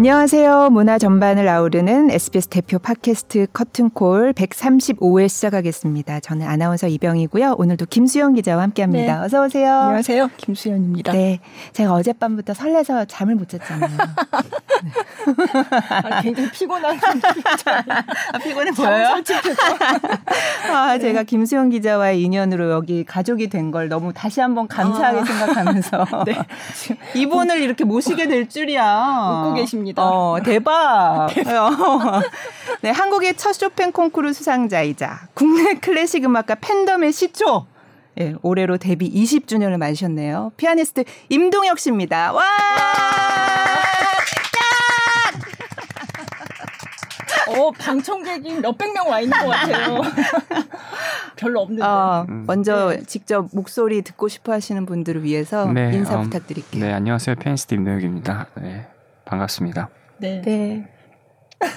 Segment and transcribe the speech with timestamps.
[0.00, 0.70] 안녕하세요.
[0.70, 6.20] 문화 전반을 아우르는 SBS 대표 팟캐스트 커튼콜 135회 시작하겠습니다.
[6.20, 7.56] 저는 아나운서 이병이고요.
[7.58, 9.18] 오늘도 김수영 기자와 함께합니다.
[9.18, 9.24] 네.
[9.26, 9.70] 어서 오세요.
[9.70, 10.30] 안녕하세요.
[10.38, 11.12] 김수영입니다.
[11.12, 11.40] 네,
[11.74, 13.90] 제가 어젯밤부터 설레서 잠을 못 잤잖아요.
[13.90, 14.90] 네.
[15.90, 16.96] 아, 굉장히 피곤한
[18.32, 19.20] 아, 피곤해 보여요?
[20.72, 25.24] 아, 제가 김수영 기자와의 인연으로 여기 가족이 된 걸 너무 다시 한번 감사하게 아.
[25.24, 26.34] 생각하면서 네.
[27.14, 29.44] 이분을 이렇게 모시게 될 줄이야.
[29.44, 29.89] 웃고 계십니다.
[29.90, 30.02] 있습니다.
[30.02, 31.28] 어, 대박.
[32.82, 37.66] 네, 한국의 첫 쇼팽 콩쿠르 수상자이자 국내 클래식 음악가 팬덤의 시초.
[38.20, 40.52] 예, 올해로 데뷔 20주년을 맞으셨네요.
[40.56, 42.32] 피아니스트 임동혁 씨입니다.
[42.32, 42.42] 와!
[47.48, 50.00] 어, 방청객이 몇백 명 와 있는 것 같아요.
[51.36, 51.82] 별로 없는데.
[51.84, 53.02] 어, 먼저 네.
[53.04, 56.84] 직접 목소리 듣고 싶어 하시는 분들을 위해서 네, 인사 음, 부탁드릴게요.
[56.84, 57.36] 네, 안녕하세요.
[57.36, 58.46] 피아니스트 임동혁입니다.
[58.60, 58.86] 네.
[59.30, 59.88] 반갑습니다.
[60.18, 60.42] 네.
[60.42, 60.92] 네.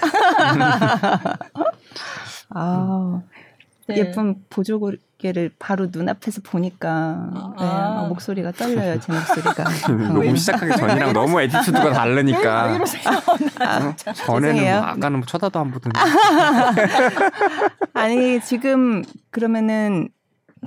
[2.50, 3.22] 아,
[3.88, 3.98] 네.
[3.98, 7.54] 예쁜 보조개를 바로 눈앞에서 보니까 아.
[7.60, 8.06] 네, 아.
[8.10, 9.64] 목소리가 떨려요 제 목소리가
[10.14, 12.80] 녹음 시작하기 전이랑 너무 attitude가 다르니까 왜,
[13.66, 16.00] 아, 전에는 뭐 아까는 뭐 쳐다도 안 보던데
[17.94, 20.10] 아니 지금 그러면은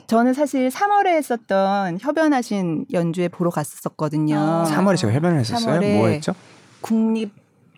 [0.07, 4.39] 저는 사실 3월에 했었던 협연하신 연주회 보러 갔었거든요.
[4.39, 4.65] 아.
[4.69, 5.81] 3월에 제가 협연을 했었어요?
[5.81, 6.35] 뭐 했죠?
[6.87, 7.33] 국립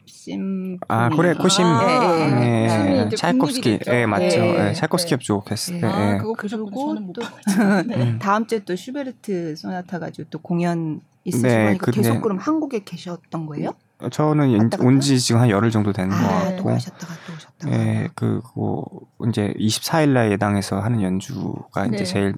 [0.06, 0.78] 심.
[0.88, 1.64] 아, 그래, 코심.
[1.64, 3.04] 아, 네, 네.
[3.04, 3.16] 네.
[3.16, 3.70] 차이콥스키.
[3.86, 4.38] 예, 네, 맞죠.
[4.40, 4.72] 네.
[4.72, 5.86] 차이콥스키 협주곡했을 때.
[5.86, 6.70] 아, 그거 그리고
[7.12, 7.22] 또
[7.86, 8.18] 네.
[8.18, 13.46] 다음 주에 또 슈베르트 소나타 가지고 또 공연 있으시고 네, 그 계속 그럼 한국에 계셨던
[13.46, 13.72] 거예요?
[14.10, 16.70] 저는 온 지 지금 한 열흘 정도 되는 아, 것 같고.
[16.70, 17.72] 하셨다가 또 오셨다가.
[17.76, 18.86] 예, 그, 뭐,
[19.28, 22.34] 이제 24일 날 예당에서 하는 연주가 이제 제일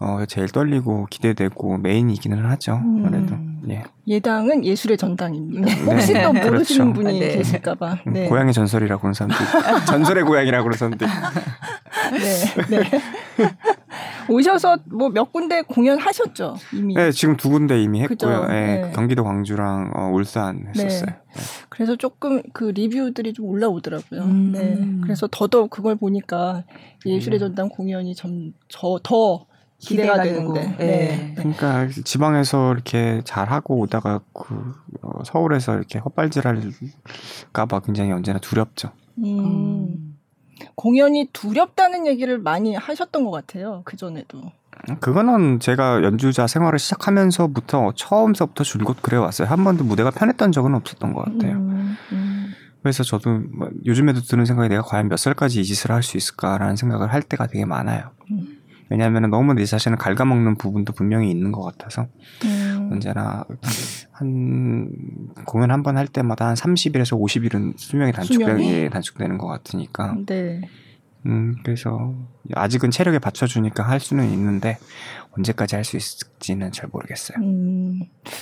[0.00, 2.74] 어, 제일 떨리고 기대되고 메인이기는 하죠.
[2.76, 3.02] 음.
[3.08, 3.36] 그래도
[3.74, 3.82] 예.
[4.06, 5.66] 예당은 예술의 전당입니다.
[5.66, 5.74] 네.
[5.94, 6.32] 혹시 또.
[6.32, 6.92] 모르시는 그렇죠.
[6.92, 7.36] 분이 네.
[7.36, 7.98] 계실까봐.
[8.08, 8.28] 음, 네.
[8.28, 9.36] 고향의 전설이라고 그러는 사람들,
[9.86, 11.06] 전설의 고향이라고 그러는 사람들.
[12.68, 12.76] 네.
[12.78, 12.90] 네.
[14.28, 16.94] 오셔서 뭐 몇 군데 공연하셨죠 이미.
[16.94, 18.46] 네, 지금 두 군데 이미 했고요.
[18.48, 18.92] 네, 네.
[18.94, 21.06] 경기도 광주랑 어, 울산 했었어요.
[21.06, 21.12] 네.
[21.34, 21.42] 네.
[21.68, 24.22] 그래서 조금 그 리뷰들이 좀 올라오더라고요.
[24.22, 24.52] 음.
[24.52, 25.00] 네.
[25.02, 26.64] 그래서 더더욱 그걸 보니까
[27.06, 27.40] 예술의 음.
[27.40, 29.46] 전당 공연이 점저더
[29.84, 30.74] 기대가, 되는데.
[30.78, 30.86] 네.
[30.86, 31.34] 네.
[31.36, 34.72] 그러니까 지방에서 이렇게 잘 하고 오다가 그
[35.02, 38.90] 어, 서울에서 이렇게 헛발질할까봐 굉장히 언제나 두렵죠.
[39.18, 39.24] 음.
[39.24, 40.16] 음.
[40.76, 43.82] 공연이 두렵다는 얘기를 많이 하셨던 것 같아요.
[43.84, 44.40] 그 전에도.
[45.00, 49.48] 그거는 제가 연주자 생활을 시작하면서부터 처음서부터 줄곧 그래 왔어요.
[49.48, 51.56] 한 번도 무대가 편했던 적은 없었던 것 같아요.
[51.56, 52.52] 음, 음.
[52.82, 56.76] 그래서 저도 뭐 요즘에도 드는 생각이 내가 과연 몇 살까지 이 짓을 할 수 있을까라는
[56.76, 58.10] 생각을 할 때가 되게 많아요.
[58.30, 58.58] 음.
[58.90, 62.06] 왜냐하면 너무 내 자신을 갉아먹는 부분도 분명히 있는 것 같아서
[62.44, 62.90] 음.
[62.92, 63.44] 언제나
[64.12, 64.88] 한
[65.46, 70.16] 공연 한 번 할 때마다 한 30일에서 50일은 수명이 단축되게 단축되는 것 같으니까.
[70.26, 70.60] 네.
[71.26, 72.14] 음, 그래서
[72.54, 74.76] 아직은 체력에 받쳐주니까 할 수는 있는데
[75.36, 77.36] 언제까지 할 수 있을지는 잘 모르겠어요.
[77.42, 78.00] 음,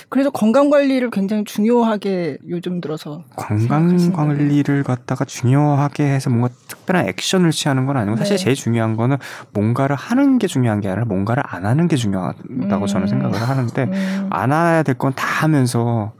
[0.09, 7.51] 그래서 건강 관리를 굉장히 중요하게 요즘 들어서 건강 관리를 갖다가 중요하게 해서 뭔가 특별한 액션을
[7.51, 8.19] 취하는 건 아니고 네.
[8.19, 9.17] 사실 제일 중요한 거는
[9.53, 13.83] 뭔가를 하는 게 중요한 게 아니라 뭔가를 안 하는 게 중요하다고 음, 저는 생각을 하는데
[13.83, 14.27] 음.
[14.31, 16.13] 안 해야 될 건 다 하면서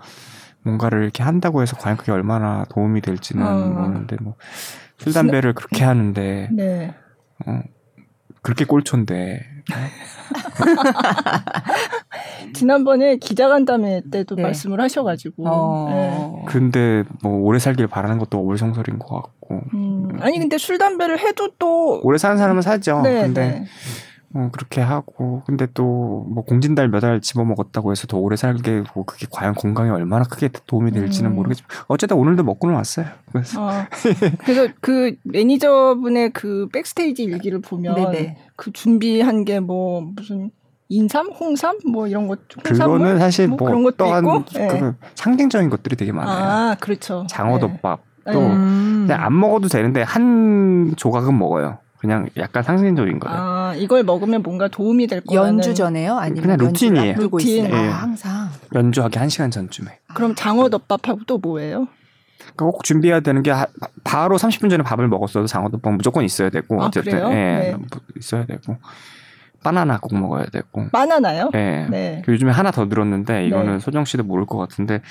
[0.63, 3.51] 뭔가를 이렇게 한다고 해서 과연 그게 얼마나 도움이 될지는 어.
[3.69, 6.93] 모르는데 뭐술 담배를 그렇게 하는데 네.
[7.45, 7.61] 어,
[8.43, 9.41] 그렇게 꼴초인데.
[12.53, 14.43] 지난번에 기자간담회 때도 네.
[14.43, 15.47] 말씀을 하셔가지고.
[15.47, 15.87] 어...
[15.89, 16.43] 네.
[16.47, 19.61] 근데 뭐 오래 살길 바라는 것도 올성설인 것 같고.
[19.73, 20.09] 음...
[20.19, 23.01] 아니 근데 술 담배를 해도 또 오래 사는 사람은 살죠.
[23.01, 23.65] 네, 근데 네.
[24.35, 29.03] 어, 그렇게 하고 근데 또 뭐 공진달 몇 알 집어먹었다고 해서 더 오래 살게 뭐
[29.05, 31.35] 그게 과연 건강에 얼마나 크게 도움이 될지는 음.
[31.35, 33.05] 모르겠지만 어쨌든 오늘도 먹고는 왔어요.
[33.31, 33.71] 그래서 어,
[34.45, 38.37] 그래서 그 매니저분의 그 백스테이지 일기를 보면 네네.
[38.55, 40.51] 그 준비한 게 뭐 무슨
[40.89, 44.93] 인삼, 홍삼 뭐 이런 것 그거는 사실 뭐, 뭐 그런 것도 있고 그 네.
[45.15, 46.43] 상징적인 것들이 되게 많아요.
[46.71, 47.25] 아 그렇죠.
[47.29, 48.31] 장어덮밥 네.
[48.33, 49.05] 또 음.
[49.07, 51.79] 그냥 안 먹어도 되는데 한 조각은 먹어요.
[52.03, 53.37] 그냥 약간 상징적인 거예요.
[53.39, 56.17] 아, 이걸 먹으면 뭔가 도움이 될 거라는 연주 전에요?
[56.17, 57.15] 아니면 그냥 루틴이에요.
[57.15, 57.65] 루틴.
[57.65, 57.71] 예.
[57.71, 58.49] 아, 항상.
[58.75, 59.99] 연주하기 1시간 전쯤에.
[60.13, 61.87] 그럼 장어덮밥하고 또 뭐예요?
[62.39, 63.53] 그러니까 꼭 준비해야 되는 게
[64.03, 67.75] 바로 30분 전에 밥을 먹었어도 장어덮밥 무조건 있어야 되고 아, 어쨌든 예, 네.
[68.17, 68.75] 있어야 되고
[69.63, 71.51] 바나나 꼭 먹어야 되고 바나나요?
[71.53, 71.87] 예.
[71.89, 72.21] 네.
[72.27, 73.79] 요즘에 하나 더 늘었는데 이거는 네.
[73.79, 75.01] 소정 씨도 모를 것 같은데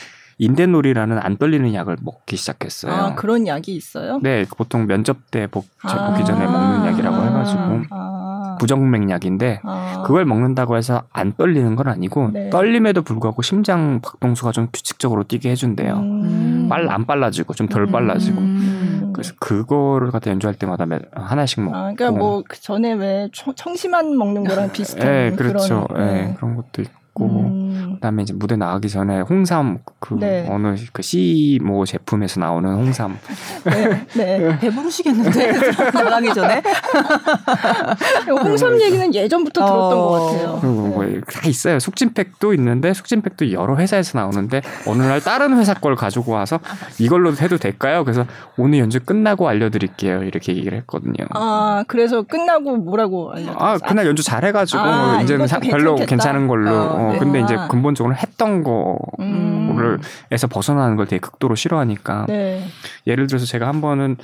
[0.42, 2.92] 인덴놀이라는 안 떨리는 약을 먹기 시작했어요.
[2.92, 4.18] 아, 그런 약이 있어요?
[4.22, 10.24] 네, 보통 면접 때 복, 아~ 복기 전에 먹는 약이라고 해가지고 아~ 부정맥약인데 아~ 그걸
[10.24, 12.50] 먹는다고 해서 안 떨리는 건 아니고 네.
[12.50, 15.94] 떨림에도 불구하고 심장 박동수가 좀 규칙적으로 뛰게 해준대요.
[15.94, 16.66] 음~ 음.
[16.68, 18.40] 빨안 빨라지고 좀 덜 빨라지고.
[18.40, 19.10] 음.
[19.14, 21.76] 그래서 그거를 갖다 연주할 때마다 하나씩 먹고.
[21.76, 25.86] 아, 그러니까 뭐 그 전에 왜 청심환 먹는 거랑 비슷한 네, 그렇죠.
[25.88, 26.34] 그런 네.
[26.36, 27.01] 그런 것도 있고.
[27.20, 27.92] 음.
[27.94, 30.46] 그다음에 이제 무대 나가기 전에 홍삼 그 네.
[30.50, 33.18] 어느 그 C 뭐 제품에서 나오는 홍삼.
[33.64, 34.58] 네, 네.
[34.60, 35.52] 배부르시겠는데
[35.94, 36.62] 나가기 전에
[38.28, 40.08] 홍삼 얘기는 예전부터 들었던 어.
[40.08, 40.58] 것 같아요.
[40.60, 41.78] 그리고 뭐다 있어요.
[41.78, 46.60] 숙진팩도 있는데 숙진팩도 여러 회사에서 나오는데 어느 날 다른 회사 걸 가지고 와서
[46.98, 48.04] 이걸로 해도 될까요?
[48.04, 48.24] 그래서
[48.56, 50.22] 오늘 연주 끝나고 알려드릴게요.
[50.22, 51.26] 이렇게 얘기를 했거든요.
[51.30, 53.56] 아, 그래서 끝나고 뭐라고 알려줬어요?
[53.58, 55.96] 아 그날 연주 잘해가지고 아, 이제는 별로.
[55.96, 56.70] 괜찮은 걸로.
[56.72, 57.18] 어, 어, 네.
[57.18, 57.68] 근데 이제 아.
[57.68, 60.00] 근본적으로 했던 거를 음.
[60.30, 62.64] 에서 벗어나는 걸 되게 극도로 싫어하니까 네.
[63.06, 64.16] 예를 들어서 제가 한 번은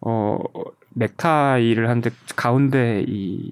[0.00, 0.38] 어
[0.94, 3.50] 넥타이를 하는데 가운데 이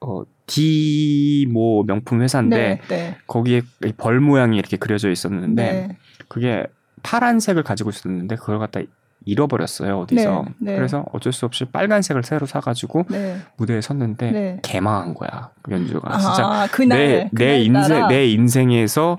[0.00, 2.80] 어, 디모 명품 회사인데 네.
[2.88, 3.18] 네.
[3.26, 5.96] 거기에 이벌 모양이 이렇게 그려져 있었는데 네.
[6.28, 6.66] 그게
[7.02, 8.80] 파란색을 가지고 있었는데 그걸 갖다
[9.28, 10.76] 잃어버렸어요 어디서 네, 네.
[10.76, 13.36] 그래서 어쩔 수 없이 빨간색을 새로 사가지고 네.
[13.56, 14.58] 무대에 섰는데 네.
[14.62, 19.16] 개망한 거야 그 연주가 진짜 아, 그날 내, 내 인생 내 인생에서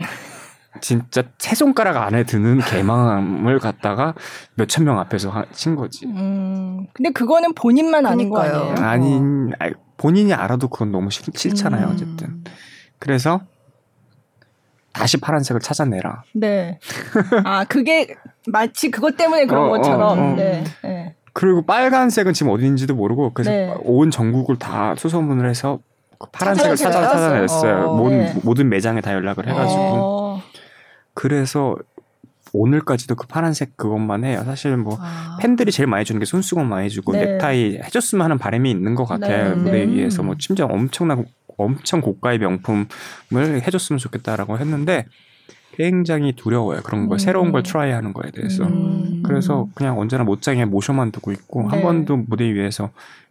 [0.82, 4.14] 진짜 세 손가락 안에 드는 개망함을 갖다가
[4.56, 6.06] 몇천 명 앞에서 하- 친 거지.
[6.06, 6.86] 음.
[6.94, 8.72] 근데 그거는 본인만 아는 거 그러니까요.
[8.72, 8.88] 아니에요?
[8.88, 11.92] 아닌 아니, 본인이 알아도 그건 너무 싫, 싫잖아요 음.
[11.92, 12.44] 어쨌든.
[13.00, 13.42] 그래서
[14.94, 16.24] 다시 파란색을 찾아내라.
[16.34, 16.80] 네.
[17.44, 18.16] 아, 그게
[18.52, 20.02] 마치 그것 때문에 그런 어, 것처럼.
[20.02, 20.36] 어, 어.
[20.36, 20.64] 네.
[20.84, 21.16] 네.
[21.34, 23.74] 그리고 빨간색은 지금 어딘지도 모르고 그래서 네.
[23.84, 25.80] 온 전국을 다 수소문을 해서
[26.18, 27.90] 그 파란색을 찾아 찾아냈어요?
[27.90, 28.34] 어, 모든 네.
[28.44, 30.42] 모든 매장에 다 연락을 해가지고 어,
[31.14, 31.78] 그래서
[32.52, 34.42] 오늘까지도 그 파란색 그것만 해요.
[34.44, 35.38] 사실 뭐 아.
[35.40, 37.26] 팬들이 제일 많이 주는 게 손수건 많이 주고 네.
[37.26, 39.50] 넥타이 해줬으면 하는 바람이 있는 것 같아요.
[39.50, 39.94] 네, 무대 네.
[39.94, 41.26] 위에서 뭐 심지어 엄청난
[41.58, 45.06] 엄청 고가의 명품을 해줬으면 좋겠다라고 했는데
[45.74, 46.82] 굉장히 두려워요.
[46.84, 47.18] 그런 거 음.
[47.18, 48.66] 새로운 걸 try 하는 거에 대해서.
[48.66, 49.24] 음.
[49.26, 51.82] 그래서 그냥 언제나 옷장에 모셔만 두고 있고 한 네.
[51.84, 52.90] 번도 무대 위에서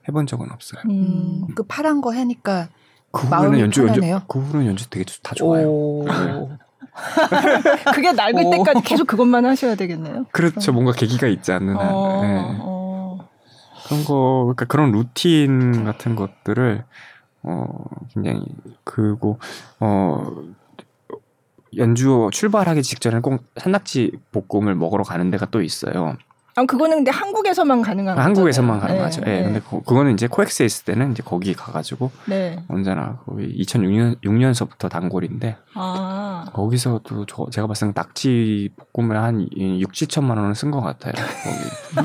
[0.08, 0.82] 해본 적은 없어요.
[0.88, 1.46] 음.
[1.54, 2.68] 그 파란 거 하니까
[3.10, 4.22] 그 후로는 연주 연주 편하네요.
[4.28, 5.68] 그 후로는 연주 되게 다 좋아요.
[5.68, 6.06] 오.
[7.94, 8.50] 그게 낡을 오.
[8.50, 10.26] 때까지 계속 그것만 하셔야 되겠네요.
[10.32, 10.72] 그렇죠.
[10.72, 11.88] 뭔가 계기가 있지 않는 한.
[11.92, 12.56] 어, 네.
[12.60, 13.28] 어.
[13.86, 16.84] 그런 거, 그러니까 그런 루틴 같은 것들을
[17.42, 17.66] 어
[18.12, 18.44] 굉장히
[18.84, 19.38] 그리고
[19.80, 20.26] 어
[21.76, 26.16] 연주 출발하기 직전에 꼭 산낙지 볶음을 먹으러 가는 데가 또 있어요.
[26.58, 28.98] 아, 그거는 근데 한국에서만 가능한 한국에서만 거잖아요.
[28.98, 29.20] 가능하죠.
[29.20, 29.42] 네, 예.
[29.44, 32.64] 근데 그, 그거는 이제 코엑스에 있을 때는 이제 거기 가가지고 네.
[32.66, 36.46] 언제나 거의 2006년 6년서부터 단골인데 아.
[36.52, 41.12] 거기서도 저 제가 봤을 때 낙지 볶음을 한 6, 7천만 원을 쓴 것 같아요.
[41.14, 41.94] 거기.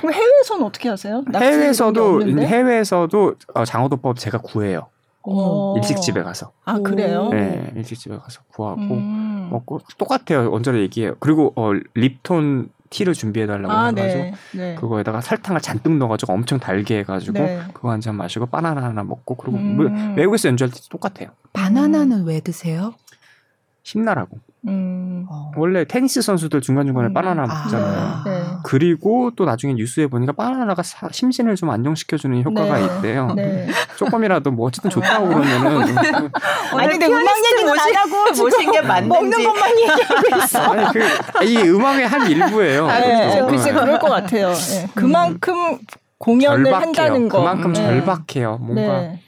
[0.00, 1.24] 그럼 해외에서는 어떻게 하세요?
[1.34, 2.22] 해외에서도?
[2.22, 4.91] 해외에서도 어, 장어덮밥 제가 구해요.
[5.24, 5.74] 어.
[5.76, 6.52] 일식집에 가서.
[6.64, 7.28] 아, 그래요?
[7.30, 9.48] 네, 일식집에 가서 구하고 음.
[9.50, 10.50] 먹고 똑같아요.
[10.52, 11.14] 언제나 얘기해요.
[11.20, 14.32] 그리고 어, 립톤 티를 준비해 달라고 아, 해가지고 네.
[14.52, 14.74] 네.
[14.74, 17.60] 그거에다가 설탕을 잔뜩 넣어가지고 엄청 달게 해가지고 네.
[17.72, 19.76] 그거 한 잔 마시고 바나나 하나 먹고 그리고 음.
[19.76, 19.86] 뭐
[20.16, 21.28] 외국에서 연주할 때 똑같아요.
[21.54, 22.92] 바나나는 왜 드세요?
[23.84, 24.38] 힘나라고.
[24.68, 25.26] 음.
[25.28, 25.50] 어.
[25.56, 27.14] 원래 테니스 선수들 중간 중간에 음.
[27.14, 27.46] 바나나 아.
[27.64, 28.22] 먹잖아요.
[28.24, 28.42] 네.
[28.64, 32.84] 그리고 또 나중에 뉴스에 보니까 바나나가 사- 심신을 좀 안정시켜주는 효과가 네.
[32.84, 33.32] 있대요.
[33.34, 33.66] 네.
[33.98, 35.96] 조금이라도 뭐 어쨌든 좋다고 그러면은
[36.78, 39.08] 아니, 근데 음악 얘기는 안 하고 모신 게 맞는지.
[39.08, 40.58] 먹는 것만 얘기하고 있어.
[40.60, 42.86] 아니 그 이 음악의 한 일부예요.
[42.88, 43.46] 아, 네, 그렇죠.
[43.48, 44.52] 글쎄 그럴 것 같아요.
[44.52, 44.88] 네.
[44.94, 45.78] 그만큼
[46.18, 46.86] 공연을 절박해요.
[46.86, 47.38] 한다는 거.
[47.40, 47.82] 그만큼 네.
[47.82, 48.58] 절박해요.
[48.58, 49.20] 뭔가 네.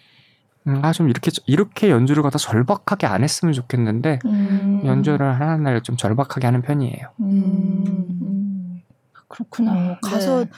[0.67, 4.83] 음, 아좀 이렇게 이렇게 연주를 갖다 절박하게 안 했으면 좋겠는데 음.
[4.85, 7.11] 연주를 하는 날좀 절박하게 하는 편이에요.
[7.21, 7.85] 음.
[8.23, 8.83] 음.
[9.29, 9.73] 그렇구나.
[9.73, 10.51] 어, 가서 네.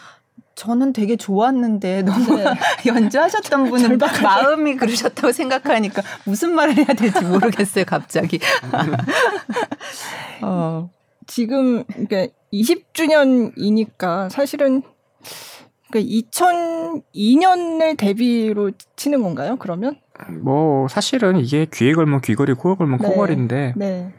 [0.55, 2.45] 저는 되게 좋았는데 너무 네.
[2.87, 4.23] 연주하셨던 분은 절박하게.
[4.23, 8.39] 마음이 그러셨다고 생각하니까 무슨 말을 해야 될지 모르겠어요 갑자기.
[10.43, 10.89] 어.
[11.27, 14.83] 지금 그러니까 20주년이니까 사실은
[15.91, 16.11] 그러니까
[17.15, 19.57] 2002년을 데뷔로 치는 건가요?
[19.59, 19.97] 그러면?
[20.43, 23.09] 뭐 사실은 이게 귀에 걸면 귀걸이, 코에 걸면 네.
[23.09, 24.13] 코걸인데 네.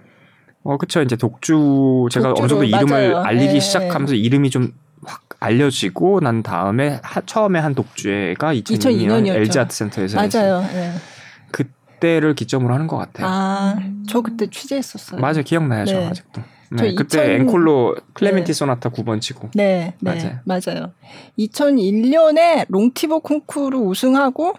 [0.63, 3.17] 어 그쵸 이제 독주 제가 어느 정도 이름을 맞아요.
[3.25, 3.59] 알리기 네.
[3.59, 4.73] 시작하면서 이름이 좀
[5.05, 9.39] 확 알려지고 난 다음에 하- 처음에 한 독주회가 2002년 2002년 이었죠.
[9.39, 10.61] LG 아트 센터에서 맞아요.
[10.73, 10.91] 네.
[11.51, 13.27] 그때를 기점으로 하는 것 같아요.
[13.29, 13.75] 아,
[14.09, 15.21] 저 그때 취재했었어요.
[15.21, 16.07] 맞아요, 기억나요, 저 네.
[16.07, 16.41] 아직도.
[16.75, 18.53] 저 네, 그때 2000 앵콜로 클레멘티 네.
[18.53, 19.49] 소나타 9번 치고.
[19.53, 20.39] 네, 네, 맞아요.
[20.45, 20.91] 맞아요.
[21.39, 24.53] 2001년에 롱티보 콩쿠르 우승하고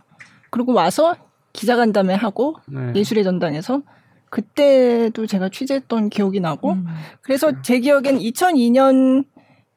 [0.50, 1.16] 그리고 와서
[1.52, 2.92] 기자간담회 하고 네.
[2.94, 3.82] 예술의 전당에서
[4.30, 6.86] 그때도 제가 취재했던 기억이 나고 음.
[7.22, 9.24] 그래서 제 기억엔 2002년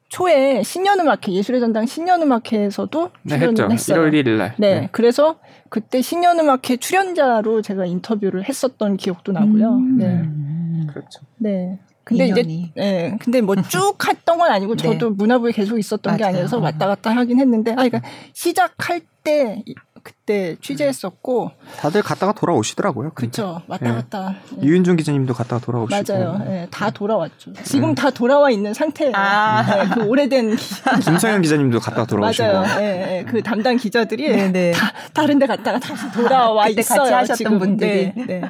[0.08, 3.94] 초에 신년음악회 예술의 전당 신년음악회에서도 네, 출연을 했죠.
[3.94, 4.10] 했어요.
[4.10, 4.54] 1월 1일 날.
[4.58, 5.38] 네, 그래서
[5.70, 9.70] 그때 신년음악회 출연자로 제가 인터뷰를 했었던 기억도 나고요.
[9.70, 9.96] 음.
[9.96, 10.86] 네, 음.
[10.90, 11.22] 그렇죠.
[11.38, 11.78] 네.
[12.04, 12.62] 근데 인연이.
[12.72, 13.16] 이제 예.
[13.20, 14.82] 근데 뭐 쭉 했던 건 아니고 네.
[14.82, 16.36] 저도 문화부에 계속 있었던 게 맞아요.
[16.36, 18.00] 아니어서 왔다 갔다 하긴 했는데 아 그러니까
[18.34, 23.12] 시작할 때 이- 그때 취재했었고 다들 갔다가 돌아오시더라고요.
[23.14, 23.92] 그쵸 왔다 예.
[23.92, 24.66] 갔다 예.
[24.66, 26.42] 이윤중 기자님도 갔다가 돌아오시고 맞아요.
[26.48, 27.52] 예, 다 돌아왔죠.
[27.62, 29.12] 지금 다 돌아와 있는 상태예요.
[29.14, 29.62] 아.
[29.84, 32.80] 예, 그 오래된 기- 김성현 기자님도 갔다가 돌아오시고 맞아요.
[32.82, 34.72] 예, 예, 그 담당 기자들이 네네.
[34.72, 36.98] 다 다른데 갔다가 다시 돌아와 그때 있어요.
[37.02, 37.58] 같이 하셨던 지금.
[37.60, 38.12] 분들이.
[38.16, 38.40] 네, 네.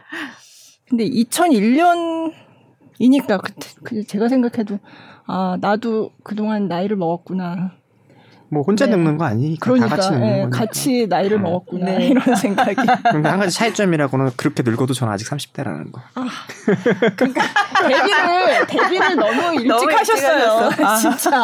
[0.89, 2.33] 근데 2001년
[3.03, 4.79] 이니까 그때 그 제가 생각해도
[5.27, 7.73] 아 나도 그동안 나이를 먹었구나.
[8.49, 8.93] 뭐 혼자 네.
[8.95, 10.59] 늙는 거 아니니까 그러니까 다 같이 늙는 예, 거니까.
[10.59, 11.43] 같이 나이를 네.
[11.43, 12.09] 먹었구나 네.
[12.09, 12.77] 이런 생각이.
[13.11, 16.01] 근데 한 가지 차이점이라고는 그렇게 늙어도 저는 아직 30대라는 거.
[17.17, 17.43] 그러니까
[17.81, 20.69] 데뷔를 데뷔를 너무 일찍 너무 하셨어요.
[20.69, 20.85] 하셨어.
[20.85, 20.97] 아.
[20.97, 21.43] 진짜.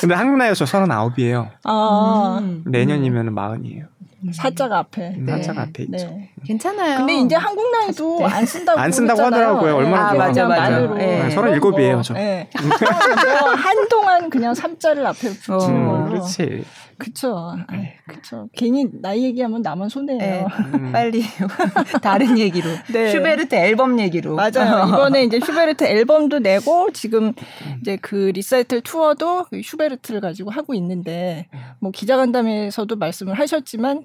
[0.00, 1.50] 근데 한국 나이가 저 39이에요.
[1.64, 2.62] 아 음.
[2.66, 3.86] 내년이면 마흔이에요.
[4.32, 5.14] 사자가 앞에.
[5.18, 5.32] 네.
[5.32, 6.06] 한자가 앞에 있죠.
[6.06, 6.30] 네.
[6.44, 6.98] 괜찮아요.
[6.98, 8.24] 근데 이제 한국 나이도 네.
[8.24, 9.42] 안 쓴다고 안 쓴다고 했잖아요.
[9.42, 9.76] 하더라고요.
[9.76, 10.24] 얼마나 네, 좋아.
[10.24, 10.70] 아, 맞아, 맞아.
[10.70, 10.94] 만으로.
[10.94, 11.28] 네.
[11.28, 12.14] 네, 37이에요, 저.
[12.14, 12.48] 네.
[12.62, 16.04] 뭐 한동안 그냥 삼자를 앞에 붙이는 어, 음, 걸로.
[16.10, 16.64] 그렇지.
[16.98, 17.56] 그쵸.
[17.66, 18.48] 아이, 그쵸.
[18.54, 20.20] 괜히 나이 얘기하면 나만 손해예요.
[20.20, 20.46] 네.
[20.74, 20.92] 음.
[20.92, 21.22] 빨리
[22.02, 23.10] 다른 얘기로 네.
[23.10, 24.86] 슈베르트 앨범 얘기로 맞아요.
[24.88, 27.32] 이번에 이제 슈베르트 앨범도 내고 지금
[27.80, 31.48] 이제 그 리사이틀 투어도 그 슈베르트를 가지고 하고 있는데
[31.80, 34.04] 뭐 기자간담회에서도 말씀을 하셨지만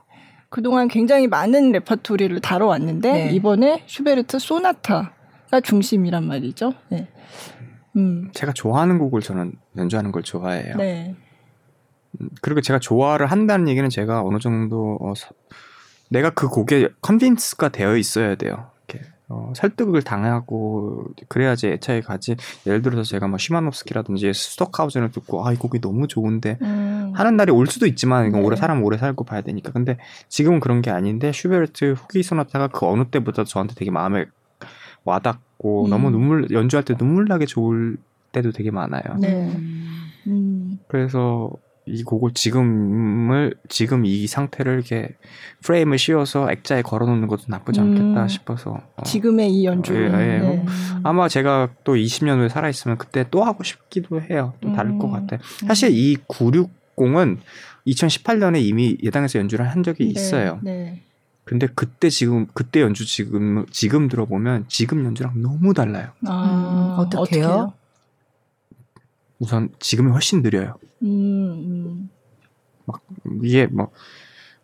[0.50, 3.29] 그동안 굉장히 많은 레퍼토리를 다뤄왔는데 네.
[3.32, 6.74] 이번에 슈베르트 소나타가 중심이란 말이죠.
[6.89, 7.08] 네.
[7.96, 8.29] 음.
[8.34, 10.75] 제가 좋아하는 곡을 저는 연주하는 걸 좋아해요.
[10.77, 11.15] 네.
[12.22, 15.29] 음, 그리고 제가 좋아를 한다는 얘기는 제가 어느 정도 어, 서-
[16.10, 18.72] 내가 그 곡에 convince가 되어 있어야 돼요.
[19.31, 22.36] 어, 설득을 당하고 그래야지 애착이 가지.
[22.65, 27.12] 예를 들어서 제가 뭐 시마노프스키라든지 스토크하우젠을 듣고 아 이 곡이 너무 좋은데 음.
[27.15, 28.45] 하는 날이 올 수도 있지만 이건 네.
[28.48, 29.71] 오래 사람 오래 살고 봐야 되니까.
[29.71, 29.98] 근데
[30.29, 34.25] 지금은 그런 게 아닌데 슈베르트 후기 소나타가 그 어느 때보다 저한테 되게 마음에
[35.05, 35.89] 와닿고 음.
[35.89, 37.98] 너무 눈물 연주할 때 눈물 나게 좋을
[38.31, 39.03] 때도 되게 많아요.
[39.19, 39.51] 네.
[40.27, 40.79] 음.
[40.88, 41.51] 그래서
[41.89, 45.10] 이 곡을 지금을 지금 이 상태를 이렇게
[45.63, 48.27] 프레임을 씌워서 액자에 걸어놓는 것도 나쁘지 않겠다 음.
[48.27, 49.03] 싶어서 어.
[49.03, 49.96] 지금의 이 연주.
[49.96, 50.10] 예, 예.
[50.10, 50.65] 네.
[51.03, 54.53] 아마 제가 또 20년 후에 살아 있으면 그때 또 하고 싶기도 해요.
[54.62, 55.00] 또 다를 음.
[55.00, 55.38] 것 같아.
[55.67, 57.38] 사실 이 960은
[57.88, 60.60] 2018년에 이미 예당에서 연주를 한 적이 네, 있어요.
[60.62, 61.01] 네.
[61.43, 66.10] 근데 그때 지금 그때 연주 지금 지금 들어보면 지금 연주랑 너무 달라요.
[66.27, 67.74] 아, 음, 어떡해요?
[69.39, 70.75] 우선 지금이 훨씬 느려요.
[71.01, 72.10] 음,
[73.43, 73.91] 이게 뭐,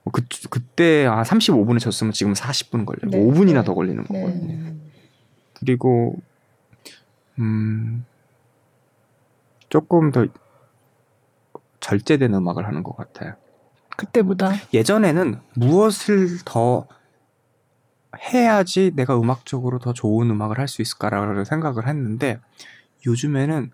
[0.03, 3.11] 뭐 그, 그때 아 35분에 졌으면 지금 40분 걸려요.
[3.11, 3.17] 네.
[3.19, 3.63] 5분이나 네.
[3.63, 4.21] 더 걸리는 네.
[4.21, 4.75] 거거든요.
[5.59, 6.17] 그리고
[7.39, 8.05] 음
[9.69, 10.25] 조금 더
[11.79, 13.35] 절제된 음악을 하는 것 같아요.
[13.97, 14.51] 그때보다.
[14.73, 16.87] 예전에는 무엇을 더
[18.33, 22.39] 해야지 내가 음악적으로 더 좋은 음악을 할 수 있을까라고 생각을 했는데
[23.05, 23.71] 요즘에는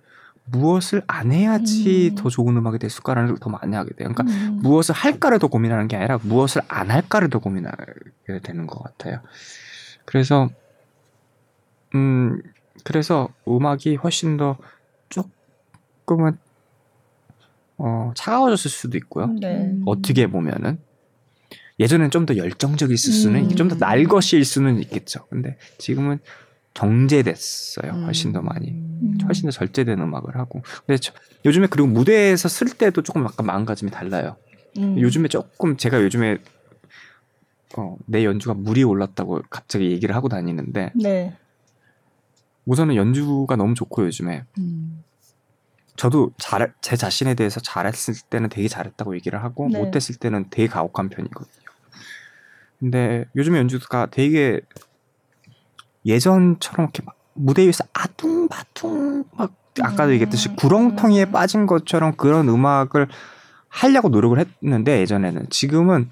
[0.51, 2.15] 무엇을 안 해야지 음.
[2.15, 4.09] 더 좋은 음악이 됐을까라는 걸 더 많이 하게 돼요.
[4.13, 4.59] 그러니까 음.
[4.61, 9.21] 무엇을 할까를 더 고민하는 게 아니라 무엇을 안 할까를 더 고민하게 되는 것 같아요.
[10.05, 10.49] 그래서
[11.95, 12.41] 음
[12.83, 14.57] 그래서 음악이 훨씬 더
[15.09, 16.37] 조금은
[17.77, 19.27] 어 차가워졌을 수도 있고요.
[19.27, 19.75] 네.
[19.85, 20.79] 어떻게 보면은
[21.79, 23.49] 예전엔 좀 더 열정적일 수는 음.
[23.55, 25.25] 좀더 날 것일 수는 있겠죠.
[25.29, 26.19] 근데 지금은
[26.73, 27.91] 정제됐어요.
[27.93, 28.03] 음.
[28.05, 28.90] 훨씬 더 많이.
[29.01, 29.17] 음.
[29.25, 30.61] 훨씬 더 절제된 음악을 하고.
[30.85, 31.13] 근데 저-
[31.45, 34.35] 요즘에 그리고 무대에서 쓸 때도 조금 약간 마음가짐이 달라요.
[34.77, 34.99] 음.
[34.99, 36.37] 요즘에 조금 제가 요즘에
[37.77, 41.35] 어, 내 연주가 물이 올랐다고 갑자기 얘기를 하고 다니는데 네.
[42.65, 45.03] 우선은 연주가 너무 좋고 요즘에 음.
[45.95, 49.77] 저도 잘, 제 자신에 대해서 잘했을 때는 되게 잘했다고 얘기를 하고 네.
[49.79, 51.61] 못했을 때는 되게 가혹한 편이거든요.
[52.79, 54.61] 근데 요즘에 연주가 되게
[56.05, 60.13] 예전처럼 이렇게 막 무대 위에서 아둥바둥 막 아까도 음.
[60.13, 61.31] 얘기했듯이 구렁텅이에 음.
[61.31, 63.07] 빠진 것처럼 그런 음악을
[63.69, 66.11] 하려고 노력을 했는데 예전에는 지금은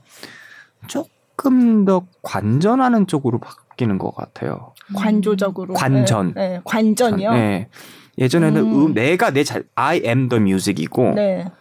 [0.87, 4.73] 조금 더 관전하는 쪽으로 바뀌는 것 같아요.
[4.95, 5.73] 관조적으로.
[5.73, 6.33] 관전.
[6.35, 6.49] 네.
[6.49, 6.61] 네.
[6.63, 7.33] 관전이요.
[7.33, 7.69] 네.
[8.17, 8.85] 예전에는 음.
[8.87, 11.51] 음, 내가 내 잘, I am the music이고 네.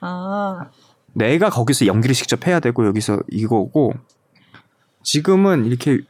[0.00, 0.66] 아.
[1.14, 3.94] 내가 거기서 연기를 직접 해야 되고 여기서 이거고
[5.02, 6.00] 지금은 이렇게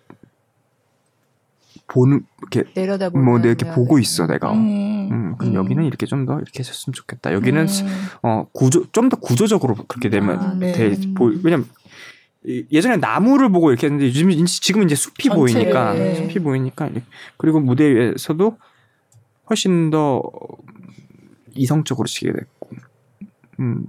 [1.97, 4.53] 보는 이렇게 내려다보면 뭐 내가 이렇게 보고 있어 내가.
[4.53, 5.35] 음, 음.
[5.39, 5.55] 그럼 음.
[5.57, 7.33] 여기는 이렇게 좀 더 이렇게 했으면 좋겠다.
[7.33, 8.07] 여기는 음.
[8.23, 10.73] 어 구조 좀 더 구조적으로 그렇게 되면 아, 네.
[10.73, 10.95] 돼.
[11.15, 11.67] 보, 왜냐면
[12.45, 16.15] 이- 예전에 나무를 보고 이렇게 했는데 요즘 지금은 이제 숲이 전체, 보이니까 네.
[16.15, 16.91] 숲이 보이니까
[17.39, 18.57] 그리고 무대 위에서도
[19.51, 20.23] 훨씬 더
[21.55, 22.71] 이성적으로 치게 됐고
[23.61, 23.87] 음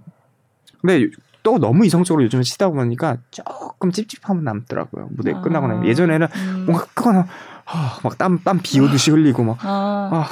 [0.82, 1.08] 근데
[1.44, 5.42] 또 너무 이성적으로 요즘에 치다 보니까 조금 찝찝함은 남더라고요 무대 아.
[5.42, 6.66] 끝나고 나면 예전에는 음.
[6.66, 7.28] 뭔가 끄거나
[7.70, 10.30] 아, 막 땀 땀 비 오듯이 흘리고 막 아, 아,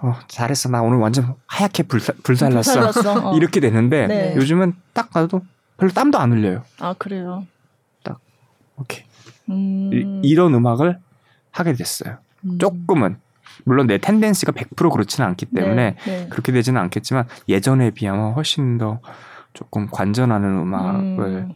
[0.00, 0.68] 어, 잘했어.
[0.68, 2.72] 나 오늘 완전 하얗게 불사, 불살랐어.
[2.80, 3.30] 불살랐어.
[3.32, 3.36] 어.
[3.36, 4.36] 이렇게 되는데 네.
[4.36, 5.42] 요즘은 딱 봐도
[5.76, 6.62] 별로 땀도 안 흘려요.
[6.78, 7.46] 아 그래요.
[8.80, 9.02] 오케이.
[9.50, 10.20] 음.
[10.22, 10.98] 이, 런 음악을
[11.50, 12.18] 하게 됐어요.
[12.44, 12.58] 음.
[12.60, 13.16] 조금은
[13.64, 16.28] 물론 내 텐덴시가 100% 그렇지는 않기 때문에 네, 네.
[16.28, 19.00] 그렇게 되지는 않겠지만 예전에 비하면 훨씬 더
[19.54, 21.54] 조금 관전하는 음악을 음.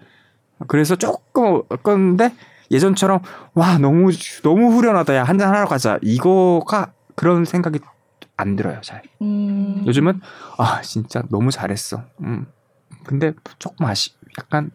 [0.67, 2.35] 그래서 조금 건데
[2.71, 3.21] 예전처럼
[3.55, 4.11] 와 너무
[4.43, 7.81] 너무 후련하다 야 한잔 하러 가자 이거가 그런 생각이
[8.37, 9.85] 안 들어요 잘 음.
[9.87, 10.21] 요즘은
[10.59, 12.47] 아 진짜 너무 잘했어 음
[13.05, 14.71] 근데 조금 아쉬 약간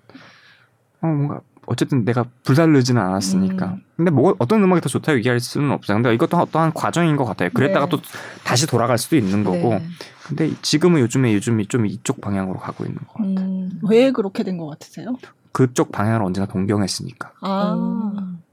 [1.01, 3.82] 어 뭔가 어쨌든 내가 불살르지는 않았으니까 음.
[3.98, 7.50] 근데 뭐 어떤 음악이 더 좋다고 얘기할 수는 없어요 근데 이것도 어떠한 과정인 것 같아요
[7.53, 7.89] 그랬다가 네.
[7.89, 8.00] 또
[8.44, 9.84] 다시 돌아갈 수도 있는 거고 네.
[10.27, 13.70] 근데 지금은 요즘에 요즘이 좀 이쪽 방향으로 가고 있는 거 같아요 음.
[13.84, 15.15] 왜 그렇게 된 것 같으세요?
[15.57, 18.43] 그쪽 방향을 언제나 동경했으니까 아 음.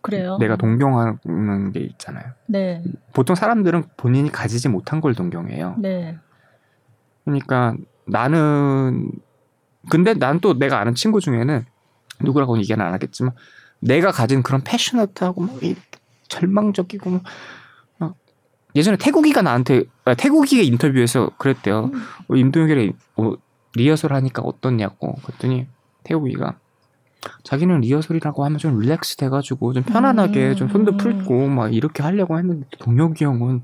[0.00, 0.38] 그래요.
[0.38, 2.24] 내가 동경하는 게 있잖아요.
[2.46, 5.76] 네, 보통 사람들은 본인이 가지지 못한 걸 동경해요.
[5.78, 6.18] 네.
[7.26, 7.74] 그러니까
[8.06, 9.10] 나는
[9.90, 11.66] 근데 난 또 내가 아는 친구 중에는
[12.22, 13.34] 누구라고는 얘기는 안 하겠지만
[13.80, 15.58] 내가 가진 그런 패셔너트하고 막
[16.28, 17.22] 절망적이고 막,
[17.98, 18.14] 막
[18.74, 21.90] 예전에 태국이가 나한테 아, 태국이가 인터뷰에서 그랬대요.
[22.28, 23.34] 어, 임동혁이랑 어,
[23.74, 25.66] 리허설 하니까 어떻냐고 그랬더니
[26.04, 26.54] 태국이가
[27.42, 30.56] 자기는 리허설이라고 하면 좀 릴렉스 돼가지고 좀 편안하게 음.
[30.56, 33.62] 좀 손도 풀고 막 이렇게 하려고 했는데 동혁이 형은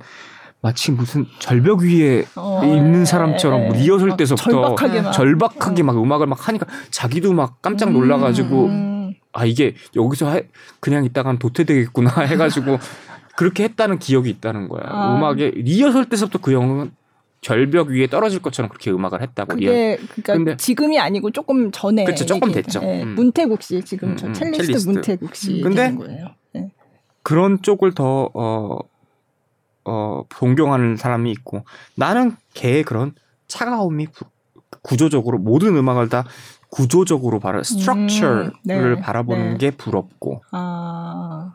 [0.63, 3.79] 마치 무슨 절벽 위에 어, 있는 예, 사람처럼 예, 예.
[3.81, 5.13] 리허설 막 때서부터 절박하게 막.
[5.13, 9.15] 절박하게 막 음악을 막 하니까 자기도 막 깜짝 놀라가지고 음.
[9.33, 10.49] 아 이게 여기서 해-
[10.81, 12.79] 그냥 있다가는 도태되겠구나 해가지고
[13.37, 14.83] 그렇게 했다는 기억이 있다는 거야.
[14.87, 15.15] 아.
[15.17, 16.91] 음악에 리허설 때서부터 그 형은
[17.41, 19.55] 절벽 위에 떨어질 것처럼 그렇게 음악을 했다고.
[19.55, 22.81] 그게 그러니까 근데- 지금이 아니고 조금 전에 그쵸, 조금 됐죠.
[22.83, 23.15] 예, 음.
[23.15, 24.91] 문태국 씨 지금 음, 저 음, 첼리스트, 첼리스트.
[24.91, 26.27] 문태국 씨 근데- 얘기하는 거예요.
[26.57, 26.71] 예.
[27.23, 28.79] 그런 쪽을 더 어,
[29.87, 31.65] 어, 존경하는 사람이 있고
[31.97, 33.15] 나는 걔의 그런
[33.49, 34.27] 차가움이 구,
[34.83, 36.25] 구조적으로 모든 음악을 다
[36.71, 39.59] 구조적으로 바라 스트럭처를 네, 바라보는 네.
[39.59, 41.55] 게 부럽고 아.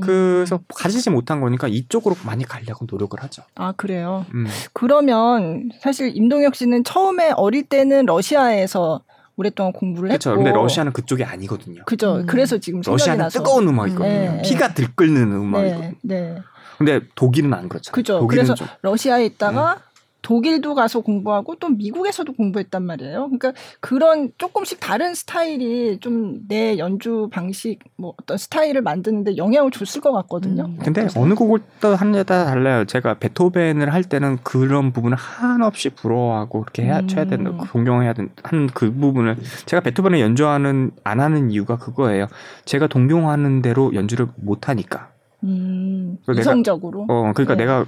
[0.00, 0.06] 음.
[0.06, 3.42] 그래서 가지지 못한 거니까 이쪽으로 많이 가려고 노력을 하죠.
[3.54, 4.26] 아 그래요.
[4.34, 4.46] 음.
[4.72, 9.02] 그러면 사실 임동혁 씨는 처음에 어릴 때는 러시아에서
[9.36, 10.30] 오랫동안 공부를 그렇죠.
[10.30, 11.82] 했고 근데 러시아는 그쪽이 아니거든요.
[11.86, 12.16] 그죠.
[12.16, 12.26] 음.
[12.26, 14.08] 그래서 지금 생각이 러시아는 나서 뜨거운 음악이거든요.
[14.08, 15.92] 네, 피가 들끓는 음악이거든요.
[16.02, 16.38] 네, 네.
[16.76, 17.94] 근데 독일은 안 그렇잖아요.
[17.94, 18.26] 그죠.
[18.26, 19.89] 그래서 좀 러시아에 있다가 네.
[20.22, 23.26] 독일도 가서 공부하고 또 미국에서도 공부했단 말이에요.
[23.26, 30.00] 그러니까 그런 조금씩 다른 스타일이 좀 내 연주 방식 뭐 어떤 스타일을 만드는데 영향을 줬을
[30.00, 30.64] 것 같거든요.
[30.64, 30.78] 음.
[30.82, 32.84] 근데 어느 곡을 또 하느냐에 따라 달라요.
[32.84, 37.08] 제가 베토벤을 할 때는 그런 부분을 한없이 부러워하고 그렇게 해야 음.
[37.08, 42.26] 쳐야 된다, 존경해야 된다 하는 그 부분을 제가 베토벤을 연주하는 안 하는 이유가 그거예요.
[42.64, 45.10] 제가 동경하는 대로 연주를 못 하니까.
[45.44, 47.06] 음, 이성적으로.
[47.08, 47.64] 어, 그러니까 네.
[47.64, 47.86] 내가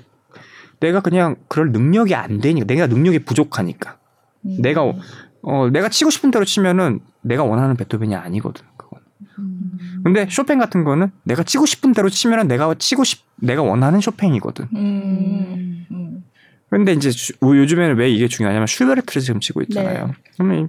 [0.83, 3.99] 내가 그냥 그럴 능력이 안 되니까 내가 능력이 부족하니까.
[4.45, 4.59] 음.
[4.61, 4.83] 내가
[5.43, 8.65] 어, 내가 치고 싶은 대로 치면은 내가 원하는 베토벤이 아니거든.
[8.77, 9.01] 그건.
[9.39, 10.03] 음.
[10.05, 14.67] 근데 쇼팽 같은 거는 내가 치고 싶은 대로 치면은 내가 치고 싶 내가 원하는 쇼팽이거든.
[14.75, 16.25] 음, 음.
[16.69, 20.07] 근데 이제 슈- 요즘에는 왜 이게 중요하냐면 슈베르트를 지금 치고 있잖아요.
[20.09, 20.13] 네.
[20.35, 20.67] 그러면 이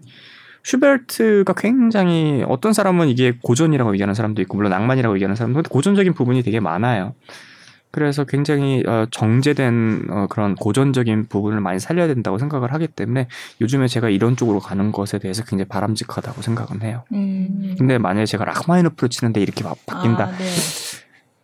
[0.63, 6.43] 슈베르트가 굉장히 어떤 사람은 이게 고전이라고 얘기하는 사람도 있고 물론 낭만이라고 얘기하는 사람도 고전적인 부분이
[6.43, 7.15] 되게 많아요.
[7.93, 13.27] 그래서 굉장히 어, 정제된 어, 그런 고전적인 부분을 많이 살려야 된다고 생각을 하기 때문에
[13.61, 17.03] 요즘에 제가 이런 쪽으로 가는 것에 대해서 굉장히 바람직하다고 생각은 해요.
[17.13, 17.75] 음.
[17.77, 20.23] 근데 만약에 제가 라흐마니노프를 치는데 이렇게 바, 바뀐다.
[20.23, 20.45] 아, 네.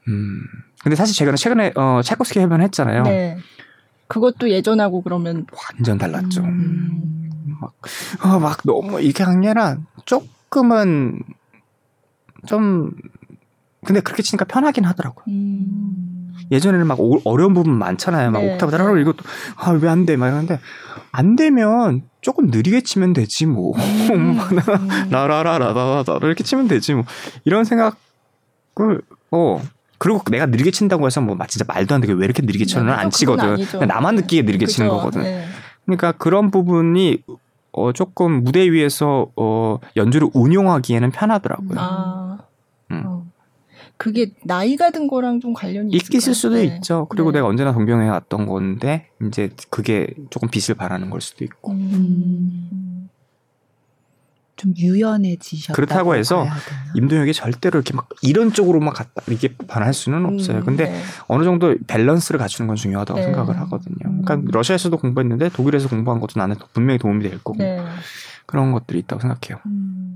[0.08, 0.42] 음.
[0.82, 3.04] 근데 사실 제가 최근에 어, 찰코스키 해변 했잖아요.
[3.04, 3.38] 네.
[4.08, 6.42] 그것도 예전하고 그러면 완전 달랐죠.
[6.42, 7.30] 음.
[7.62, 7.74] 막,
[8.26, 11.22] 어, 막 너무 이게 아니라 조금은
[12.48, 12.92] 좀
[13.86, 15.26] 근데 그렇게 치니까 편하긴 하더라고요.
[15.28, 16.09] 음.
[16.52, 18.32] 예전에는 막 오- 어려운 부분 많잖아요.
[18.32, 18.78] 막 네, 옥타브 네.
[18.78, 19.18] 따라고 이것도
[19.58, 20.16] 아왜 안 돼?
[20.18, 20.60] 막 이러는데
[21.12, 23.76] 안 되면 조금 느리게 치면 되지 뭐.
[23.78, 24.38] 음.
[25.12, 27.04] 라라라라라라 이렇게 치면 되지 뭐.
[27.46, 27.96] 이런 생각을
[29.32, 29.62] 어
[29.98, 32.94] 그리고 내가 느리게 친다고 해서 뭐 진짜 말도 안 되게 왜 이렇게 느리게 쳐는 네,
[32.94, 33.66] 안 치거든.
[33.66, 34.98] 그냥 나만 느끼게 느리게 치는 그죠.
[34.98, 35.24] 거거든.
[35.24, 35.46] 네.
[35.86, 37.24] 그러니까 그런 부분이
[37.72, 41.78] 어 조금 무대 위에서 어 연주를 운용하기에는 편하더라고요.
[41.80, 42.29] 아.
[44.00, 44.06] 음.
[44.08, 44.10] 어.
[44.10, 46.34] 그게 나이가 든 거랑 좀 관련이 있을?
[46.34, 46.64] 수도 네.
[46.64, 47.08] 있죠.
[47.10, 47.38] 그리고 네.
[47.38, 51.74] 내가 언제나 동경해 왔던 건데 이제 그게 조금 빛을 발하는 걸 수도 있고.
[51.74, 53.10] 음.
[54.56, 55.74] 좀 유연해지셨다.
[55.74, 56.46] 그렇다고 해서
[56.94, 60.58] 임동혁이 절대로 이렇게 막 이런 쪽으로만 갔다 이렇게 반할 수는 없어요.
[60.58, 61.02] 음, 근데 네.
[61.30, 63.24] 어느 정도 밸런스를 갖추는 건 중요하다고 네.
[63.24, 63.96] 생각을 하거든요.
[64.06, 64.22] 음.
[64.26, 67.82] 그러니까 러시아에서도 공부했는데 독일에서 공부한 것도 나는 분명히 도움이 될 거고 네.
[68.46, 69.62] 그런 것들이 있다고 생각해요.
[69.66, 70.09] 음.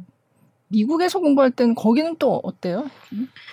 [0.77, 2.85] 미국에서 공부할 때는 거기는 또 어때요?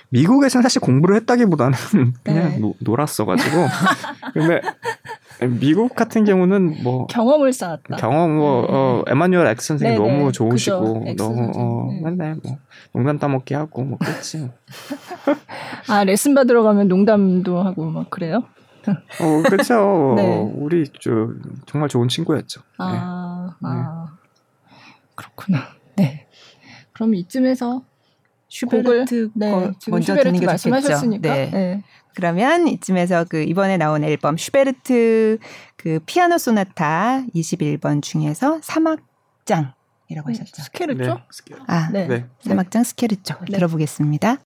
[0.08, 1.76] 미국에서는 사실 공부를 했다기보다는
[2.24, 2.58] 그냥 네.
[2.58, 3.66] 노, 놀았어가지고
[4.32, 4.60] 근데
[5.60, 7.96] 미국 같은 경우는 뭐 경험을 쌓았다.
[7.96, 8.66] 경험 뭐 네.
[8.70, 10.32] 어, 에마뉴엘 엑스 선생님 네, 너무 네.
[10.32, 11.10] 좋으시고 그죠.
[11.10, 11.88] 엑스 너무 어.
[11.92, 12.00] 네.
[12.10, 12.56] 맨날 뭐
[12.92, 14.50] 농담 따먹기 하고 뭐 그렇지 뭐.
[15.88, 18.44] 아 레슨 받으러 가면 농담도 하고 막 그래요?
[19.20, 20.50] 어 그렇죠 네.
[20.54, 21.28] 우리 저
[21.66, 22.66] 정말 좋은 친구였죠 네.
[22.78, 24.06] 아, 아
[25.14, 25.58] 그렇구나.
[25.96, 26.26] 네.
[27.00, 27.82] 그럼 이쯤에서
[28.48, 30.68] 슈베르트 네, 거 지금 먼저 슈베르트 듣는 게 좋겠죠.
[30.68, 31.34] 말씀하셨으니까.
[31.34, 31.50] 네.
[31.50, 31.82] 네.
[32.14, 35.38] 그러면 이쯤에서 그 이번에 나온 앨범 슈베르트
[35.76, 40.62] 그 피아노 소나타 21번 중에서 3악장이라고 하셨죠.
[40.62, 41.20] 스케르초?
[41.48, 41.56] 네.
[41.68, 42.06] 아, 네.
[42.06, 42.26] 네.
[42.42, 43.56] 3악장 스케르초 네.
[43.56, 44.36] 들어보겠습니다.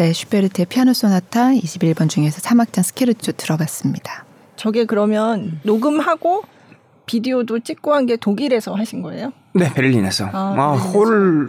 [0.00, 4.24] 네, 슈베르트의 피아노 소나타 21번 중에서 3악장 스케르초 들어봤습니다.
[4.56, 6.42] 저게 그러면 녹음하고
[7.04, 9.34] 비디오도 찍고 한 게 독일에서 하신 거예요?
[9.52, 10.76] 네 베를린에서 아, 아, 베를린에서.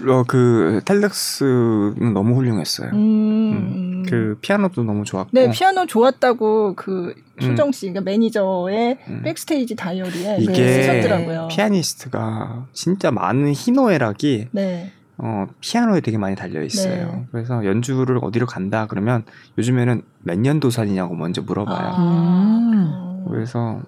[0.09, 4.03] 홀 그 Teldex는 너무 훌륭했어요 음.
[4.09, 7.41] 그 피아노도 너무 좋았고 네, 피아노 좋았다고 그 음.
[7.41, 9.21] 수정 씨, 그러니까 매니저의 음.
[9.23, 11.47] backstage diary에 이게 네, 쓰셨더라고요.
[11.51, 14.91] 피아니스트가 진짜 많은 희노애락이 네.
[15.23, 17.11] 어, 피아노에 되게 많이 달려 있어요.
[17.11, 17.25] 네.
[17.31, 19.23] 그래서 연주를 어디로 간다 그러면
[19.57, 21.91] 요즘에는 몇 년도산이냐고 먼저 물어봐요.
[21.93, 23.23] 아.
[23.29, 23.81] 그래서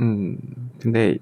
[0.00, 0.36] 음
[0.80, 1.18] 근데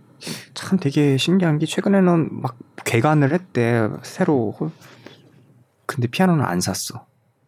[0.55, 4.55] 참 되게 신기한 게 최근에는 막 개관을 했대 새로
[5.85, 7.05] 근데 피아노는 안 샀어.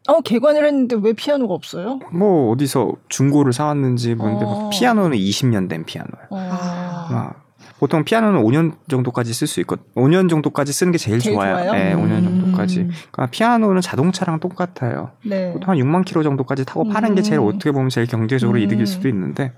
[0.07, 2.01] 어 개관을 했는데 왜 피아노가 없어요?
[2.13, 4.69] 뭐 어디서 중고를 사왔는지 뭔데 어.
[4.71, 6.27] 피아노는 20년 된 피아노야.
[6.29, 7.09] 어.
[7.11, 7.44] 막
[7.85, 9.85] 보통 피아노는 5년 정도까지 쓸 수 있거든.
[9.95, 11.67] 5년 정도까지 쓰는 게 제일, 제일 좋아요.
[11.67, 11.73] 좋아요?
[11.73, 12.41] 네, 5년 음.
[12.41, 12.77] 정도까지.
[13.13, 15.11] 그러니까 피아노는 자동차랑 똑같아요.
[15.23, 15.53] 네.
[15.53, 17.49] 보통 한 6만 킬로 정도까지 타고 파는 게 제일 음.
[17.49, 18.63] 어떻게 보면 제일 경제적으로 음.
[18.63, 19.53] 이득일 수도 있는데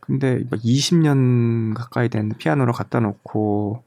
[0.00, 3.82] 근데 막 20년 가까이 된 피아노를 갖다 놓고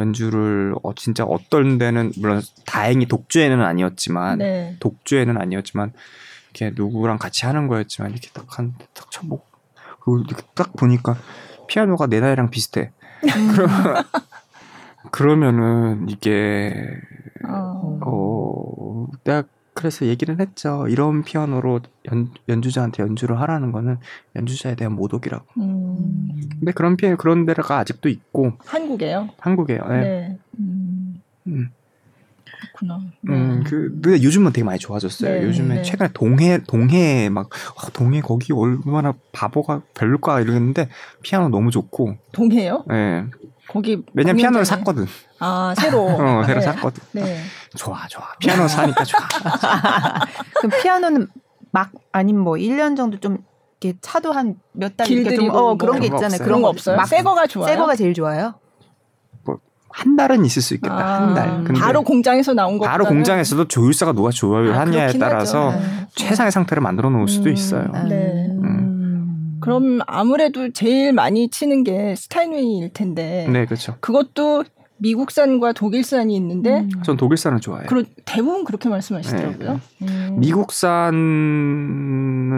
[0.00, 4.76] 연주를 어 진짜 어떤 데는 물론 다행히 독주에는 아니었지만 네.
[4.80, 5.92] 독주에는 아니었지만
[6.54, 9.44] 이렇게 누구랑 같이 하는 거였지만 이렇게 딱 한딱 쳐보고
[10.00, 11.18] 그리고 이렇게 딱 보니까
[11.66, 12.90] 피아노가 내 나이랑 비슷해.
[13.54, 14.04] 그러면
[15.10, 16.74] 그러면은 이게
[17.46, 17.98] 어.
[18.02, 20.86] 어 내가 그래서 얘기는 했죠.
[20.88, 23.98] 이런 피아노로 연, 연주자한테 연주를 하라는 거는
[24.36, 25.44] 연주자에 대한 모독이라고.
[25.58, 26.30] 음.
[26.58, 29.30] 근데 그런 피 그런 데가 아직도 있고 한국에요?
[29.38, 30.00] 한국에 네.
[30.00, 30.38] 네.
[30.60, 31.22] 음.
[31.48, 31.70] 음.
[32.88, 33.00] 그렇구나.
[33.28, 35.40] 음, 그, 근데 요즘은 되게 많이 좋아졌어요.
[35.40, 35.82] 네, 요즘에 네.
[35.82, 40.88] 최근에 동해, 동해 막, 아, 동해 거기 얼마나 바보가 별까 이러는데,
[41.22, 42.84] 피아노 너무 좋고, 동해요?
[42.92, 43.24] 예.
[43.68, 45.06] 거기 왜냐면 피아노를 샀거든.
[45.40, 46.02] 아 새로.
[46.20, 46.66] 어, 새로 네.
[46.66, 47.02] 샀거든.
[47.12, 47.40] 네.
[47.76, 48.24] 좋아, 좋아.
[48.38, 49.20] 피아노 사니까 좋아.
[50.60, 51.28] 그럼 피아노는
[51.72, 53.38] 막 아니면 뭐 1년 정도 좀
[53.80, 56.26] 이렇게 차도 한 몇 달 이렇게 좀 어, 뭐 그런 게 있잖아요.
[56.26, 56.44] 없어요.
[56.46, 56.96] 그런 거 없어요?
[56.96, 57.66] 막새 거가 좋아요.
[57.72, 58.54] 새 거가 제일 좋아요.
[59.94, 60.92] 한 달은 있을 수 있겠다.
[60.92, 61.62] 아, 한 달.
[61.62, 62.86] 근데 바로 공장에서 나온 거.
[62.86, 65.80] 바로 공장에서도 조율사가 누가 조율을 아, 하냐에 따라서 하죠.
[66.16, 67.54] 최상의 상태를 만들어 놓을 수도 음.
[67.54, 67.86] 있어요.
[67.92, 68.02] 아.
[68.02, 68.48] 네.
[68.50, 69.58] 음.
[69.60, 73.46] 그럼 아무래도 제일 많이 치는 게 스타인웨이일 텐데.
[73.48, 73.94] 네, 그렇죠.
[74.00, 74.64] 그것도
[74.96, 76.90] 미국산과 독일산이 있는데 음.
[77.04, 77.86] 전 독일산을 좋아해요.
[77.86, 79.80] 그러, 대부분 그렇게 말씀하시더라고요.
[80.00, 80.36] 네, 음.
[80.40, 81.22] 미국산은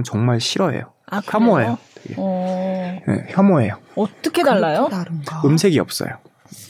[0.06, 0.84] 정말 싫어해요.
[1.10, 1.20] 아?
[1.22, 1.76] 혐오해요.
[2.02, 2.14] 되게.
[2.16, 3.76] 어, 네, 혐오해요.
[3.94, 4.88] 어떻게 달라요?
[4.90, 5.42] 다른가?
[5.44, 6.12] 음색이 없어요.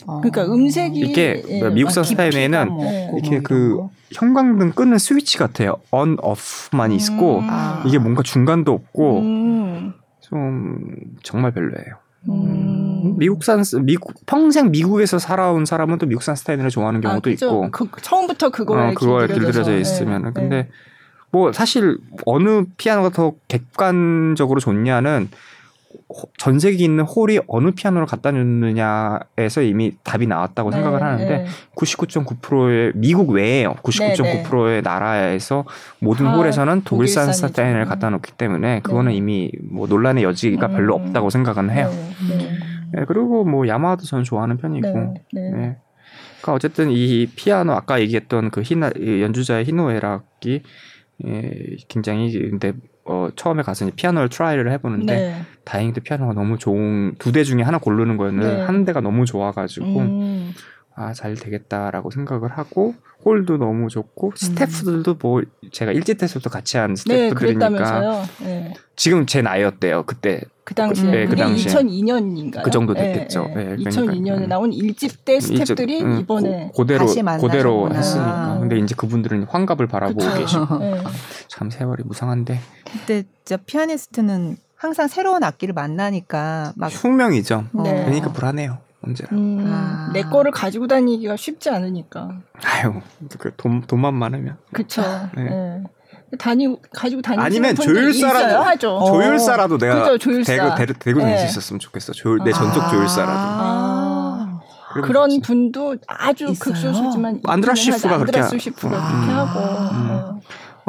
[0.07, 0.21] 어.
[0.21, 3.89] 그러니까 음색이 이게 예, 미국산 막 스타일에는 깊이가 뭐 이렇게 그 거.
[4.13, 5.75] 형광등 끄는 스위치 같아요.
[5.91, 7.47] on, off만 있고 음.
[7.49, 7.83] 아.
[7.85, 9.93] 이게 뭔가 중간도 없고 음.
[10.21, 10.77] 좀
[11.23, 11.95] 정말 별로예요.
[12.29, 13.15] 음.
[13.17, 17.33] 미국산 스- 미국 평생 미국에서 살아온 사람은 또 미국산 스타일을 좋아하는 경우도 아.
[17.33, 19.43] 있고 그, 처음부터 그거에 어, 그거에 길들여져서.
[19.69, 20.33] 길들여져 예, 있으면은 예.
[20.33, 20.69] 근데
[21.31, 25.37] 뭐 사실 어느 피아노가 더 객관적으로 좋냐는 호-
[26.37, 31.45] 전 세계에 있는 홀이 어느 피아노를 갖다 놓느냐에서 이미 답이 나왔다고 네, 생각을 하는데 네.
[31.75, 33.75] 99.9%의 미국 외에요.
[33.83, 35.65] 99.9%의 나라에서
[35.99, 37.33] 모든 다 홀에서는 독일산.
[37.33, 37.87] 스타인을 음.
[37.87, 39.17] 갖다 놓기 때문에 그거는 네.
[39.17, 40.71] 이미 뭐 논란의 여지가 음.
[40.73, 41.89] 별로 없다고 생각은 해요.
[42.29, 42.51] 네, 네.
[42.93, 44.87] 네, 그리고 뭐 야마하도 저는 좋아하는 편이고.
[44.87, 45.51] 네, 네.
[45.51, 45.77] 네.
[46.41, 50.61] 그러니까 어쨌든 이 피아노 아까 얘기했던 그 히나 이 연주자의 히노에락이
[51.25, 51.51] 예,
[51.87, 52.73] 굉장히 근데
[53.07, 55.41] 어, 처음에 가서 피아노를 try를 해보는데 네.
[55.65, 58.63] 다행히도 피아노가 너무 좋은 두 대 중에 하나 고르는 거였는데 네.
[58.63, 60.53] 한 대가 너무 좋아가지고 음.
[60.95, 62.95] 아잘 되겠다라고 생각을 하고
[63.27, 68.23] 홀도 너무 좋고 스태프들도 뭐 제가 일집 때부터 같이 한 네, 스태프들이니까 그랬다면서요.
[68.43, 68.73] 네.
[68.95, 71.73] 지금 제 나이였대요 그때 그 당시에 네, 그 그게 당시에.
[71.73, 72.63] 2002년인가요?
[72.63, 73.47] 그 정도 됐겠죠.
[73.47, 74.47] 네, 그러니까, 2002년에 음.
[74.47, 77.05] 나온 일집 때 스태프들이 이제, 음, 이번에 고, 대로.
[77.05, 78.59] 고대로 했으니까 아.
[78.59, 80.37] 근데 이제 그분들은 환갑을 바라보고 그쵸.
[80.39, 81.03] 계시고 네.
[81.49, 82.59] 참 세월이 무상한데
[82.91, 87.65] 그때 진짜 피아니스트는 항상 새로운 악기를 만나니까 막 흉명이죠.
[87.83, 88.05] 네.
[88.05, 88.77] 그러니까 불안해요.
[89.07, 89.29] 언제나.
[89.31, 90.09] 음, 아.
[90.13, 92.29] 내 거를 가지고 다니기가 쉽지 않으니까.
[92.63, 93.01] 아유,
[93.39, 94.57] 그 돈, 돈만 많으면.
[94.73, 95.01] 그쵸.
[95.35, 95.43] 네.
[95.43, 95.83] 네.
[96.37, 98.97] 다니고 가지고 다니는 아니면 조율사라도- 하죠.
[98.97, 99.05] 어.
[99.11, 100.53] 조율사라도 내가 그죠, 조율사.
[100.53, 101.49] 대고, 대고, 대고 다닐 수 네.
[101.49, 102.11] 있었으면 좋겠어.
[102.13, 102.89] 조율, 내 전속 아.
[102.89, 103.31] 조율사라도.
[103.39, 104.59] 아.
[105.03, 105.41] 그런 좋지.
[105.41, 106.57] 분도 아주 있어요?
[106.59, 107.99] 극소수지만 안드라 있기는 하죠.
[108.01, 109.21] 시프가 그렇게 안드라스 하- 시프가 음.
[109.21, 109.59] 그렇게 하고
[109.93, 110.09] 음.
[110.09, 110.39] 어.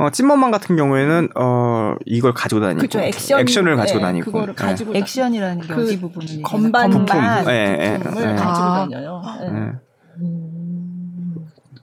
[0.01, 2.81] 어, 찐머만 같은 경우에는, 어, 이걸 가지고 다니고.
[2.81, 4.27] 그쵸 액션 을 가지고 네, 다니고.
[4.27, 4.65] 그거를 네.
[4.65, 6.43] 가지고 다- 액션이라는 게그 얘기하나?
[6.45, 7.07] 건반 부품.
[7.07, 8.35] 건반 예, 예, 부품을 예.
[8.37, 8.79] 가지고 아.
[8.89, 9.23] 다녀요.
[9.43, 9.51] 예.
[9.51, 9.73] 네.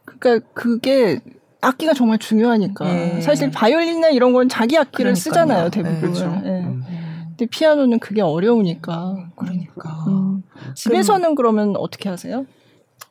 [0.05, 1.19] 그러니까 그게
[1.61, 2.85] 악기가 정말 중요하니까
[3.17, 3.21] 예.
[3.21, 5.15] 사실 바이올린이나 이런 건 자기 악기를 그러니까요.
[5.15, 5.69] 쓰잖아요 예.
[5.69, 5.99] 대부분.
[6.01, 6.23] 그렇죠.
[6.45, 6.49] 예.
[6.49, 6.83] 음.
[7.29, 9.29] 근데 피아노는 그게 어려우니까.
[9.35, 10.05] 그러니까.
[10.07, 10.43] 음.
[10.73, 12.45] 집에서는 그러면 어떻게 하세요?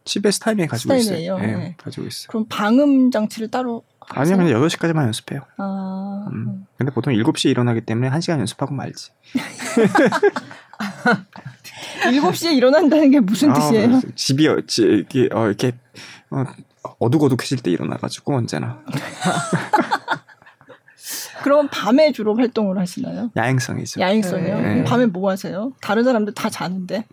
[0.06, 0.94] 집에 스타일에 가지고?
[0.94, 1.38] 있어요.
[1.42, 1.74] 예, 네.
[1.78, 2.28] 가지고 있어요.
[2.28, 5.40] 그럼 방음 장치를 따로 아니요, 그냥 8시까지만 연습해요.
[5.58, 6.66] 아, 음.
[6.76, 9.10] 근데 보통 7시에 일어나기 때문에 1시간 연습하고 말지.
[12.04, 13.88] 7시에 일어난다는 게 무슨 아, 뜻이에요?
[13.88, 15.72] 그래서 집이 어, 지- 이렇게 어, 이렇게
[16.30, 16.44] 어,
[16.98, 18.82] 어둑어둑해질 때 일어나가지고 언제나
[21.42, 23.30] 그럼 밤에 주로 활동을 하시나요?
[23.36, 24.00] 야행성이죠.
[24.00, 24.60] 야행성이요?
[24.60, 24.84] 네.
[24.84, 25.72] 밤에 뭐 하세요?
[25.82, 27.04] 다른 사람들 다 자는데.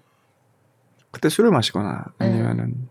[1.12, 2.28] 그때 술을 마시거나 네.
[2.28, 2.88] 아니면은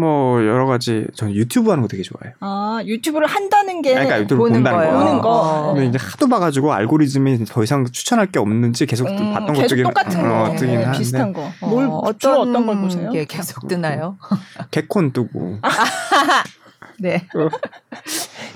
[0.00, 2.34] 뭐 여러 가지 저는 유튜브 하는 거 되게 좋아해요.
[2.40, 4.92] 아 유튜브를 한다는 게 그러니까 유튜브 보는 본다는 거예요.
[4.92, 4.98] 거.
[4.98, 5.28] 보는 거.
[5.30, 5.74] 어.
[5.74, 9.68] 근데 이제 하도 봐가지고 알고리즘이 더 이상 추천할 게 없는지 계속 음, 봤던 것 계속
[9.68, 11.50] 중에 똑같은 거 어, 뜨긴 네, 비슷한 거.
[11.60, 13.10] 뭘 어, 주로 어떤 걸 보세요?
[13.10, 14.16] 게 계속 뜨나요?
[14.70, 15.58] 개콘 뜨고
[16.98, 17.26] 네.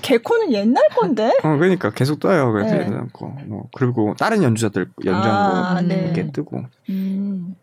[0.01, 1.31] 개코는 옛날 건데.
[1.43, 2.51] 어 그러니까 계속 떠요.
[2.51, 2.89] 그래서 네.
[3.13, 3.35] 거.
[3.45, 6.05] 뭐 그리고 다른 연주자들 연주한 아, 거 네.
[6.05, 7.55] 이렇게 뜨고 음.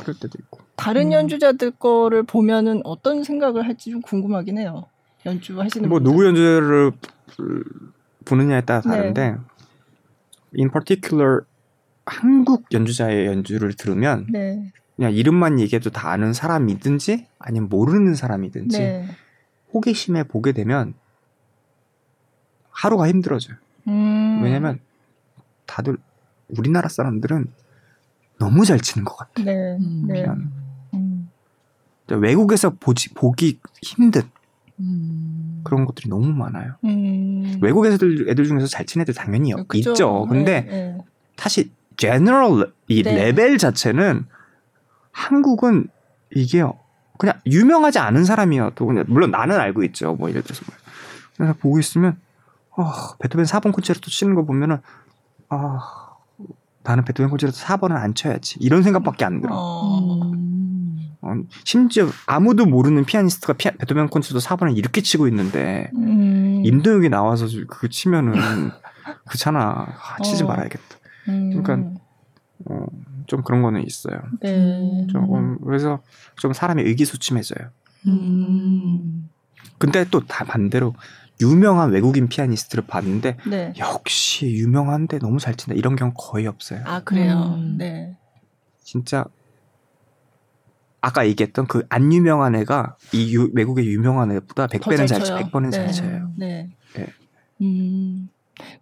[0.00, 0.60] 그럴 때도 있고.
[0.76, 1.12] 다른 음.
[1.12, 4.86] 연주자들 거를 보면은 어떤 생각을 할지 좀 궁금하긴 해요.
[5.26, 6.10] 연주하시는 뭐 분들.
[6.10, 6.92] 누구 연주를
[8.24, 8.88] 보느냐에 따라 네.
[8.88, 9.36] 다른데
[10.58, 11.40] in particular
[12.06, 14.72] 한국 연주자의 연주를 들으면 네.
[14.96, 19.08] 그냥 이름만 얘기해도 다 아는 사람이든지 아니면 모르는 사람이든지 네.
[19.72, 20.94] 호기심에 보게 되면
[22.70, 23.56] 하루가 힘들어져요.
[23.88, 24.40] 음.
[24.42, 24.78] 왜냐면
[25.66, 25.96] 다들
[26.48, 27.46] 우리나라 사람들은
[28.38, 29.42] 너무 잘 치는 것 같아.
[29.42, 29.76] 네.
[29.78, 30.06] 음.
[30.08, 30.22] 네.
[30.22, 30.42] 피아노.
[30.94, 31.30] 음.
[32.08, 34.22] 외국에서 보지 보기 힘든
[34.80, 35.62] 음.
[35.64, 36.74] 그런 것들이 너무 많아요.
[36.84, 37.58] 음.
[37.62, 39.92] 외국 애들 애들 중에서 잘 치는 애들 당연히 그죠.
[39.92, 40.26] 있죠.
[40.26, 40.98] 근데 네, 네.
[41.36, 43.14] 사실 제너럴 이 네.
[43.14, 44.26] 레벨 자체는
[45.12, 45.88] 한국은
[46.34, 46.64] 이게
[47.16, 50.14] 그냥 유명하지 않은 사람이어도 그냥 물론 나는 알고 있죠.
[50.14, 50.76] 뭐 예를 들어서 뭐.
[51.36, 52.18] 그래서 보고 있으면
[52.76, 54.78] 아, 베토벤 4번 콘체르토 치는 거 보면은
[55.48, 56.03] 아
[56.84, 59.54] 나는 베토벤 콘체르토 4번은 안 쳐야지 이런 생각밖에 안 들어.
[59.56, 60.30] 어.
[60.32, 61.14] 음.
[61.22, 61.32] 어,
[61.64, 66.62] 심지어 아무도 모르는 피아니스트가 피아, 베토벤 콘체르토 4번을 이렇게 치고 있는데 음.
[66.64, 68.34] 임도혁이 나와서 그거 치면은
[69.26, 70.46] 그렇잖아 아, 치지 어.
[70.46, 70.84] 말아야겠다.
[71.28, 71.62] 음.
[71.62, 72.00] 그러니까
[72.66, 72.86] 어,
[73.26, 74.20] 좀 그런 거는 있어요.
[74.42, 75.06] 네.
[75.10, 76.02] 조금 그래서
[76.36, 77.70] 좀 사람이 의기소침해져요.
[78.06, 79.30] 음.
[79.78, 80.94] 근데 또 다 반대로
[81.40, 83.72] 유명한 외국인 피아니스트를 봤는데 네.
[83.78, 86.80] 역시 유명한데 너무 잘 친다 이런 경우 거의 없어요.
[86.84, 87.54] 아 그래요.
[87.56, 87.76] 음.
[87.78, 88.16] 네.
[88.82, 89.24] 진짜
[91.00, 95.70] 아까 얘기했던 그 안 유명한 애가 이 유- 외국의 유명한 애보다 100배는 잘 쳐, 100번은
[95.70, 95.92] 잘 네.
[95.92, 96.30] 쳐요.
[96.36, 96.70] 네.
[96.96, 97.06] 네.
[97.60, 98.28] 음.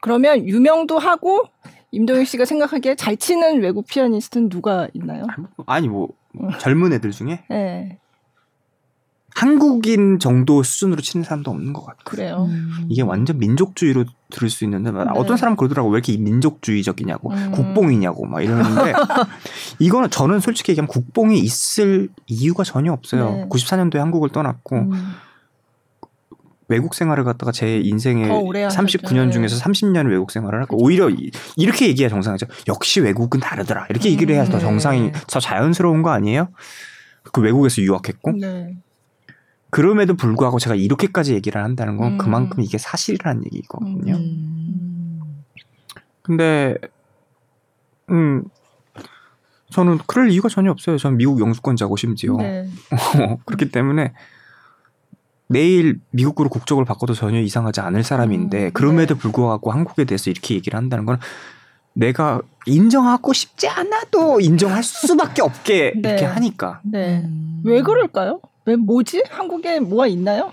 [0.01, 1.45] 그러면 유명도 하고
[1.91, 5.27] 임동혁 씨가 생각하기에 잘 치는 외국 피아니스트는 누가 있나요?
[5.67, 6.09] 아니 뭐
[6.41, 6.49] 음.
[6.61, 7.99] 젊은 애들 중에 네.
[9.35, 12.03] 한국인 정도 수준으로 치는 사람도 없는 것 같아요.
[12.05, 12.47] 그래요.
[12.49, 12.87] 음.
[12.89, 15.11] 이게 완전 민족주의로 들을 수 있는데 막 네.
[15.15, 17.51] 어떤 사람 그러더라고 왜 이렇게 민족주의적이냐고 음.
[17.53, 18.93] 국뽕이냐고 막 이러는데
[19.79, 23.31] 이거는 저는 솔직히 얘기하면 국뽕이 있을 이유가 전혀 없어요.
[23.31, 23.47] 네.
[23.49, 24.93] 94년도에 한국을 떠났고 음.
[26.69, 28.99] 외국 생활을 갖다가 제 인생의 더 오래 하셨죠.
[28.99, 29.31] 39년 네.
[29.33, 32.47] 중에서 30년을 외국 생활을 하고 오히려 이- 이렇게 얘기해야 정상이죠.
[32.69, 33.87] 역시 외국은 다르더라.
[33.91, 34.61] 이렇게 얘기를 해야 더 네.
[34.61, 36.49] 정상이 더 자연스러운 거 아니에요?
[37.33, 38.77] 그 외국에서 유학했고 네.
[39.73, 42.19] 그럼에도 불구하고 제가 이렇게까지 얘기를 한다는 건 음.
[42.19, 44.17] 그만큼 이게 사실이라는 얘기거든요.
[44.17, 45.43] 음.
[46.21, 46.77] 근데
[48.11, 48.45] 음
[49.71, 50.99] 저는 그럴 이유가 전혀 없어요.
[50.99, 52.69] 저는 미국 영주권자고 심지어 네.
[53.47, 54.13] 그렇기 때문에
[55.49, 59.21] 내일 미국으로 국적을 바꿔도 전혀 이상하지 않을 사람인데 음, 그럼에도 네.
[59.21, 61.19] 불구하고 한국에 대해서 이렇게 얘기를 한다는 건
[61.95, 66.11] 내가 인정하고 싶지 않아도 인정할 수밖에 없게 네.
[66.11, 67.23] 이렇게 하니까 네.
[67.25, 67.63] 음.
[67.65, 68.43] 왜 그럴까요?
[68.65, 69.25] 왜 뭐지?
[69.31, 70.53] 한국에 뭐가 있나요?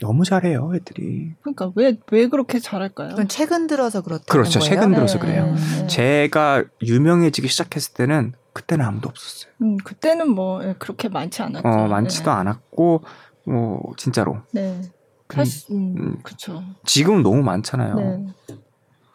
[0.00, 1.32] 너무 잘해요 애들이.
[1.42, 3.10] 그러니까 왜 왜 그렇게 잘할까요?
[3.10, 4.58] 그건 최근 들어서 그렇다는 그렇죠.
[4.58, 4.68] 거예요.
[4.74, 5.54] 최근 들어서 네, 그래요.
[5.54, 5.86] 네.
[5.86, 9.52] 제가 유명해지기 시작했을 때는 그때는 아무도 없었어요.
[9.62, 11.66] 음, 그때는 뭐 예, 그렇게 많지 않았죠.
[11.66, 12.36] 어 많지도 네.
[12.36, 13.02] 않았고
[13.46, 14.80] 뭐 진짜로 네.
[15.28, 16.16] 그- 사실 음, 음.
[16.24, 16.62] 그렇죠.
[16.84, 17.94] 지금은 너무 많잖아요.
[17.94, 18.26] 네.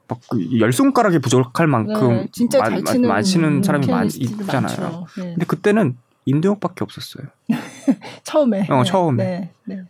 [0.08, 5.06] 막열 손가락이 부족할 만큼 네, 진짜 마- 잘 마- 치는, 많이 치는 사람이 많이 있잖아요.
[5.18, 5.24] 네.
[5.34, 5.98] 근데 그때는
[6.28, 7.28] 임도혁밖에 없었어요.
[8.24, 8.68] 처음에.
[8.70, 9.24] 어, 네, 처음에.
[9.24, 9.84] 네, 네.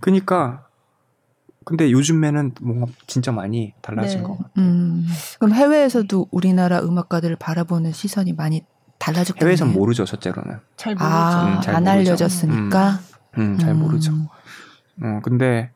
[0.00, 0.66] 그러니까
[1.64, 4.24] 근데 요즘에는 뭔가 진짜 많이 달라진 네.
[4.24, 4.50] 것 같아요.
[4.58, 5.06] 음.
[5.38, 8.64] 그럼 해외에서도 우리나라 음악가들을 바라보는 시선이 많이
[8.98, 9.46] 달라졌겠네요.
[9.46, 10.58] 해외에선 모르죠, 첫째로는.
[10.76, 11.06] 잘 모르죠.
[11.08, 12.10] 아, 음, 잘 안 모르죠.
[12.10, 13.00] 알려졌으니까.
[13.38, 13.78] 음, 잘 음.
[13.78, 14.12] 모르죠.
[15.02, 15.70] 어, 근데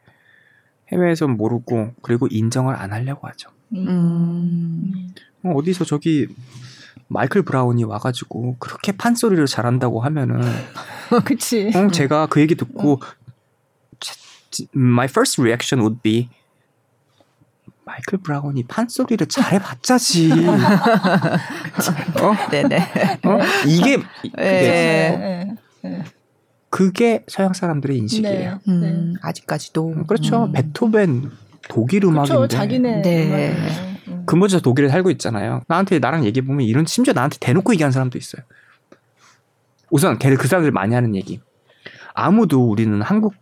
[0.93, 3.51] 해외에선 모르고 그리고 인정을 안 하려고 하죠.
[3.75, 3.89] 음.
[3.89, 5.15] 음.
[5.45, 6.27] 어, 어디서 저기
[7.09, 10.41] 마이클 브라운이 와가지고 그렇게 판소리를 잘한다고 하면은
[11.24, 11.70] 그치.
[11.74, 13.01] 어, 제가 그 얘기 듣고
[14.51, 16.28] 지- my first reaction would be
[17.85, 20.33] 마이클 브라운이 판소리를 잘해봤자지.
[22.20, 22.51] 어?
[22.51, 22.76] 네네.
[23.24, 23.39] 어?
[23.66, 24.03] 이게
[24.39, 24.43] 예.
[24.43, 26.03] 네, 네.
[26.68, 28.59] 그게 서양 사람들의 인식이에요.
[28.66, 28.72] 네.
[28.72, 30.05] 음, 아직까지도.
[30.09, 30.47] 그렇죠.
[30.47, 30.53] 음.
[30.53, 31.31] 베토벤
[31.68, 32.35] 독일 음악인데.
[32.37, 32.49] 그렇죠.
[32.49, 33.03] 자기네.
[33.03, 33.95] 네.
[34.27, 35.62] 근본적으로 독일에 살고 있잖아요.
[35.68, 38.43] 나한테 나랑 얘기해 보면 이런 심지어 나한테 대놓고 얘기하는 사람도 있어요.
[39.91, 41.41] 우선 걔들 그 사람들 많이 하는 얘기.
[42.14, 43.35] 아무도 우리는 한국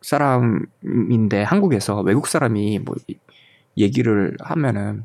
[0.00, 3.18] 사람인데 한국에서 외국 사람이 뭐 이-
[3.76, 5.04] 얘기를 하면은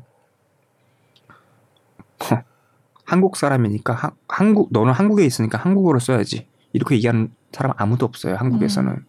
[3.04, 8.34] 한국 사람이니까 하- 한국 너는 한국에 있으니까 한국어로 써야지 이렇게 얘기하는 사람 아무도 없어요.
[8.36, 8.92] 한국에서는.
[8.92, 9.04] 음.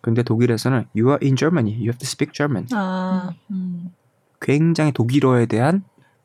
[0.00, 1.72] 근데 독일에서는 you are in Germany.
[1.74, 2.68] You have to speak German.
[2.72, 3.92] 아, 음.
[4.40, 5.84] 굉장히 독일어에 대한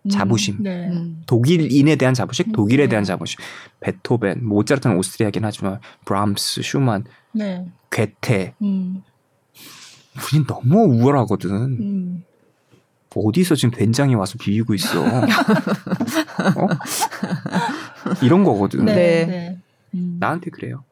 [0.09, 0.57] 자부심.
[0.57, 0.87] 음, 네.
[0.87, 1.23] 음.
[1.27, 2.89] 독일인에 대한 자부심, 음, 독일에 네.
[2.89, 3.39] 대한 자부심.
[3.81, 7.65] 베토벤, 모차르트는 오스트리아긴 하지만 브람스, 슈만, 네.
[7.91, 8.55] 괴테.
[8.61, 9.03] 음.
[10.17, 11.51] 우린 너무 우월하거든.
[11.51, 12.23] 음.
[13.15, 15.03] 어디서 지금 된장이 와서 비비고 있어.
[15.03, 15.21] 어?
[18.23, 18.85] 이런 거거든.
[18.85, 18.95] 네.
[18.95, 19.25] 네.
[19.25, 19.59] 네.
[19.95, 20.17] 음.
[20.19, 20.83] 나한테 그래요.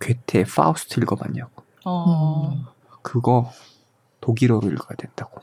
[0.00, 1.62] 괴테 파우스트 읽어봤냐고.
[1.84, 2.64] 어.
[3.02, 3.52] 그거
[4.20, 5.40] 독일어로 읽어야 된다고.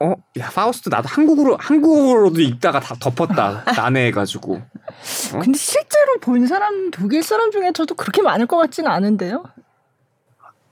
[0.00, 0.14] 어?
[0.38, 3.64] 야, 파우스트 나도 한국어로 한국어로도 읽다가 다 덮었다.
[3.76, 4.54] 난해해가지고.
[4.54, 5.38] 어?
[5.40, 9.44] 근데 실제로 본 사람 독일 사람 중에 저도 그렇게 많을 것 같지는 않은데요.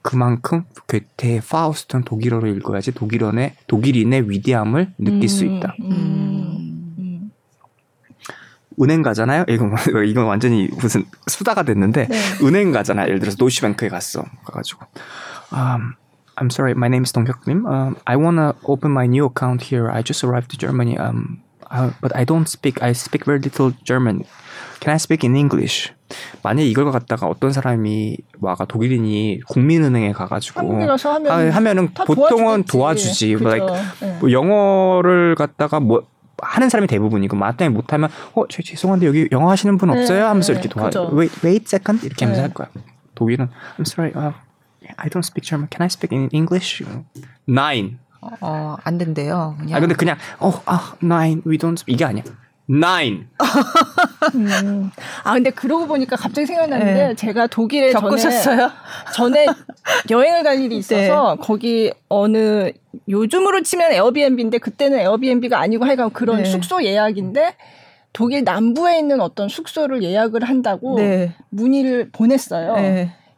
[0.01, 5.75] 그만큼 괴테의 파우스트는 독일어로 읽어야지 독일어의 독일인의 위대함을 느낄 수 음, 있다.
[5.81, 6.95] 음.
[6.99, 7.31] 음.
[8.81, 9.45] 은행 가잖아요.
[9.47, 9.75] 이건
[10.05, 12.17] 이건 완전히 무슨 수다가 됐는데 네.
[12.43, 13.03] 은행 가잖아.
[13.07, 14.25] 예를 들어서 도시뱅크에 갔어.
[14.45, 14.85] 가가지고
[15.53, 15.93] um,
[16.37, 17.65] I'm sorry, my name is 동혁님.
[17.67, 19.89] Um, I wanna open my new account here.
[19.91, 20.97] I just arrived to Germany.
[20.97, 22.81] Um, uh, but I don't speak.
[22.81, 24.25] I speak very little German.
[24.79, 25.91] Can I speak in English?
[26.43, 32.65] 만약에 이걸 갖다가 어떤 사람이 와가 독일인이 국민은행에 가가지고 하면 하- 하면은 다 보통은.
[32.65, 33.35] 도와주지.
[33.35, 33.47] 그죠.
[33.49, 33.67] like
[34.01, 34.17] 네.
[34.19, 36.03] 뭐 영어를 갖다가 뭐
[36.41, 40.51] 하는 사람이 대부분이고 마땅히 못하면 어 저, 죄송한데 여기 영어 하시는 분 네, 없어요 하면서
[40.51, 41.09] 네, 이렇게 도와 그죠.
[41.13, 42.47] wait wait second 이렇게 하면서 네.
[42.47, 42.67] 할 거야
[43.15, 44.35] 독일은 I'm sorry uh,
[44.97, 46.83] I don't speak German can I speak in English
[47.47, 47.97] nine
[48.39, 49.55] 어, 안 된대요.
[49.59, 49.77] 그냥.
[49.77, 52.23] 아 근데 그냥 어 아 nine we don't speak 이게 아니야
[52.69, 53.25] nine
[54.35, 54.89] 음.
[55.23, 57.15] 아 근데 그러고 보니까 갑자기 생각났는데 네.
[57.15, 58.71] 제가 독일에 전에 겪으셨어요?
[59.13, 59.45] 전에
[60.09, 62.71] 여행을 갈 일이 있어서 거기 어느
[63.09, 66.45] 요즘으로 치면 에어비앤비인데 그때는 에어비앤비가 아니고 하여간 그런 네.
[66.45, 67.55] 숙소 예약인데
[68.13, 71.33] 독일 남부에 있는 어떤 숙소를 예약을 한다고 네.
[71.49, 72.75] 문의를 보냈어요.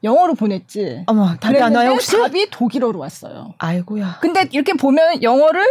[0.06, 0.10] 네.
[0.10, 1.04] 영어로 보냈지.
[1.08, 2.12] 어머, 답이 안 와요, 혹시?
[2.18, 3.54] 답이 독일어로 왔어요.
[3.58, 4.20] 아이고야.
[4.22, 5.66] 근데 이렇게 보면 영어를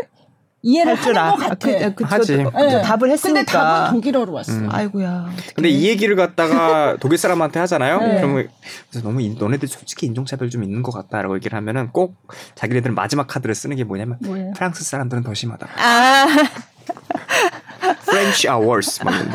[0.67, 1.37] 이해를 할줄 하는 아.
[1.37, 1.69] 것 같아.
[1.69, 2.37] 그, 그, 하지.
[2.39, 2.81] 그, 네.
[2.83, 3.45] 답을 근데 했으니까.
[3.85, 4.57] 답은 독일어로 왔어요.
[4.57, 4.69] 음.
[4.73, 5.27] 아이고야.
[5.31, 5.53] 어떡해.
[5.55, 8.01] 근데 이 얘기를 갖다가 독일 사람한테 하잖아요.
[8.01, 8.17] 네.
[8.17, 8.49] 그러면
[8.91, 12.17] 그래서 너무 인- 너네들 솔직히 인종차별 좀 있는 것 같다라고 얘기를 하면은 꼭
[12.55, 14.53] 자기네들은 마지막 카드를 쓰는 게 뭐냐면 뭐예요?
[14.57, 15.69] 프랑스 사람들은 더 심하다.
[15.77, 16.27] 아,
[18.03, 19.05] French are worse.
[19.05, 19.31] 막 이런.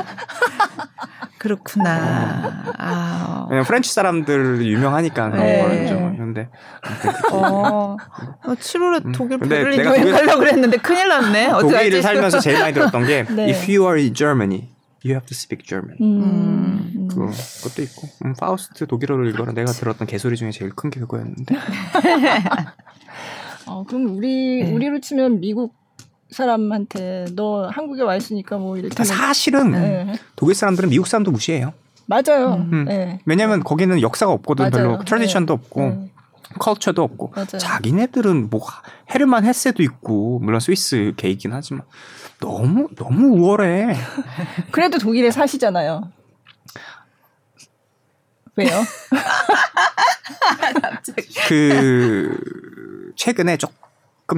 [1.38, 2.64] 그렇구나.
[2.78, 3.46] 아.
[3.50, 5.62] 왜냐면 French 사람들 유명하니까 그런 네.
[5.62, 6.50] 거는 좀 그런데
[7.32, 7.96] 어.
[8.44, 9.12] 어 7월에 음.
[9.14, 11.50] 독일 근데 베를린 내가 여행 독일- 가려고 그랬는데 큰일 났네.
[11.62, 13.50] 독일을 살면서 제일 많이 들었던 게 네.
[13.52, 14.68] If you are in Germany,
[15.06, 15.96] you have to speak German.
[16.02, 17.08] 음.
[17.10, 17.16] 그,
[17.64, 21.56] 그것도 있고 음, 파우스트 독일어를 읽어라 내가 들었던 개소리 중에 제일 큰 게 그거였는데
[23.66, 24.72] 어, 그럼 우리 네.
[24.74, 25.74] 우리로 치면 미국
[26.32, 30.14] 사람한테 너 한국에 와 있으니까 뭐 이렇게 사실은 네.
[30.36, 31.74] 독일 사람들은 미국 사람도 무시해요.
[32.06, 32.66] 맞아요.
[32.72, 32.86] 음.
[32.86, 33.20] 네.
[33.26, 34.90] 왜냐면 거기는 역사가 없거든 맞아요.
[34.90, 36.12] 별로 트레디션도 없고 네.
[36.58, 37.58] 컬처도 없고 맞아요.
[37.60, 38.62] 자기네들은 뭐
[39.14, 41.84] 헤르만 헤세도 있고 물론 스위스 계이긴 하지만
[42.40, 43.96] 너무 너무 우월해.
[44.72, 46.12] 그래도 독일에 사시잖아요.
[48.56, 48.70] 왜요?
[51.48, 52.38] 그
[53.16, 53.76] 최근에 조금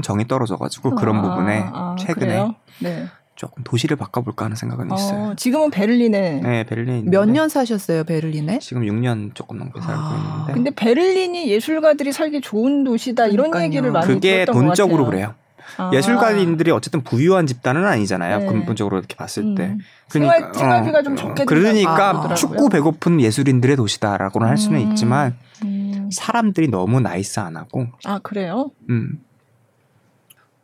[0.01, 2.55] 정이 떨어져가지고 그런 아, 부분에 아, 최근에 그래요?
[2.79, 3.05] 네.
[3.35, 5.19] 조금 도시를 바꿔볼까 하는 생각은 있어요.
[5.31, 6.41] 어, 지금은 베를린에.
[6.43, 8.59] 네, 베를린 몇 년 사셨어요, 베를린에?
[8.59, 13.63] 지금 6년 조금 넘게 살고 아, 있는데 근데 베를린이 예술가들이 살기 좋은 도시다 이런 그러니까요.
[13.63, 15.05] 얘기를 많이 그게 들었던 것 돈적으로.
[15.05, 15.33] 그래요.
[15.77, 15.89] 아.
[15.93, 18.39] 예술가인들이 어쨌든 부유한 집단은 아니잖아요.
[18.39, 18.45] 네.
[18.45, 19.55] 근본적으로 이렇게 봤을 음.
[19.55, 19.77] 때.
[20.09, 22.67] 생활- 생활비가 좀 적게 그러니까 하더라고요.
[22.69, 24.89] 배고픈 예술인들의 도시다라고는 할 수는 음.
[24.91, 26.09] 있지만 음.
[26.11, 28.71] 사람들이 너무 nice 안 하고 아 그래요?
[28.89, 29.19] 음.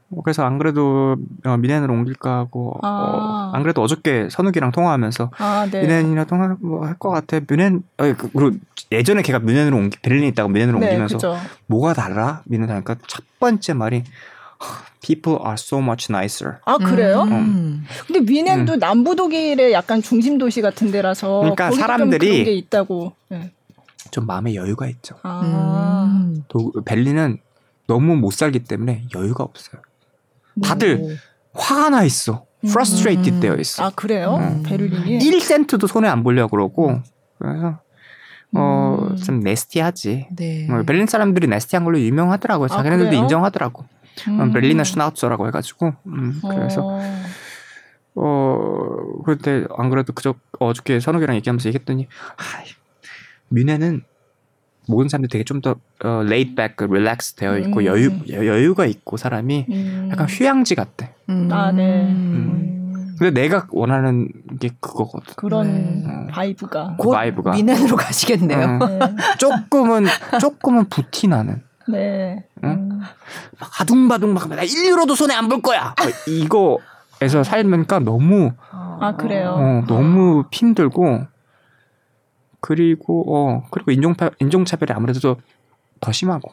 [0.10, 2.88] 뭐 그래서 안 그래도 어, 미넨으로 옮길까 하고 아.
[2.88, 5.82] 어, 안 그래도 어저께 선욱이랑 통화하면서 아 네.
[5.82, 7.40] 미넨이랑 통화 뭐할 것 같아.
[7.40, 8.52] 미넨 어, 그- 그리고
[8.92, 11.38] 예전에 걔가 미넨으로 옮기 베를린에 있다가 미넨으로 네, 옮기면서 그죠.
[11.66, 12.42] 뭐가 달라?
[12.46, 14.04] 미넨 하니까 첫 번째 말이
[15.02, 16.58] People are so much nicer.
[16.66, 17.22] 아 그래요?
[17.24, 17.86] 음.
[18.08, 22.54] 근데 위넨도 남부 독일의 약간 중심 도시 같은 데라서 그러니까 거기도 좀 사람들이- 그런 게
[22.54, 23.14] 있다고.
[23.30, 23.52] 네.
[24.10, 25.16] 좀 마음에 여유가 있죠.
[25.24, 26.06] 아.
[26.10, 26.44] 음.
[26.48, 27.40] 도, 벨린은
[27.88, 29.82] 너무 못 살기 때문에 여유가 없어요.
[30.62, 31.10] 다들 오.
[31.54, 32.46] 화가 나 있어.
[32.66, 33.40] frustrated 음.
[33.40, 33.86] 되어 있어.
[33.86, 34.36] 아 그래요?
[34.36, 34.64] 음.
[34.64, 35.20] 베를린이.
[35.20, 37.02] 1센트도 손에 안 보려고 그러고
[37.38, 37.80] 그래서
[38.56, 39.16] 어, 음.
[39.18, 40.28] 좀 네스티하지.
[40.36, 40.68] 네.
[40.70, 42.66] 어, 베를린 사람들이 네스티한 걸로 유명하더라고요.
[42.66, 43.22] 아, 자기네들도 그래요?
[43.22, 43.86] 인정하더라고.
[44.28, 44.52] 음.
[44.52, 45.94] 베를리너 슈나우처라고 해가지고.
[46.08, 47.00] 음, 그래서 어.
[48.16, 52.64] 어 그때 안 그래도 그저 어저께 선욱이랑 얘기하면서 얘기했더니 아,
[53.50, 54.04] 뮌헨은
[54.88, 57.86] 모든 사람들이 되게 좀더 어, laid back, relax 되어 있고 음.
[57.86, 60.10] 여유 여- 여유가 있고 사람이 음.
[60.12, 61.14] 약간 휴양지 같대.
[61.30, 61.50] 음.
[61.52, 62.04] 아 네.
[62.04, 63.16] 음.
[63.20, 64.30] 근데 내가 원하는
[64.60, 65.34] 게 그거거든.
[65.36, 66.28] 그런 네.
[66.32, 66.98] vibe가.
[67.02, 68.60] 그 vibe가 뮌헨으로 가시겠네요.
[68.60, 68.80] 음.
[68.80, 69.00] 네.
[69.40, 70.06] 조금은
[70.40, 71.64] 조금은 부티 나는.
[71.90, 72.44] 네.
[72.64, 72.70] 응?
[72.70, 73.02] 음.
[73.60, 75.96] 막 아둥바둥 막나 1유로도 손해 안 볼 거야.
[76.00, 79.56] 어, 이거에서 살면까 너무 아 그래요.
[79.58, 81.22] 어, 너무 힘들고
[82.60, 85.38] 그리고 어 그리고 인종파 인종차별이 아무래도
[86.00, 86.52] 더 심하고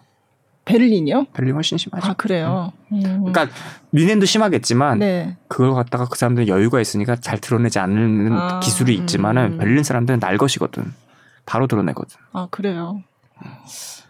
[0.65, 1.27] 베를린이요?
[1.33, 2.07] 베를린 훨씬 심하죠.
[2.07, 2.73] 아 그래요.
[2.93, 3.25] 음.
[3.25, 3.49] 그러니까
[3.91, 5.37] 뮌헨도 심하겠지만 네.
[5.49, 9.59] 그걸 갖다가 그 사람들은 여유가 있으니까 잘 드러내지 않는 아, 기술이 있지만은 음.
[9.59, 10.93] 베를린 사람들은 날 것이거든.
[11.47, 12.17] 바로 드러내거든.
[12.33, 13.03] 아 그래요.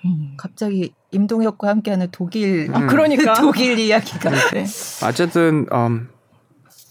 [0.05, 0.35] 음.
[0.37, 2.75] 갑자기 임동혁과 함께하는 독일 음.
[2.75, 3.35] 아 그러니까.
[3.41, 4.65] 독일 이야기가 네.
[5.05, 6.09] 어쨌든 음,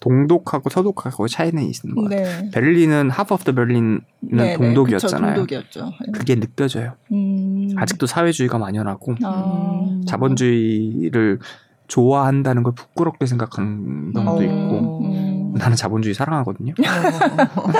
[0.03, 2.41] 동독하고 서독하고 차이는 있는 것 같아요.
[2.41, 2.51] 네.
[2.51, 4.57] 베를린은 half of the 베를린은 네, 네.
[4.57, 5.45] 동독이었잖아요.
[5.45, 5.85] 그쵸, 동독이었죠.
[5.85, 6.11] 네.
[6.11, 6.95] 그게 느껴져요.
[7.13, 7.69] 음.
[7.77, 9.81] 아직도 사회주의가 만연하고 아.
[9.85, 10.03] 음.
[10.05, 11.39] 자본주의를
[11.87, 14.43] 좋아한다는 걸 부끄럽게 생각하는 경우도 어.
[14.43, 15.53] 있고 음.
[15.53, 16.73] 나는 자본주의 사랑하거든요.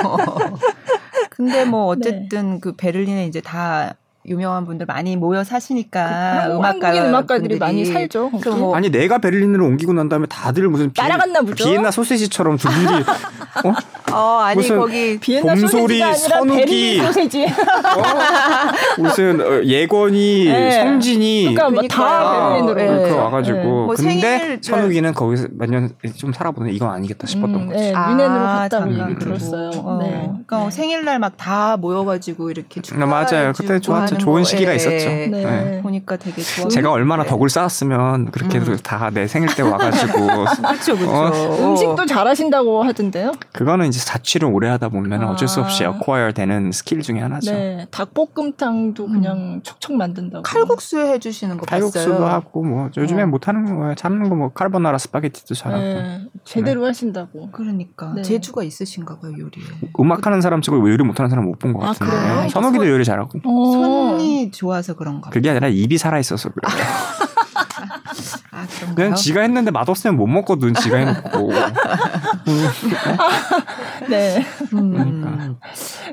[0.04, 0.16] 어.
[1.28, 2.08] 근데 뭐 네.
[2.08, 3.96] 어쨌든 그 베를린에 이제 다
[4.26, 6.00] 유명한 분들 많이 모여 사시니까
[6.44, 7.58] 한국, 음악가 한국인 음악가들이.
[7.58, 8.30] 많이 살죠.
[8.56, 11.64] 뭐 아니 내가 베를린으로 옮기고 난 다음에 다들 무슨 비, 따라갔나 보죠.
[11.64, 12.72] 비엔나 소세지처럼 둘이
[13.64, 14.12] 어?
[14.12, 16.98] 어 아니 무슨 거기 비엔나 봄소리, 선욱이.
[17.02, 17.44] 소세지.
[17.46, 19.02] 어?
[19.02, 20.70] 무슨 어, 예건이 네.
[20.84, 22.74] 성진이 그러니까 뭐다 그러니까요.
[22.74, 22.74] 베를린으로.
[22.74, 22.86] 네.
[22.86, 23.18] 그렇게 네.
[23.18, 27.78] 와가지고 뭐 근데 생일을- 천욱이는 거기서 몇 년 좀 살아보는 이건 아니겠다 싶었던 음, 거지.
[27.80, 29.38] 네, 아, 뮌헨으로 갔다고 잠깐 얘기 그리고.
[29.38, 29.70] 들었어요.
[29.82, 30.10] 어, 네.
[30.46, 30.70] 그러니까 네.
[30.70, 33.52] 생일날 막 다 모여가지고 이렇게 아, 맞아요.
[33.56, 34.13] 그때 좋았죠.
[34.18, 35.08] 좋은 시기가 있었죠.
[35.08, 35.26] 네.
[35.28, 35.80] 네.
[35.82, 36.68] 보니까 되게 좋아.
[36.68, 38.76] 제가 얼마나 덕을 쌓았으면 그렇게 음.
[38.82, 40.12] 다내 생일 때 와가지고
[40.62, 41.10] 그렇죠, 그렇죠.
[41.10, 43.32] 어, 음식도 잘하신다고 하던데요.
[43.52, 45.30] 그거는 이제 자취를 오래 하다 보면 아.
[45.30, 47.50] 어쩔 수 없이 acquire 되는 스킬 중에 하나죠.
[47.52, 50.42] 네, 닭볶음탕도 그냥 척척 만든다고.
[50.42, 52.26] 칼국수 해주시는 거 칼국수도 봤어요.
[52.28, 53.26] 하고 뭐 요즘에 어.
[53.26, 57.50] 못하는 거 참는 거 뭐 카르보나라 스파게티도 잘하고 네, 제대로 하신다고.
[57.52, 58.22] 그러니까 네.
[58.22, 59.64] 재주가 있으신가 봐요 요리에.
[60.00, 62.48] 음악하는 사람 치고 요리 못하는 사람 못 본것 아, 같은데 그래요?
[62.48, 64.03] 선욱이도 요리 잘하고 어.
[64.10, 65.26] 손이 좋아서 그런가.
[65.26, 65.30] 봐.
[65.30, 66.62] 그게 아니라 입이 살아 있어서 그래.
[68.50, 68.66] 아?
[68.94, 71.52] 그냥 지가 했는데 맛없으면 못 먹거든 지가 해놓고
[74.08, 74.44] 네,
[74.74, 74.92] 음.
[74.92, 75.54] 그러니까.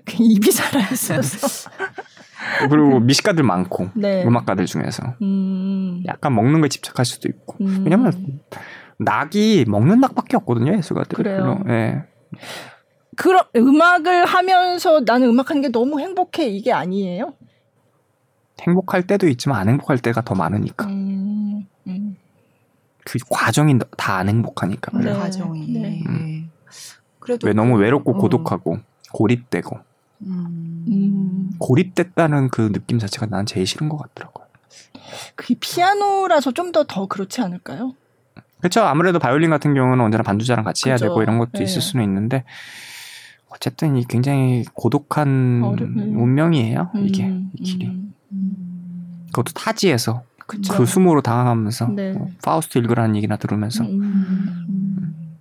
[0.05, 1.69] 그 입이 살아있어서.
[2.69, 4.23] 그리고 미식가들 많고 네.
[4.25, 6.03] 음악가들 중에서 음.
[6.07, 7.81] 약간 먹는 거에 집착할 수도 있고 음.
[7.83, 8.41] 왜냐면
[8.97, 11.63] 낙이 먹는 낙밖에 없거든요 예술가들 그래요.
[11.69, 12.01] 예.
[13.15, 17.33] 그럼 음악을 하면서 나는 음악하는 게 너무 행복해 이게 아니에요?
[18.61, 21.65] 행복할 때도 있지만 안 행복할 때가 더 많으니까 음.
[21.87, 22.15] 음.
[23.05, 25.03] 그 과정이 다 안 행복하니까 네.
[25.03, 25.19] 그래요.
[25.19, 25.67] 과정이.
[25.71, 26.03] 네.
[26.07, 26.49] 네.
[27.19, 28.17] 그래도 왜 너무 외롭고 음.
[28.19, 28.79] 고독하고
[29.13, 29.79] 고립되고
[30.23, 30.85] 음.
[30.87, 31.49] 음.
[31.59, 34.45] 고립됐다는 그 느낌 자체가 난 제일 싫은 것 같더라고요.
[35.35, 37.95] 그게 피아노라서 좀더더 그렇지 않을까요?
[38.59, 38.81] 그렇죠.
[38.81, 40.95] 아무래도 바이올린 같은 경우는 언제나 반주자랑 같이 해야.
[40.97, 41.63] 되고 이런 것도 네.
[41.63, 42.43] 있을 수는 있는데
[43.49, 46.15] 어쨌든 이 굉장히 고독한 어려- 음.
[46.17, 46.91] 운명이에요.
[46.97, 47.91] 이게 음, 이 길이.
[48.31, 48.55] 음.
[48.57, 49.25] 음.
[49.27, 50.73] 그것도 타지에서 그쵸.
[50.73, 52.13] 그 수모로 당하면서 네.
[52.17, 54.01] 어, 파우스트 읽으라는 얘기나 들으면서 음.
[54.01, 55.37] 음.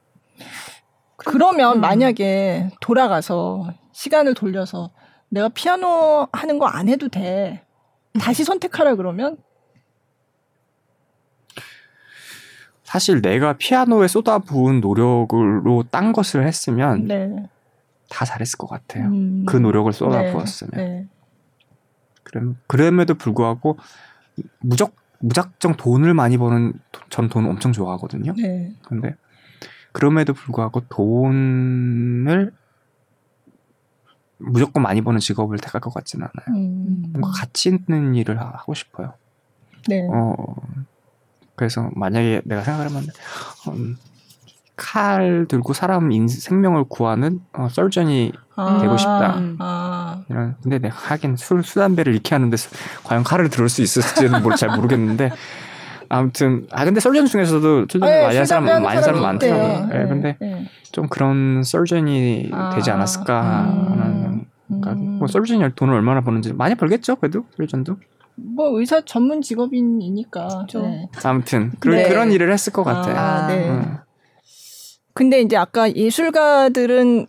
[1.16, 1.80] 그러면 음.
[1.80, 4.90] 만약에 돌아가서 시간을 돌려서
[5.28, 7.64] 내가 피아노 하는 거 안 해도 돼.
[8.18, 9.36] 다시 선택하라 그러면
[12.82, 17.48] 사실 내가 피아노에 쏟아부은 노력으로 딴 것을 했으면 네.
[18.08, 19.06] 다 잘했을 것 같아요.
[19.06, 19.44] 음.
[19.46, 20.70] 그 노력을 쏟아부었으면.
[20.74, 21.06] 네.
[21.06, 21.19] 그럼
[22.66, 23.78] 그럼에도 불구하고
[24.60, 26.72] 무적 무작정 돈을 많이 버는
[27.10, 28.34] 전 돈 엄청 좋아하거든요.
[28.36, 28.74] 네.
[28.86, 29.14] 근데
[29.92, 32.52] 그럼에도 불구하고 돈을
[34.38, 36.56] 무조건 많이 버는 직업을 택할 것 같지는 않아요.
[36.58, 37.02] 음.
[37.12, 39.12] 뭔가 가치 있는 일을 하- 하고 싶어요.
[39.88, 40.06] 네.
[40.10, 40.34] 어
[41.56, 43.04] 그래서 만약에 내가 생각하면
[43.68, 43.96] 음,
[44.82, 49.36] 칼 들고 사람 인, 생명을 구하는 어, 설전이 아, 되고 싶다.
[49.58, 50.22] 아.
[50.30, 52.70] 이런 근데 내가 하긴 술 수담배를 잃게 하는데 수-
[53.04, 55.30] 과연 칼을 들을 수 있을지는 뭘 잘 모르겠는데
[56.08, 59.88] 아무튼 아 근데 설전 중에서도 설전 네, 많이 한 사람 많이 한 사람 많더라고요.
[59.92, 60.66] 예, 네, 근데 네.
[60.92, 65.00] 좀 그런 설전이 아, 되지 않았을까 하는 생각이.
[65.02, 65.18] 음.
[65.18, 67.96] 뭐 설전이 돈을 얼마나 버는지 많이 벌겠죠 그래도 설전도
[68.56, 70.48] 뭐 의사 전문 직업인이니까.
[70.48, 70.82] 그렇죠.
[70.82, 71.08] 네.
[71.24, 72.08] 아무튼 그, 네.
[72.08, 73.16] 그런 일을 했을 것 같아요.
[73.16, 73.68] 아, 네.
[73.68, 73.96] 음.
[75.14, 77.26] 근데 이제 아까 예술가들은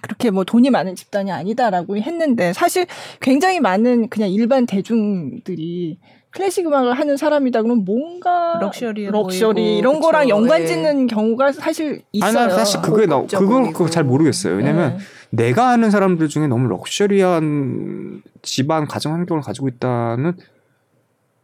[0.00, 2.86] 그렇게 뭐 돈이 많은 집단이 아니다라고 했는데 사실
[3.20, 5.98] 굉장히 많은 그냥 일반 대중들이
[6.30, 10.36] 클래식 음악을 하는 사람이다 그러면 뭔가 럭셔리 보이고, 이런 거랑 그쵸.
[10.36, 10.66] 연관 예.
[10.66, 12.26] 짓는 경우가 사실 있어요.
[12.28, 13.72] 아니 난 사실 그거에 나 그거 고급져버리고.
[13.72, 14.56] 그거 잘 모르겠어요.
[14.56, 15.04] 왜냐면 네.
[15.46, 20.32] 내가 아는 사람들 중에 너무 럭셔리한 집안 가정 환경을 가지고 있다는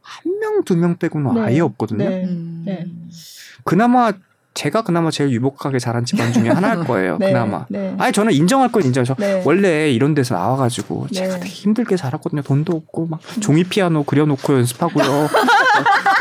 [0.03, 1.41] 한 명 두 명 빼고는 네.
[1.41, 2.09] 아예 없거든요.
[2.09, 2.25] 네.
[2.25, 2.63] 음.
[2.67, 2.87] 네.
[3.65, 4.13] 그나마
[4.61, 7.17] 제가 그나마 제일 유복하게 자란 집안 중에 하나일 거예요.
[7.19, 7.65] 네, 그나마.
[7.71, 7.95] 네.
[7.99, 9.05] 아니 저는 인정할 건 인정.
[9.05, 9.43] 저 네.
[9.47, 11.21] 원래 이런 데서 나와가지고 네.
[11.21, 12.43] 제가 되게 힘들게 자랐거든요.
[12.43, 15.05] 돈도 없고 막 종이 피아노 그려놓고 연습하고요.
[15.25, 15.29] 어,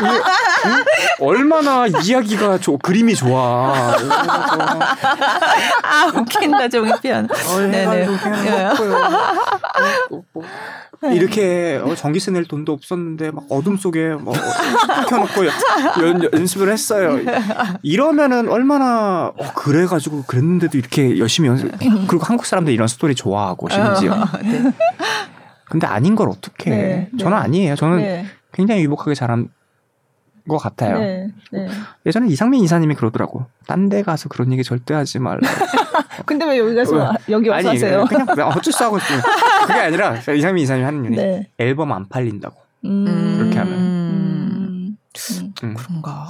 [0.00, 0.20] 이게,
[0.64, 0.84] 응?
[1.20, 3.94] 얼마나 이야기가 좋, 그림이 좋아.
[5.82, 7.28] 아 웃긴다 종이 피아노.
[7.70, 8.06] 네네.
[11.02, 14.34] 뭐, 이렇게 어, 전기세 낼 돈도 없었는데 막 어둠 속에 뭐
[15.08, 15.46] 켜놓고
[16.02, 17.18] 연, 연습을 했어요.
[17.82, 21.70] 이러면은 얼마나 어, 그래가지고 그랬는데도 이렇게 열심히 연습.
[21.78, 24.14] 그리고 한국 사람들 이런 스토리 좋아하고 심지어.
[25.64, 26.70] 근데 아닌 걸 어떻게?
[26.70, 26.76] 네,
[27.12, 27.18] 네.
[27.18, 27.76] 저는 아니에요.
[27.76, 28.26] 저는 네.
[28.52, 29.48] 굉장히 유복하게 자란
[30.48, 30.98] 것 같아요.
[30.98, 31.28] 네.
[31.52, 31.68] 네.
[32.06, 33.46] 예전에 이상민 이사님이 그러더라고.
[33.66, 35.40] 딴 데 가서 그런 얘기 절대 하지 말라.
[36.26, 38.04] 근데 왜 여기 가서 여기 와서 아니 하세요?
[38.04, 39.20] 그냥 그냥 어쩔 수 하고 있어요.
[39.66, 41.48] 그게 아니라 이상민 이사님이 하는 얘기 네.
[41.58, 42.56] 앨범 안 팔린다고.
[42.84, 43.36] 음.
[43.38, 43.74] 그렇게 하면.
[43.74, 44.96] 음.
[45.40, 45.52] 음.
[45.64, 45.74] 음.
[45.74, 46.28] 그런가?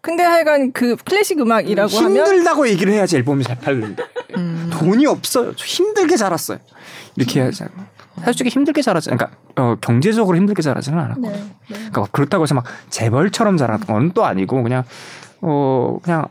[0.00, 4.02] 근데 하여간 그 클래식 음악이라고 하면 힘들다고 얘기를 해야지 앨범이 잘 팔리는데
[4.36, 4.70] 음.
[4.72, 5.54] 돈이 없어요.
[5.54, 6.58] 저 힘들게 자랐어요.
[7.16, 7.64] 이렇게 해야지.
[8.24, 9.10] 솔직히 힘들게 자랐지.
[9.10, 11.20] 그러니까 어, 경제적으로 힘들게 자라지는 않았고.
[11.20, 11.30] 네.
[11.30, 11.40] 네.
[11.68, 14.82] 그러니까 그렇다고 해서 막 재벌처럼 자란 건 또 아니고 그냥
[15.40, 16.26] 어 그냥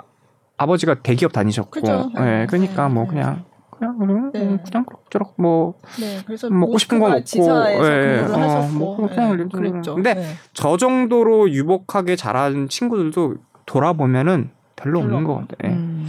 [0.58, 2.12] 아버지가 대기업 다니셨고, 그죠.
[2.20, 3.10] 예, 그러니까 뭐 네.
[3.12, 4.42] 그냥 그냥 그냥 네.
[4.42, 6.20] 음, 그냥 그럭저럭 뭐 네.
[6.26, 9.96] 그래서 먹고 싶은 거 먹고, 예, 어, 하셨고 먹고 그냥 네, 그랬죠.
[9.96, 10.26] 근데 네.
[10.54, 13.36] 저 정도로 유복하게 자란 친구들도
[13.66, 15.36] 돌아보면은 별로 별로 없는 것.
[15.36, 15.58] 같아요.
[15.64, 15.68] 예.
[15.70, 16.08] 음.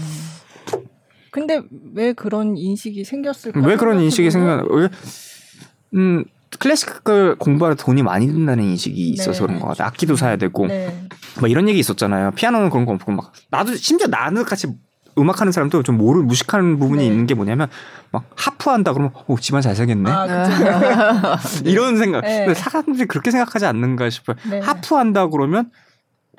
[1.30, 1.62] 근데
[1.94, 3.60] 왜 그런 인식이 생겼을까?
[3.60, 4.64] 왜 그런 인식이 생겨?
[4.70, 4.88] 왜?
[5.94, 6.24] 음
[6.58, 9.46] 클래식을 공부하러 돈이 많이 든다는 인식이 있어서 네.
[9.46, 9.86] 그런 것 같아.
[9.86, 11.06] 악기도 사야 되고 네.
[11.38, 12.32] 뭐 이런 얘기 있었잖아요.
[12.32, 14.66] 피아노는 그런 거 없고 막 나도 심지어 나는 같이
[15.18, 17.06] 음악하는 사람도 좀 모르 무식하는 부분이 네.
[17.06, 17.68] 있는 게 뭐냐면
[18.10, 21.38] 막 하프한다 그러면 오 집안 잘 살겠네 아.
[21.64, 22.22] 이런 생각.
[22.22, 22.46] 네.
[22.46, 24.36] 근데 사람들이 그렇게 생각하지 않는가 싶어요.
[24.50, 24.60] 네.
[24.60, 25.70] 하프한다 그러면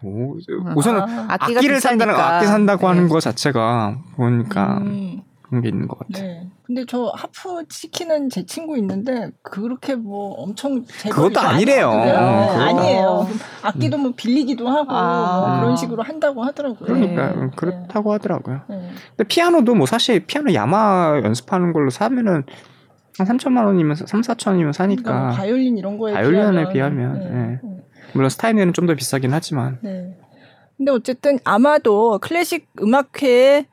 [0.03, 0.35] 오,
[0.75, 2.15] 우선은 아, 악기를 산다는.
[2.15, 2.87] 악기 산다고 네.
[2.87, 5.21] 하는 거 자체가 보니까 음,
[5.51, 6.25] 그런 게 있는 것 같아요.
[6.25, 6.47] 네.
[6.63, 11.89] 근데 저 하프 시키는 제 친구 있는데 그렇게 뭐 엄청 그것도 아니래요.
[11.89, 12.11] 어, 네.
[12.13, 13.27] 아니에요.
[13.61, 15.49] 악기도 뭐 빌리기도 하고 아.
[15.49, 16.87] 뭐 그런 식으로 한다고 하더라고요.
[16.87, 17.35] 그러니까 네.
[17.35, 18.61] 음, 그렇다고 하더라고요.
[18.69, 18.91] 네.
[19.09, 22.45] 근데 피아노도 뭐 사실 피아노 야마 연습하는 걸로 사면은
[23.17, 27.25] 한 3천만 원이면 3, 4천이면 사니까 그러니까 뭐 바이올린 이런 거에 바이올린에 비하면, 비하면, 네.
[27.25, 27.59] 예.
[27.61, 27.83] 네.
[28.13, 30.17] 물론 스타인에는 좀 더 비싸긴 하지만 네.
[30.77, 33.65] 근데 어쨌든 아마도 클래식 음악회의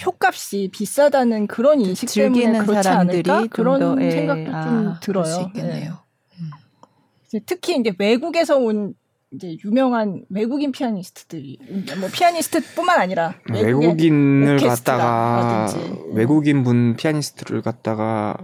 [0.00, 4.54] 표값이 비싸다는 그런 인식 때문에 즐기는 그렇지 사람들이 않을까 좀 그런 더, 예, 생각도 좀
[4.54, 5.50] 아, 그럴 들어요.
[5.54, 5.90] 네.
[7.26, 8.94] 이제 특히 이제 외국에서 온
[9.32, 11.58] 이제 유명한 외국인 피아니스트들이
[11.98, 16.02] 뭐 피아니스트뿐만 아니라 외국인을 갖다가 오케스트라라든지.
[16.12, 18.36] 외국인 분 피아니스트를 갖다가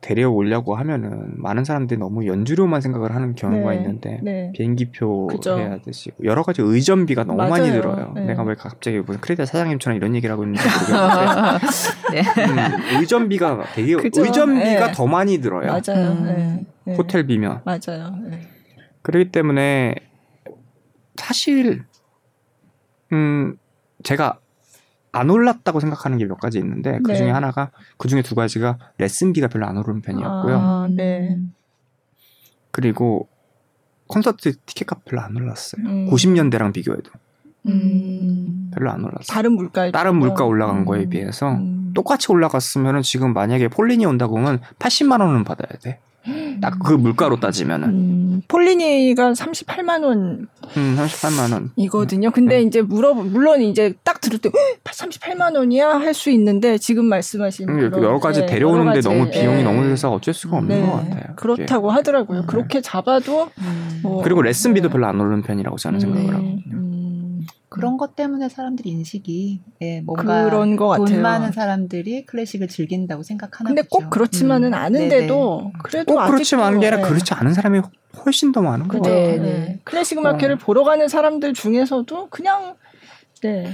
[0.00, 4.52] 데려오려고 하면은 많은 사람들이 너무 연주료만 생각을 하는 경우가 네, 있는데 네.
[4.54, 5.58] 비행기표 그죠.
[5.58, 7.50] 해야 되시고 여러 가지 의전비가 너무 맞아요.
[7.50, 8.12] 많이 들어요.
[8.14, 8.26] 네.
[8.26, 11.66] 내가 왜 갑자기 무슨 크레딧 사장님처럼 이런 얘기를 하고 있는지 모르겠는데
[12.12, 12.20] 네.
[12.44, 14.22] 음, 의전비가 되게 그죠.
[14.24, 14.92] 의전비가 네.
[14.92, 15.66] 더 많이 들어요.
[15.66, 16.12] 맞아요.
[16.12, 16.24] 음.
[16.24, 16.66] 네.
[16.84, 16.94] 네.
[16.94, 18.14] 호텔비면 맞아요.
[18.28, 18.40] 네.
[19.02, 19.94] 그렇기 때문에
[21.16, 21.84] 사실
[23.12, 23.56] 음
[24.04, 24.38] 제가
[25.12, 27.18] 안 올랐다고 생각하는 게 몇 가지 있는데 그 네.
[27.18, 30.56] 중에 하나가 그 중에 두 가지가 레슨비가 별로 안 오르는 편이었고요.
[30.58, 31.38] 아, 네.
[32.70, 33.28] 그리고
[34.06, 35.82] 콘서트 티켓값 별로 안 올랐어요.
[35.86, 36.10] 음.
[36.10, 37.10] 90년대랑 비교해도
[37.66, 38.70] 음.
[38.74, 39.24] 별로 안 올랐어요.
[39.26, 40.84] 다른 물가 다른 물가 올라간 음.
[40.84, 41.92] 거에 비해서 음.
[41.94, 45.98] 똑같이 올라갔으면은 지금 만약에 폴린이 온다고 하면 80만 원은 받아야 돼.
[46.60, 51.70] 딱 그 물가로 따지면은 음, 폴리니가 38만 원 음, 38만 원.
[51.76, 52.30] 이거든요.
[52.30, 52.62] 근데 네.
[52.62, 54.50] 이제 물어 물론 이제 딱 들을 때
[54.84, 59.08] 38만 원이야 할 수 있는데 지금 말씀하신 음, 그런, 여러 가지 네, 데려오는데 여러 가지,
[59.08, 59.62] 너무 비용이 예.
[59.62, 61.22] 너무 들어서 어쩔 수가 없는 네, 것 같아요.
[61.36, 62.40] 그렇다고 하더라고요.
[62.40, 62.46] 음.
[62.46, 64.00] 그렇게 잡아도 음.
[64.02, 64.92] 뭐- 그리고 레슨비도 네.
[64.92, 66.78] 별로 안 오르는 편이라고 저는 생각을 음, 하거든요.
[67.40, 71.22] 음, 그런 것 때문에 사람들이 인식이 예, 뭔가 그런 것 돈 같아요.
[71.22, 73.82] 많은 사람들이 클래식을 즐긴다고 생각하나 근데.
[73.88, 74.74] 꼭 그렇지만은 음.
[74.74, 75.72] 않은데도 네네.
[75.82, 77.80] 그래도 꼭 그렇지만 않은 게 아니라 아직도, 그렇지 않은 사람이
[78.24, 78.88] 훨씬 더 많은.
[78.88, 79.14] 같아요.
[79.14, 79.42] 네, 네.
[79.42, 79.80] 네.
[79.84, 82.74] 클래식 음악회를 보러 가는 사람들 중에서도 그냥
[83.42, 83.70] 네.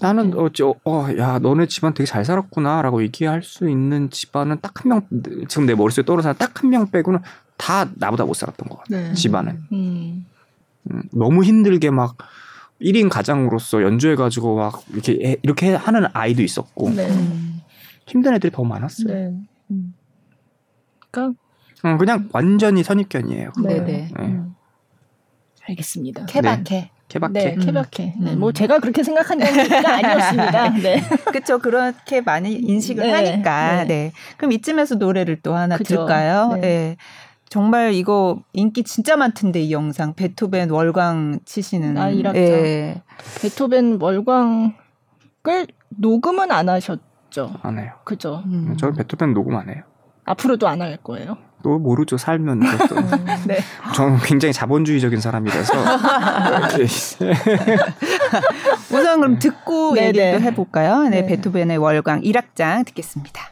[0.00, 5.46] 나는 어쩌 어야 너네 집안 되게 잘 살았구나라고 얘기할 수 있는 집안은 딱 한 명
[5.48, 7.20] 지금 내 머릿속에 떠오르는 사람 딱 한 명 빼고는
[7.56, 8.88] 다 나보다 못 살았던 것 같아.
[8.90, 9.12] 네.
[9.14, 10.26] 집안은 음.
[10.90, 12.16] 음, 너무 힘들게 막
[12.80, 17.08] 1인 가장으로서 연주해가지고 막 이렇게 해- 이렇게 하는 아이도 있었고 네.
[17.08, 17.60] 음.
[18.06, 19.08] 힘든 애들이 더 많았어요.
[19.14, 19.32] 네.
[19.70, 19.94] 음.
[21.10, 21.40] 그러니까
[21.84, 23.50] 음, 그냥 완전히 선입견이에요.
[23.64, 23.74] 네.
[23.74, 23.80] 네.
[23.84, 24.08] 네네.
[24.20, 24.54] 음.
[25.68, 26.26] 알겠습니다.
[26.26, 26.90] 케바케.
[27.08, 27.32] 케바케.
[27.32, 27.60] 네, 음.
[27.60, 28.14] 케바케.
[28.20, 28.40] 네, 음.
[28.40, 30.68] 뭐 제가 그렇게 생각한다는 얘기가 아니었습니다.
[30.82, 31.00] 네.
[31.26, 31.58] 그렇죠.
[31.58, 33.84] 그렇게 많이 인식을 네, 하니까.
[33.84, 33.86] 네.
[33.86, 34.12] 네.
[34.36, 35.94] 그럼 이쯤에서 노래를 또 하나 그죠.
[35.94, 36.56] 들을까요?
[36.60, 36.96] 네.
[37.46, 37.50] 네.
[37.50, 42.42] 정말 이거 인기 진짜 많던데 이 영상 베토벤 월광 치시는 아, 일악장.
[42.42, 43.02] 예.
[43.40, 44.74] 베토벤 월광
[45.46, 47.54] 음악을 녹음은 안 하셨죠.
[47.62, 47.92] 안 해요.
[48.04, 48.42] 그죠.
[48.46, 48.76] 음.
[48.76, 49.82] 저는 베토벤 녹음 안 해요.
[50.24, 51.38] 앞으로도 안 할 거예요.
[51.62, 52.96] 또 모르죠 살면 그것도.
[53.46, 53.58] 네.
[53.94, 55.72] 저는 굉장히 자본주의적인 사람이라서
[58.92, 60.40] 우선 그럼 듣고 네, 얘기도 네.
[60.40, 61.02] 해볼까요?
[61.04, 61.26] 네, 네.
[61.26, 63.50] 베토벤의 월광 1악장 듣겠습니다.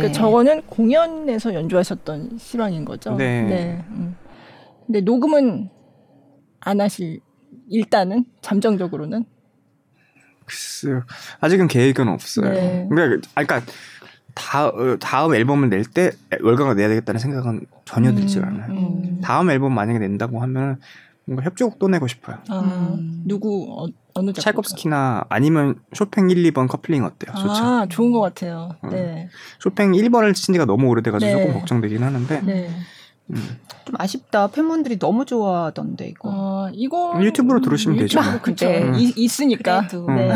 [0.00, 3.14] 그러니까 저거는 공연에서 연주하셨던 실황인 거죠.
[3.16, 3.84] 네.
[3.90, 4.16] 음.
[4.86, 5.70] 근데 녹음은
[6.60, 7.20] 안 하실
[7.68, 9.24] 일단은 잠정적으로는
[10.44, 11.04] 글쎄요.
[11.40, 12.50] 아직은 계획은 없어요.
[12.52, 12.86] 네.
[12.90, 13.72] 그러니까, 아, 그러니까
[14.34, 16.10] 다, 어, 다음 앨범을 낼 때
[16.42, 18.72] 월광을 내야 되겠다는 생각은 전혀 들지 않아요.
[18.72, 19.20] 음.
[19.22, 20.80] 다음 앨범 만약에 낸다고 하면
[21.24, 22.38] 뭔가 협조곡도 내고 싶어요.
[22.48, 22.60] 아,
[22.98, 23.22] 음.
[23.26, 24.42] 누구 어, 어느 작곡가?
[24.42, 27.34] 찰콥스키나 아니면 쇼팽 1, 2번 커플링 어때요?
[27.34, 27.50] 좋죠.
[27.50, 28.76] 아, 좋은 것 같아요.
[28.82, 28.88] 어.
[28.88, 29.28] 네.
[29.60, 31.38] 쇼팽 1번을 친 지가 너무 오래돼가지고 네.
[31.38, 32.70] 조금 걱정되긴 하는데 네.
[33.34, 33.58] 음.
[33.84, 34.48] 좀 아쉽다.
[34.48, 36.28] 팬분들이 너무 좋아하던데 이거.
[36.32, 38.18] 어, 이거 유튜브로 들으시면 되죠.
[38.20, 38.66] 유튜브로 그쵸.
[38.66, 38.82] 네.
[38.82, 38.94] 음.
[38.94, 39.86] 이- 있으니까.
[39.94, 40.06] 음.
[40.16, 40.28] 네.
[40.28, 40.34] 네.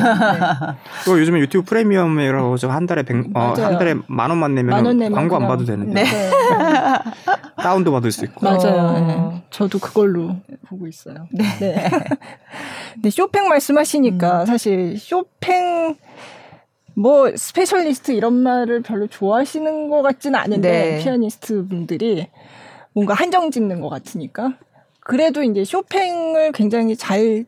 [1.05, 3.53] 또 요즘에 유튜브 프리미엄이라고 저한 달에 백, 어.
[3.57, 6.05] 한 달에 만 원만 내면 만 원 내면 광고 안 그냥- 봐도 되는데 네.
[7.63, 8.45] 다운도 받을 수 있고.
[8.45, 8.81] 맞아요.
[8.81, 9.01] 어.
[9.01, 9.43] 네.
[9.51, 10.37] 저도 그걸로
[10.69, 11.29] 보고 있어요.
[11.33, 11.91] 네.
[12.95, 14.47] 근데 쇼팽 말씀하시니까 음.
[14.47, 15.97] 사실 쇼팽
[16.97, 20.99] 뭐 specialist 이런 말을 별로 좋아하시는 것 같지는 않은데 네.
[21.03, 22.29] 피아니스트 분들이
[22.95, 24.57] 뭔가 한정 짓는 것 같으니까
[25.01, 27.45] 그래도 이제 쇼팽을 굉장히 잘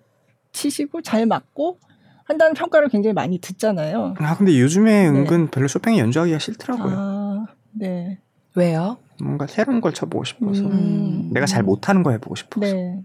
[0.53, 1.79] 치시고 잘 맞고
[2.25, 4.15] 한다는 평가를 굉장히 많이 듣잖아요.
[4.19, 5.19] 아 근데 요즘에 네.
[5.19, 6.95] 은근 별로 쇼팽이 연주하기가 싫더라고요.
[6.97, 8.19] 아, 네.
[8.57, 8.99] 왜요?
[9.23, 11.31] 뭔가 새로운 걸 쳐보고 싶어서 음.
[11.33, 12.75] 내가 잘 못하는 거 해보고 싶어서.
[12.75, 13.01] 네.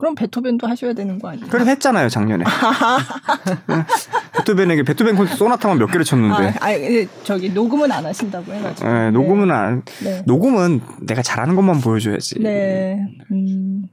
[0.00, 1.46] 그럼 베토벤도 하셔야 되는 거 아니에요?
[1.50, 2.44] 그래서 했잖아요 작년에.
[3.68, 3.84] 응.
[4.38, 6.54] 베토벤에게 베토벤 콘서트 소나타만 몇 개를 쳤는데.
[6.60, 8.88] 아, 아, 예, 저기 녹음은 안 하신다고 해가지고.
[8.88, 10.22] 예, 녹음은 안 네.
[10.26, 12.40] 녹음은 내가 잘하는 것만 보여줘야지.
[12.40, 13.06] 네.
[13.30, 13.84] 음.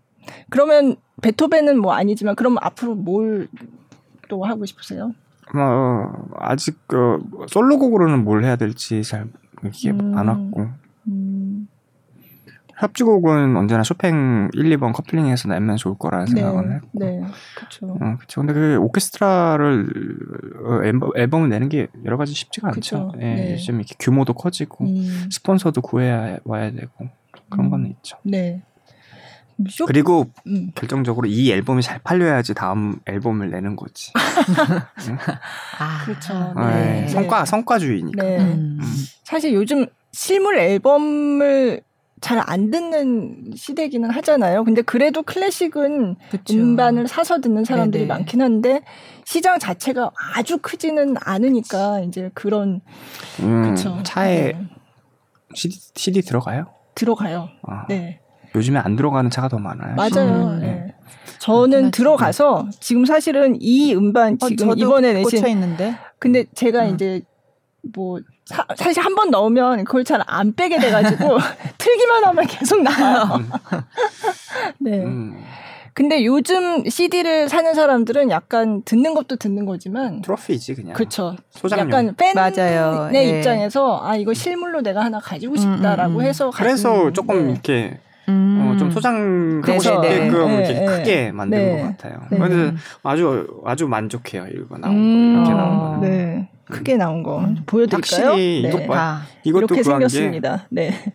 [0.50, 3.48] 그러면 베토벤은 뭐 아니지만 그럼 앞으로 뭘
[4.28, 5.14] 또 하고 싶으세요?
[5.56, 9.28] 어, 아직 어, 솔로곡으로는 뭘 해야 될지 잘
[9.66, 10.18] 이게 음.
[10.18, 10.68] 안 왔고
[11.08, 11.68] 음.
[12.78, 16.42] 협주곡은 언제나 쇼팽 1, 2번 커플링해서 내면 좋을 거라는 네.
[16.42, 16.88] 생각은 했고.
[16.94, 17.22] 네.
[17.56, 17.88] 그렇죠.
[17.88, 18.42] 어, 그렇죠.
[18.42, 19.90] 근데 그 오케스트라를
[20.64, 23.14] 어, 앨범, 앨범을 내는 게 여러 가지 쉽지가 않죠.
[23.20, 23.54] 예, 네.
[23.54, 25.28] 요즘 이렇게 규모도 커지고 음.
[25.32, 26.92] 스폰서도 구해야 와야 되고
[27.50, 27.72] 그런 음.
[27.72, 28.18] 거는 있죠.
[28.24, 28.62] 네.
[29.70, 30.70] 쇼 그리고 음.
[30.76, 34.14] 결정적으로 이 앨범이 잘 팔려야지 다음 앨범을 내는 거지.
[35.80, 36.54] 아, 그렇죠.
[36.60, 37.08] 예, 네.
[37.08, 38.24] 성과 성과주의니까.
[38.24, 38.38] 네.
[38.38, 38.80] 음.
[39.24, 41.82] 사실 요즘 실물 앨범을
[42.20, 44.64] 잘 안 듣는 시대기는 하잖아요.
[44.64, 46.54] 근데 그래도 클래식은 그쵸.
[46.58, 48.14] 음반을 사서 듣는 사람들이 네네.
[48.14, 48.82] 많긴 한데
[49.26, 52.82] 시장 자체가 아주 크지는 않으니까 이제 그런
[53.42, 54.00] 음, 그쵸.
[54.04, 54.68] 차에 네.
[55.54, 56.68] CD, CD 들어가요?
[56.96, 57.50] 들어가요.
[57.68, 58.20] 아, 네.
[58.56, 59.96] 요즘에 안 들어가는 차가 더 많아요.
[59.96, 60.48] 맞아요.
[60.56, 60.60] 음.
[60.62, 60.96] 네.
[61.40, 65.96] 저는 맞긴 들어가서 지금 사실은 이 음반 어, 지금 저도 이번에 내신 있는데.
[66.18, 66.96] 근데 제가 음.
[66.96, 67.22] 이제
[67.94, 71.38] 뭐 사, 사실 한 번 넣으면 그걸 잘 안 빼게 돼가지고
[71.78, 73.42] 틀기만 하면 계속 나와요.
[74.80, 75.00] 네.
[75.04, 75.44] 음,
[75.94, 80.94] 근데 요즘 CD를 사는 사람들은 약간 듣는 것도 듣는 거지만 트로피지 그냥.
[80.94, 81.36] 그렇죠.
[81.50, 81.88] 소장용.
[81.88, 83.10] 약간 팬의 맞아요.
[83.14, 83.24] 예.
[83.40, 86.26] 입장에서 아 이거 실물로 내가 하나 가지고 싶다라고 음, 음, 음.
[86.26, 87.52] 해서 그래서 조금 네.
[87.54, 88.72] 이렇게 음.
[88.74, 91.82] 어, 좀 소장하고 싶게끔 네, 네, 크게 만든 네.
[91.82, 92.22] 것 같아요.
[92.30, 92.38] 네.
[92.38, 92.74] 그래서
[93.04, 95.56] 아주 아주 만족해요 이거 나온 음, 거 이렇게 어.
[95.58, 96.06] 나온 거.
[96.06, 96.50] 네.
[96.70, 98.28] 크게 나온 거 보여드릴까요?
[98.28, 98.70] 확실히 네.
[98.70, 99.00] 이것 봐.
[99.00, 100.68] 아, 이것도 이렇게 생겼습니다.
[100.70, 101.14] 네.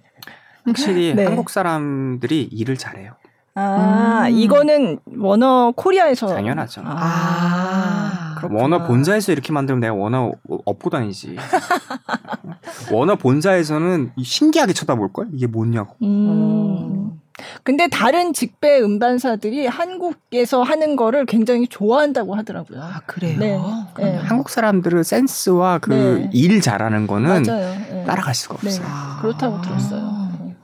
[0.64, 1.24] 확실히 네.
[1.24, 3.12] 한국 사람들이 일을 잘해요.
[3.54, 4.34] 아, 음.
[4.34, 6.82] 이거는 워너 코리아에서 당연하죠.
[6.84, 8.62] 아, 그렇구나.
[8.62, 10.32] 워너 본사에서 이렇게 만들면 내가 워너
[10.64, 11.36] 업고 다니지.
[12.90, 15.96] 워너 본사에서는 신기하게 쳐다볼 걸 이게 뭐냐고.
[16.02, 17.20] 음.
[17.62, 22.82] 근데 다른 직배 음반사들이 한국에서 하는 거를 굉장히 좋아한다고 하더라고요.
[22.82, 23.38] 아 그래요.
[23.38, 23.58] 네.
[23.98, 24.16] 네.
[24.16, 26.30] 한국 사람들은 센스와 그 네.
[26.32, 27.74] 일 잘하는 거는 맞아요.
[27.90, 28.04] 네.
[28.04, 28.68] 따라갈 수가 네.
[28.68, 28.86] 없어요.
[28.88, 29.18] 아.
[29.20, 30.32] 그렇다고 들었어요.
[30.44, 30.56] 네.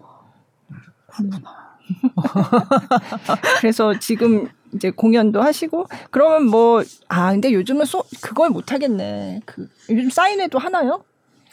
[3.60, 9.40] 그래서 지금 이제 공연도 하시고 그러면 뭐 아 근데 요즘은 소, 그걸 못 하겠네.
[9.46, 11.02] 그 요즘 사인회도 하나요?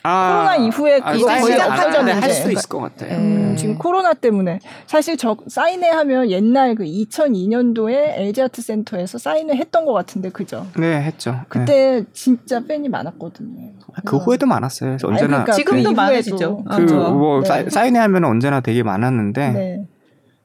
[0.05, 2.19] 코로나 이후에 아, 그거 거의 안 하는데 없어졌는데.
[2.21, 3.17] 할수 있을 것 같아요.
[3.17, 3.49] 음.
[3.51, 3.55] 네.
[3.55, 9.85] 지금 코로나 때문에 사실 저 사인회 하면 옛날 그 2002년도에 LG 아트 센터에서 사인회 했던
[9.85, 10.67] 것 같은데 그죠?
[10.77, 11.31] 네, 했죠.
[11.31, 11.39] 네.
[11.49, 13.71] 그때 진짜 팬이 많았거든요.
[14.03, 14.91] 그 후에도 많았어요.
[14.91, 15.95] 그래서 아니, 언제나 그러니까 지금도 그.
[15.95, 16.63] 많으시죠.
[16.63, 16.95] 그 그죠?
[17.13, 17.69] 뭐 네.
[17.69, 19.85] 사인회 하면 언제나 되게 많았는데 네.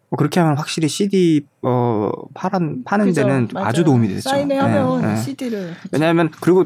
[0.08, 3.22] 뭐 그렇게 하면 확실히 CD 어 파는 파는 그죠?
[3.22, 3.66] 데는 맞아요.
[3.66, 4.28] 아주 도움이 되죠.
[4.28, 5.16] 사인회 하면 네, 네.
[5.16, 6.64] CD를 왜냐하면 그리고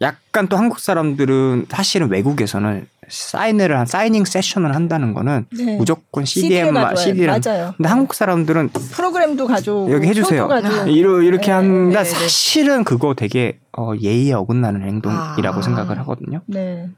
[0.00, 5.76] 약간 또 한국 사람들은 사실은 외국에서는 사인회를 한 사이닝 세션을 한다는 거는 네.
[5.76, 6.96] 무조건 CDM만.
[6.96, 7.74] CD를 맞아요.
[7.76, 10.46] 근데 한국 사람들은 프로그램도 가져오고 여기 해주세요.
[10.48, 10.88] 표도 가져오고.
[10.90, 12.02] 이러, 이렇게 네, 한다.
[12.02, 12.10] 네, 네.
[12.10, 15.62] 사실은 그거 되게 어, 예의에 어긋나는 행동이라고 아.
[15.62, 16.40] 생각을 하거든요.
[16.46, 16.88] 네.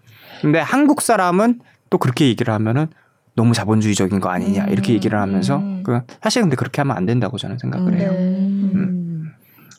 [0.40, 2.88] 근데 한국 사람은 또 그렇게 얘기를 하면은
[3.34, 5.82] 너무 자본주의적인 거 아니냐 이렇게 음, 얘기를 하면서 음.
[5.82, 8.00] 그 사실 근데 그렇게 하면 안 된다고 저는 생각을 네.
[8.00, 8.10] 해요.
[8.12, 9.01] 음.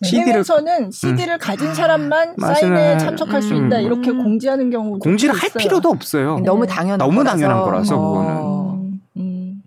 [0.04, 2.56] CD를 해외에서는 CD를 가진 사람만 맞아요.
[2.56, 3.68] 사인회에 참석할 수 음.
[3.68, 5.58] 있다 이렇게 공지하는 경우도 공지를 할 있어요.
[5.58, 6.39] 필요도 없어요.
[6.39, 6.74] 너무 네.
[6.74, 7.32] 당연한 너무 거라서.
[7.32, 8.32] 당연한 거라서 그거는.
[8.32, 8.82] 어.
[8.82, 9.64] 음, 음.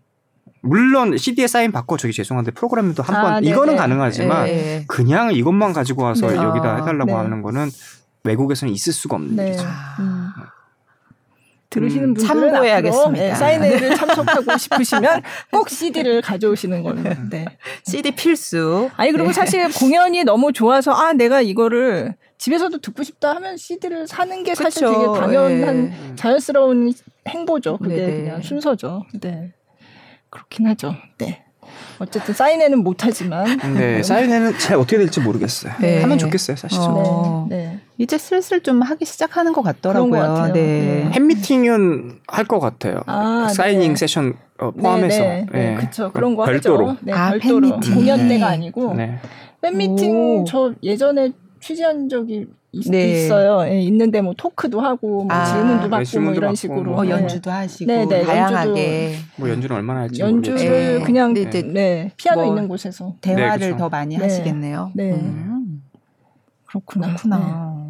[0.63, 3.53] 물론 CD에 사인 받고 저기 죄송한데 프로그램도 한번 아, 네네.
[3.53, 4.85] 이거는 가능하지만 예.
[4.89, 6.37] 그냥 이것만 가지고 와서 네.
[6.37, 7.13] 여기다 아, 해달라고 네.
[7.13, 7.69] 하는 거는
[8.25, 9.49] 외국에서는 있을 수가 없는 네.
[9.49, 9.65] 일이죠.
[10.01, 10.29] 음.
[11.71, 13.09] 들으시는 음, 분들은 참고해야겠습니다.
[13.09, 17.03] 앞으로, 네, 사인회를 참석하고 싶으시면 꼭 CD를 가져오시는 걸로.
[17.31, 17.45] 네.
[17.85, 18.91] CD 필수.
[18.97, 19.33] 아니 그리고 네.
[19.33, 24.87] 사실 공연이 너무 좋아서 아 내가 이거를 집에서도 듣고 싶다 하면 CD를 사는 게 사실
[24.87, 24.93] 그쵸.
[24.93, 26.17] 되게 당연한 예.
[26.17, 26.93] 자연스러운
[27.29, 27.79] 행보죠.
[27.79, 28.17] 그게 네네.
[28.23, 29.05] 그냥 순서죠.
[29.21, 29.53] 네.
[30.31, 30.95] 그렇긴 하죠.
[31.19, 31.46] 네.
[31.99, 33.59] 어쨌든 사인회는 못하지만.
[33.59, 35.73] 근데 사인회는 잘 어떻게 될지 모르겠어요.
[35.81, 36.01] 네.
[36.03, 36.79] 하면 좋겠어요, 사실.
[36.81, 37.47] 은 어.
[37.49, 37.57] 네.
[37.57, 37.79] 네.
[37.99, 40.11] 이제 슬슬 좀 하기 시작하는 것 같더라고요.
[40.11, 40.53] 그런 것 같아요.
[40.53, 40.61] 네.
[41.05, 41.11] 네.
[41.13, 43.01] 팬미팅은 할 것 같아요.
[43.07, 43.97] 아, 사이닝 네.
[43.97, 45.21] 세션 어, 포함해서.
[45.23, 45.73] 네, 네, 네.
[45.73, 45.77] 예.
[45.77, 46.11] 그쵸.
[46.13, 46.89] 그런 거 별도로.
[46.91, 46.99] 하죠.
[47.03, 47.69] 네, 아, 별도로.
[47.71, 47.95] 팬미팅.
[47.95, 48.55] 공연 때가 네.
[48.55, 48.95] 아니고.
[48.95, 49.19] 네.
[49.63, 50.45] 팬미팅 오.
[50.47, 52.47] 저 예전에 취재한 적이
[52.77, 53.31] 있, 네.
[53.31, 55.45] 어요 예, 있는데 뭐 토크도 하고 뭐 아.
[55.45, 56.99] 질문도 네, 받고 뭐 질문도 이런 받고 식으로 뭐.
[57.01, 57.11] 어, 네.
[57.11, 60.99] 연주도 하시고 네, 네, 다양하게 뭐 연주는 얼마나 할지 연주를.
[60.99, 61.05] 네.
[61.05, 63.77] 그냥 네, 이제 피아노 뭐 있는 곳에서 대화를 네, 그쵸.
[63.79, 64.23] 더 많이 네.
[64.23, 64.91] 하시겠네요.
[64.95, 65.13] 네.
[65.13, 65.83] 음,
[66.67, 67.07] 그렇구나.
[67.07, 67.13] 네.
[67.15, 67.87] 그렇구나.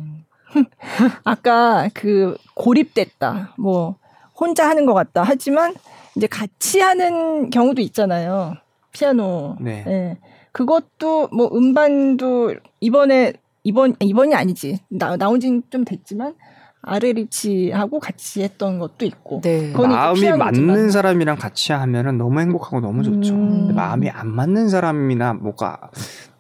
[1.24, 3.55] 아까 그 고립됐다.
[3.59, 3.97] 뭐
[4.39, 5.22] 혼자 하는 것 같다.
[5.22, 5.74] 하지만
[6.16, 8.55] 이제 같이 하는 경우도 있잖아요.
[8.93, 9.57] 피아노.
[9.61, 9.84] 네.
[9.87, 10.18] 예.
[10.53, 13.34] 그것도 뭐 음반도 이번에
[13.67, 14.79] 이번 이번이 아니지.
[14.89, 16.35] 나, 나온 지는 좀 됐지만
[16.83, 19.41] 아르리치하고 같이 했던 것도 있고.
[19.43, 19.73] 네.
[19.73, 20.31] 마음이.
[20.31, 23.35] 맞는 사람이랑 같이 하면은 너무 행복하고 너무 좋죠.
[23.35, 23.49] 음.
[23.49, 25.91] 근데 마음이 안 맞는 사람이나 뭐가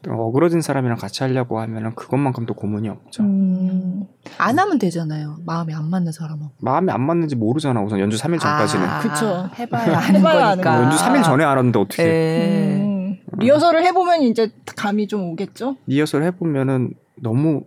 [0.08, 3.24] 어그러진 사람이랑 같이 하려고 하면은 그것만큼 또 고문이 없죠.
[3.24, 4.04] 음.
[4.38, 5.38] 안 하면 되잖아요.
[5.44, 6.46] 마음이 안 맞는 사람은.
[6.60, 7.82] 마음이 안 맞는지 모르잖아.
[7.82, 8.86] 우선 연주 3일 전까지는.
[8.86, 9.50] 아, 그쵸.
[9.58, 10.82] 해봐야 아는 거니까.
[10.84, 12.76] 연주 3일 전에 알았는데 어떻게 네.
[12.82, 13.16] 음.
[13.38, 15.74] 리허설을 해보면 이제 감이 좀 오겠죠.
[15.88, 17.64] 리허설 해보면은 너무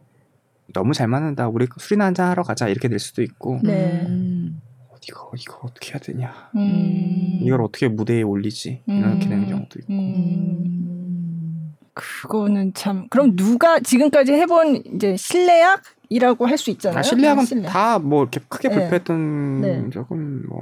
[0.74, 1.48] 너무 잘 맞는다.
[1.50, 4.06] 우리 술이나 한잔 하러 가자 이렇게 될 수도 있고 네.
[4.08, 4.62] 음.
[5.08, 6.50] 이거 이거 어떻게 해야 되냐.
[6.56, 7.40] 음.
[7.42, 9.94] 이걸 어떻게 무대에 올리지 이렇게 되는 경우도 있고.
[9.94, 10.64] 음.
[10.66, 11.76] 음.
[11.94, 17.00] 그거는 참 그럼 누가 지금까지 해본 이제 실내악 이라고 할 수 있잖아요.
[17.00, 17.68] 아, 실내악은 실내.
[17.68, 18.76] 다뭐 이렇게 크게 네.
[18.76, 19.90] 발표했던 네.
[19.92, 20.62] 적은 뭐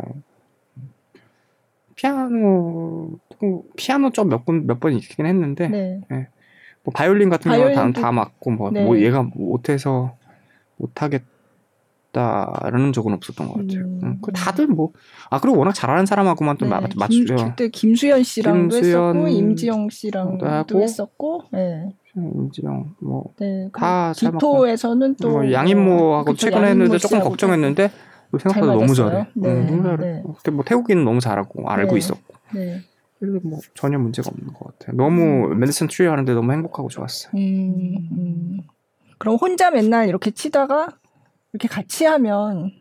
[1.95, 3.19] 피아노
[3.75, 6.27] 피아노 좀 몇 번 몇번 있긴 했는데 네.
[6.87, 8.81] 뭐 바이올린 같은 경우는 다, 바이올린도- 다 맞고 뭐, 네.
[8.85, 10.15] 뭐 얘가 못해서
[12.13, 13.81] 못하겠다라는 적은 없었던 것 같아요.
[13.81, 13.99] 음.
[14.03, 14.91] 음, 그 다들 뭐
[15.29, 16.71] 아 그리고 워낙 잘하는 사람하고만 또 네.
[16.71, 17.35] 맞, 맞추죠.
[17.35, 20.81] 그때 김수현 씨랑도 김수현 했었고 임지영 씨랑도 하고.
[20.81, 21.89] 했었고, 네.
[22.15, 23.69] 임지영 뭐 네.
[23.73, 24.13] 다.
[24.13, 27.91] 디토에서는 또 뭐 양인모하고 그쵸, 최근에 양인모 했는데 조금 걱정했는데
[28.39, 29.09] 생각보다 너무 맞았어요.
[29.09, 29.27] 잘해.
[29.35, 29.49] 네.
[29.49, 29.97] 음, 너무 잘해.
[30.13, 30.23] 네.
[30.37, 31.97] 그때 뭐 태국이는 너무 잘하고 알고 네.
[31.97, 32.33] 있었고.
[32.55, 32.79] 네.
[33.19, 34.95] 그래서 뭐 전혀 문제가 없는 것 같아요.
[34.95, 37.31] 너무 멘델스존 트리오 하는데 너무 행복하고 좋았어요.
[37.35, 38.59] 음, 음.
[39.17, 40.87] 그럼 혼자 맨날 이렇게 치다가
[41.53, 42.71] 이렇게 같이 하면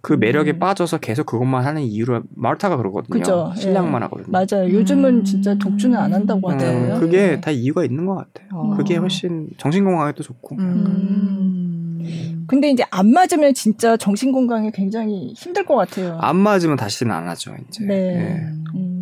[0.00, 0.58] 그 매력에 음.
[0.58, 3.18] 빠져서 계속 그것만 하는 이유를 마르타가 그러거든요.
[3.18, 3.52] 그죠.
[3.56, 4.04] 신랑만 예.
[4.04, 4.26] 하거든요.
[4.30, 4.70] 맞아요.
[4.70, 5.24] 요즘은 음.
[5.24, 6.94] 진짜 독주는 안 한다고 음, 하더라고요.
[6.94, 7.40] 음, 그게 네.
[7.40, 8.48] 다 이유가 있는 것 같아요.
[8.52, 8.76] 어.
[8.76, 10.56] 그게 훨씬 정신 건강에도 좋고.
[10.56, 12.44] 음.
[12.46, 16.18] 근데 이제 안 맞으면 진짜 정신 건강에 굉장히 힘들 것 같아요.
[16.20, 17.54] 안 맞으면 다시는 안 하죠.
[17.66, 17.84] 이제.
[17.86, 18.44] 네.
[18.74, 18.93] 예.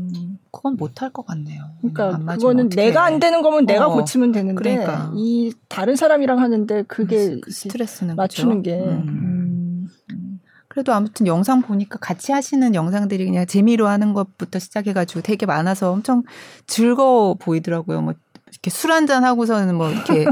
[0.62, 0.72] 음.
[0.72, 1.64] 그건 못할 것 같네요.
[1.80, 2.68] 그러니까 안 맞으면 그거는.
[2.70, 5.10] 내가 안 되는 거면 내가 어, 고치면 되는데 그러니까.
[5.16, 8.76] 이 다른 사람이랑 하는데 그게 그 스트레스는 맞추는 그죠?
[8.76, 9.88] 게 음.
[10.10, 10.38] 음.
[10.68, 16.22] 그래도 아무튼 영상 보니까 같이 하시는 영상들이 그냥 재미로 하는 것부터 시작해가지고 되게 많아서 엄청
[16.66, 18.00] 즐거워 보이더라고요.
[18.00, 18.14] 뭐
[18.50, 20.24] 이렇게 술 한잔 하고서는 뭐 이렇게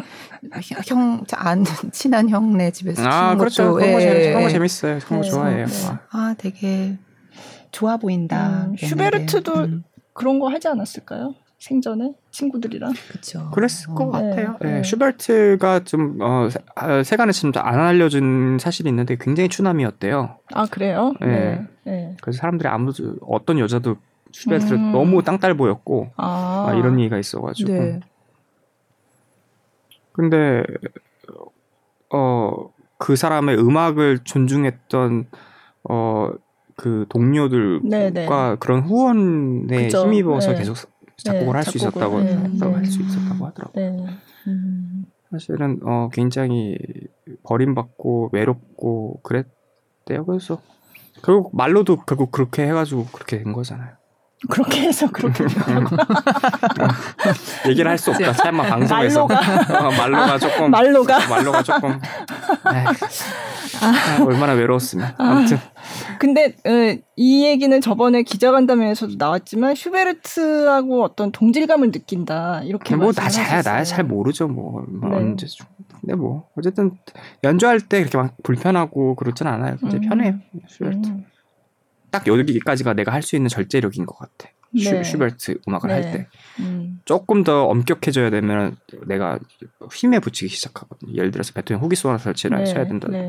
[0.86, 3.64] 형 안 친한 형네 집에서 아, 그렇죠.
[3.64, 4.52] 것도 그런 거, 예, 재밌, 그런 거 예.
[4.52, 4.98] 재밌어요.
[5.00, 5.30] 그런 거 네.
[5.30, 5.66] 좋아해요.
[5.66, 5.86] 네.
[5.88, 5.98] 아.
[6.10, 6.96] 아 되게
[7.72, 8.66] 좋아 보인다.
[8.70, 8.76] 음.
[8.78, 9.84] 슈베르트도 음,
[10.20, 11.34] 그런 거 하지 않았을까요?
[11.58, 13.50] 생전에 친구들이랑 그렇죠.
[13.50, 14.10] 그랬을 것 어.
[14.10, 14.56] 같아요.
[14.60, 14.82] 네, 예, 네.
[14.82, 20.38] 슈베르트가 좀 어, 세- 아, 세간에 지금 안 알려진 사실이 있는데 굉장히 추남이었대요.
[20.54, 21.14] 아 그래요?
[21.20, 21.26] 네.
[21.26, 21.66] 네.
[21.84, 22.16] 네.
[22.22, 23.96] 그래서 사람들이 아무도 어떤 여자도
[24.32, 24.92] 슈베르트를 음.
[24.92, 27.72] 너무 땅딸 보였고 아, 아, 이런 얘기가 있어가지고.
[27.72, 28.00] 네.
[30.12, 30.62] 근데
[32.12, 32.68] 어
[33.02, 35.24] 그 사람의 음악을 존중했던
[35.88, 36.28] 어
[36.80, 38.26] 그 동료들과 네네.
[38.58, 40.06] 그런 후원에 그죠.
[40.06, 40.58] 힘입어서 네.
[40.58, 40.76] 계속
[41.18, 42.66] 작곡을 네, 할수 있었다고 네, 네.
[42.72, 43.80] 할수 있었다고 하더라고.
[43.82, 44.06] 요 네.
[44.46, 45.04] 음.
[45.30, 46.78] 사실은 어 굉장히
[47.42, 50.24] 버림받고 외롭고 그랬대요.
[50.24, 50.62] 그래서
[51.22, 53.99] 결국 말로도 결국 그렇게 해가지고 그렇게 된 거잖아요.
[54.48, 55.44] 그렇게 해서 그렇게
[57.68, 58.32] 얘기를 할 수 없다.
[58.32, 62.84] 설마 방송에서 말로가 어, 말로가 조금 말로가 말로가 조금 에이,
[63.82, 65.58] 아, 얼마나 외로웠으면 아무튼
[66.18, 73.58] 근데 어, 이 얘기는 저번에 기자간담회에서도 나왔지만 슈베르트하고 어떤 동질감을 느낀다 이렇게 뭐나 말씀을 잘,
[73.58, 73.74] 하셨어요.
[73.74, 74.84] 나잘 모르죠, 뭐.
[74.88, 75.16] 뭐 네.
[75.16, 75.66] 언제 좀.
[76.00, 76.92] 근데 뭐, 어쨌든,
[77.44, 79.76] 연주할 때 그렇게 막 불편하고 그렇진 않아요.
[79.86, 80.08] 이제 음.
[80.08, 80.34] 편해요.
[80.66, 81.08] 슈베르트.
[81.10, 81.26] 음.
[82.10, 84.50] 딱 여기까지가 내가 할 수 있는 절제력인 것 같아.
[84.72, 85.02] 네.
[85.02, 85.94] 슈, 베르트 음악을 네.
[85.94, 86.26] 할 때.
[86.60, 87.00] 음.
[87.04, 89.38] 조금 더 엄격해져야 되면 내가
[89.92, 91.12] 힘에 붙이기 시작하거든요.
[91.14, 93.08] 예를 들어서 베토벤 후기 소나타 설치를 네, 쳐야 된다.
[93.10, 93.28] 네.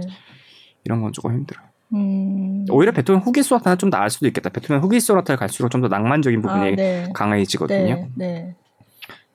[0.85, 1.59] 이런 건 조금 힘들어.
[1.93, 2.65] 음.
[2.69, 4.49] 오히려 베토벤 후기 소나타는 좀 나을 수도 있겠다.
[4.49, 7.09] 베토벤 후기 소나타를 갈수록 좀 더 낭만적인 부분이 아, 네.
[7.13, 8.09] 강해지거든요.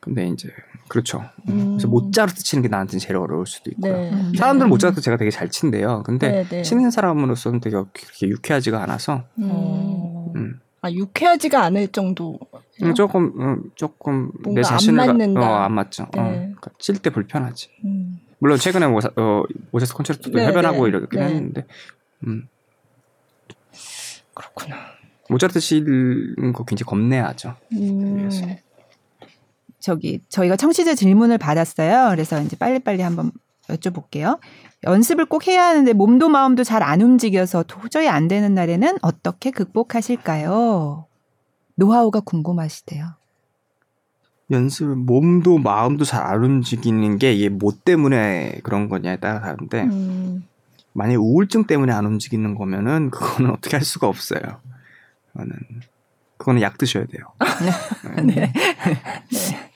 [0.06, 0.48] 근데 이제
[0.86, 1.24] 그렇죠.
[1.48, 1.72] 음.
[1.72, 3.92] 그래서 모차르트 치는 게 나한테는 제일 어려울 수도 있고요.
[3.92, 4.10] 네.
[4.12, 4.32] 음.
[4.36, 6.04] 사람들은 모차르트 제가 되게 잘 친대요.
[6.04, 6.62] 근데 네, 네.
[6.62, 10.32] 치는 사람으로서는 되게 그렇게 유쾌하지가 않아서 음.
[10.36, 10.60] 음.
[10.82, 12.38] 아 유쾌하지가 않을 정도.
[12.82, 15.40] 음, 조금 음, 조금 내 자신을 맞는다.
[15.40, 16.06] 어, 안 맞죠.
[16.14, 16.20] 네.
[16.20, 17.68] 어, 그러니까 칠 때 불편하지.
[17.84, 18.20] 음.
[18.38, 19.42] 물론 최근에 모사, 어,
[19.72, 20.88] 모차르트 콘체르토도 네, 협연하고 네.
[20.90, 21.26] 이러긴 네.
[21.26, 21.66] 했는데
[22.28, 22.46] 음,
[24.34, 24.76] 그렇구나.
[25.28, 27.56] 모차르트 치는 거 굉장히 겁내야죠.
[27.72, 28.28] 음.
[29.86, 32.10] 저기 저희가 청취자 질문을 받았어요.
[32.10, 33.30] 그래서 이제 빨리빨리 한번
[33.68, 34.40] 여쭤볼게요.
[34.82, 41.06] 연습을 꼭 해야 하는데 몸도 마음도 잘 안 움직여서 도저히 안 되는 날에는 어떻게 극복하실까요?
[41.76, 43.14] 노하우가 궁금하시대요.
[44.50, 50.44] 연습 몸도 마음도 잘 안 움직이는 게 이게 뭐 때문에 그런 거냐에 따라 다른데 음.
[50.94, 54.40] 만약 우울증 때문에 안 움직이는 거면은 그거는 어떻게 할 수가 없어요.
[55.32, 55.52] 그거는
[56.46, 57.24] 그거는 약 드셔야 돼요.
[58.24, 58.52] 네.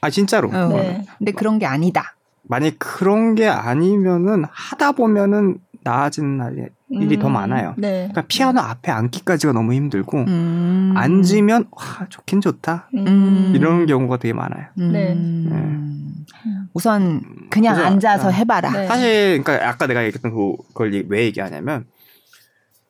[0.00, 0.48] 아 진짜로.
[0.50, 1.04] 어, 네.
[1.18, 2.14] 근데 그런 게 아니다.
[2.44, 7.32] 만약 그런 게 아니면은 하다 보면은 나아지는 날이 일이 더 음.
[7.32, 7.74] 많아요.
[7.76, 8.08] 네.
[8.10, 10.94] 그러니까 피아노 앞에 앉기까지가 너무 힘들고 음.
[10.96, 13.52] 앉으면 와 좋긴 좋다 음.
[13.56, 14.66] 이런 경우가 되게 많아요.
[14.76, 15.12] 네.
[15.14, 16.24] 음.
[16.72, 17.86] 우선 그냥 그죠?
[17.86, 18.30] 앉아서 어.
[18.30, 18.70] 해봐라.
[18.70, 18.86] 네.
[18.86, 21.86] 사실 그러니까 아까 내가 얘기했던 그- 그걸 얘- 왜 얘기하냐면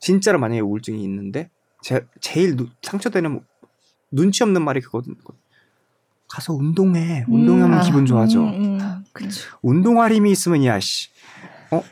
[0.01, 1.49] 진짜로 만약에 우울증이 있는데
[1.83, 3.41] 제, 제일 누- 상처되는
[4.11, 5.15] 눈치 없는 말이 그거든.
[6.29, 7.25] 가서 운동해.
[7.29, 7.83] 운동하면 아.
[7.83, 8.41] 기분 좋아져.
[8.41, 9.31] 음, 음.
[9.63, 11.09] 운동할 힘이 있으면 야씨.
[11.73, 11.83] 어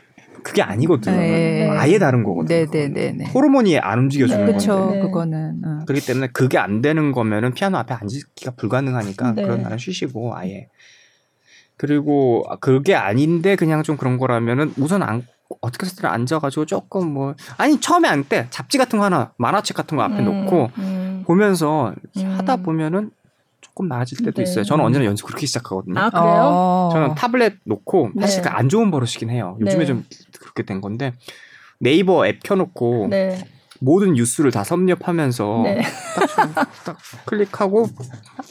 [0.43, 1.15] 그게 아니거든.
[1.17, 1.69] 네.
[1.69, 2.47] 아예 다른 거거든.
[2.71, 3.25] 네네네 네.
[3.31, 4.51] 호르몬이 안 움직여주는 네.
[4.51, 4.65] 건데.
[4.65, 4.91] 그렇죠.
[4.91, 5.01] 네.
[5.01, 5.61] 그거는.
[5.65, 5.85] 어.
[5.85, 9.43] 그렇기 때문에 그게 안 되는 거면은 피아노 앞에 앉기가 불가능하니까 네.
[9.43, 10.69] 그런 날은 쉬시고 아예.
[11.75, 15.25] 그리고 그게 아닌데 그냥 좀 그런 거라면은 우선 안
[15.61, 19.97] 어떻게 해서든 앉아가지고 조금 뭐 아니 처음에 앉을 때 잡지 같은 거 하나 만화책 같은
[19.97, 20.98] 거 앞에 음, 놓고 음.
[21.29, 22.35] 보면서 음.
[22.37, 23.11] 하다 보면은
[23.61, 24.41] 조금 나아질 때도 네.
[24.41, 24.63] 있어요.
[24.63, 25.99] 저는 언제나 연습 그렇게 시작하거든요.
[25.99, 26.41] 아 그래요?
[26.43, 26.89] 어.
[26.91, 28.49] 저는 타블렛 놓고 사실 네.
[28.49, 29.55] 그안 좋은 버릇이긴 해요.
[29.59, 29.85] 요즘에 네.
[29.85, 30.05] 좀
[30.39, 31.13] 그렇게 된 건데
[31.79, 33.45] 네이버 앱 켜놓고 네.
[33.79, 35.83] 모든 뉴스를 다 섭렵하면서 네.
[36.55, 37.87] 딱, 딱 클릭하고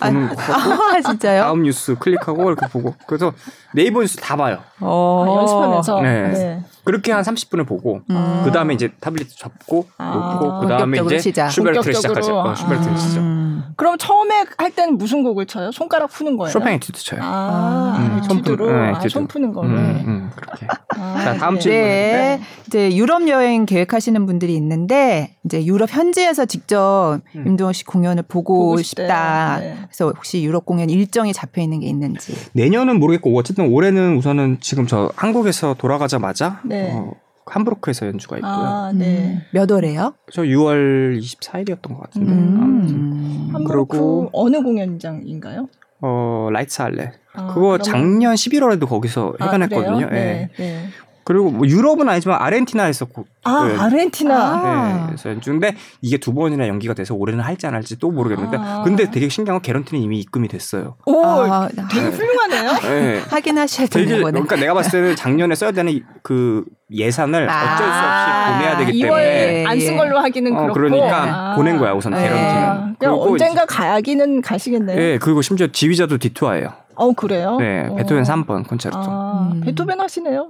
[0.00, 1.42] 보는 거 아, 진짜요?
[1.42, 3.32] 다음 뉴스 클릭하고 이렇게 보고 그래서
[3.74, 4.60] 네이버 뉴스 다 봐요.
[4.80, 5.24] 어.
[5.26, 6.00] 아, 연습하면서.
[6.02, 6.62] 네.
[6.88, 6.92] 네.
[6.92, 8.40] 그렇게 한 30분을 보고 음.
[8.44, 11.50] 그 다음에 이제 타블릿 접고 아, 놓고 그 다음에 이제 시작.
[11.50, 11.94] 슈베르트를.
[11.94, 12.34] 시작하죠.
[12.38, 12.96] 어, 슈베르트를 아.
[12.96, 13.20] 시작.
[13.20, 13.62] 음.
[13.76, 15.70] 그럼 처음에 할 때는 무슨 곡을 쳐요?
[15.72, 16.50] 손가락 푸는 거예요?
[16.50, 17.20] 쇼팽 에튜드 쳐요.
[17.22, 19.00] 아, 음, 손 푸는- 에튜드로 네, 아.
[19.08, 19.68] 손 푸는 거로.
[19.68, 19.74] 음,
[20.06, 20.66] 음, 그렇게.
[20.96, 21.60] 아, 자, 다음 네.
[21.60, 21.80] 질문.
[21.80, 22.40] 네.
[22.66, 27.44] 이제 유럽 여행 계획하시는 분들이 있는데 이제 유럽 현지에서 직접 음.
[27.46, 29.58] 임동원 씨 공연을 보고, 보고 싶다.
[29.60, 29.76] 네.
[29.86, 32.34] 그래서 혹시 유럽 공연 일정이 잡혀 있는 게 있는지.
[32.52, 36.77] 내년은 모르겠고 어쨌든 올해는 우선은 지금 저 한국에서 돌아가자마자 네.
[36.92, 37.12] 어,
[37.46, 38.50] 함부르크에서 연주가 있고요.
[38.52, 39.34] 아, 네.
[39.34, 40.14] 음, 몇 월에요?
[40.32, 42.30] 저 6월 24일이었던 것 같은데.
[42.32, 42.58] 음.
[42.60, 42.94] 아무튼.
[42.96, 43.48] 음.
[43.52, 45.68] 함부르크 그리고- 어느 공연장인가요?
[46.00, 47.12] 어 라이츠 할레.
[47.34, 50.06] 아, 그거 그러면- 작년 11월에도 거기서 아, 해관했거든요.
[50.12, 50.14] 예.
[50.14, 50.48] 네.
[50.58, 50.84] 네.
[51.28, 53.76] 그리고 뭐 유럽은 아니지만 아르헨티나에서 고, 아, 네.
[53.78, 54.34] 아르헨티나.
[54.34, 54.96] 아.
[55.00, 58.80] 네, 그래서 연주인데 이게 두 번이나 연기가 돼서 올해는 할지 안 할지 또 모르겠는데 아.
[58.82, 60.96] 근데 되게 신기한 건 개런티는 이미 입금이 됐어요.
[61.04, 62.72] 오, 아, 되게 훌륭하네요.
[62.80, 63.20] 네.
[63.28, 64.30] 확인하셔야 되는 거네.
[64.40, 67.74] 그러니까 내가 봤을 때는 작년에 써야 되는 이- 그 예산을 아.
[67.74, 70.72] 어쩔 수 없이 보내야 되기 2월 때문에 안 쓴 걸로 하기는 어, 그렇고.
[70.72, 71.54] 그러니까 아.
[71.56, 72.22] 보낸 거야 우선 네.
[72.22, 72.62] 개런티는.
[72.64, 74.98] 아, 그냥 언젠가 가기는 가시겠네요.
[74.98, 76.68] 예, 그리고 심지어 지휘자도 디투아예요.
[76.94, 77.58] 어 그래요?
[77.60, 77.96] 네, 어.
[77.96, 78.98] 베토벤 3번 콘체르토.
[78.98, 79.60] 아, 음.
[79.60, 80.48] 베토벤 하시네요.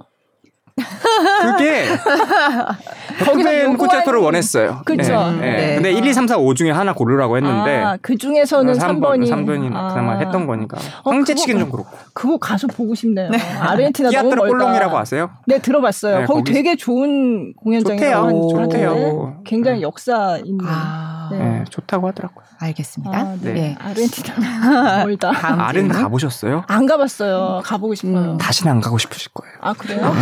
[0.78, 1.88] 그게
[3.64, 4.82] 요구한- 콘체르토를 원했어요.
[4.84, 5.30] 그쵸.
[5.32, 5.50] 네, 네.
[5.56, 5.74] 네.
[5.76, 9.68] 근데 1, 2, 3, 4, 5 중에 하나 고르라고 했는데 아, 그 중에서는 3번이 3번이
[9.68, 10.78] 그나마 했던 거니까.
[11.04, 11.90] 황제치기는 좀 그렇고.
[12.12, 13.30] 그거 가서 보고 싶네요.
[13.60, 14.46] 아르헨티나 너무 멀다.
[14.46, 15.30] 꼴롱이라고 아세요?
[15.46, 16.20] 네 들어봤어요.
[16.20, 18.64] 네, 거기 거기- 되게 좋은 공연장이라고 좋대요.
[18.64, 19.40] 좋대요.
[19.44, 20.64] 굉장히 역사 있는.
[20.66, 21.38] 아, 네.
[21.38, 22.44] 네, 좋다고 하더라고요.
[22.60, 23.16] 알겠습니다.
[23.16, 23.52] 아, 네.
[23.52, 23.76] 네.
[23.80, 24.34] 아르헨티나
[25.04, 25.32] 멀다.
[25.42, 25.88] 아른.
[25.88, 26.64] 가보셨어요?
[26.66, 27.62] 안 가봤어요.
[27.64, 28.32] 가보고 싶어요.
[28.32, 28.38] 음.
[28.38, 29.54] 다시는 안 가고 싶으실 거예요.
[29.60, 30.12] 아 그래요?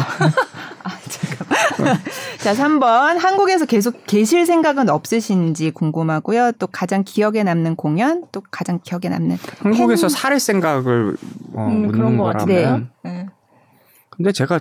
[2.39, 3.19] 자, 3번.
[3.19, 6.53] 한국에서 계속 계실 생각은 없으신지 궁금하고요.
[6.59, 11.17] 또 가장 기억에 남는 공연, 또 가장 기억에 남는 한국에서 살 생각을
[11.55, 12.33] 어, 음, 그런 묻는 것 거라면.
[12.33, 12.87] 같은데요.
[13.05, 13.27] 네.
[14.11, 14.61] 근데 제가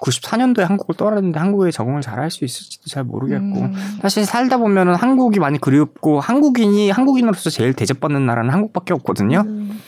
[0.00, 3.72] 94년도에 한국을 떠났는데 한국에 적응을 잘 할 수 있을지도 잘 모르겠고 음.
[4.02, 9.42] 사실 살다 보면은 한국이 많이 그리웠고 한국인이 한국인으로서 제일 대접받는 나라는 한국밖에 없거든요.
[9.46, 9.80] 음.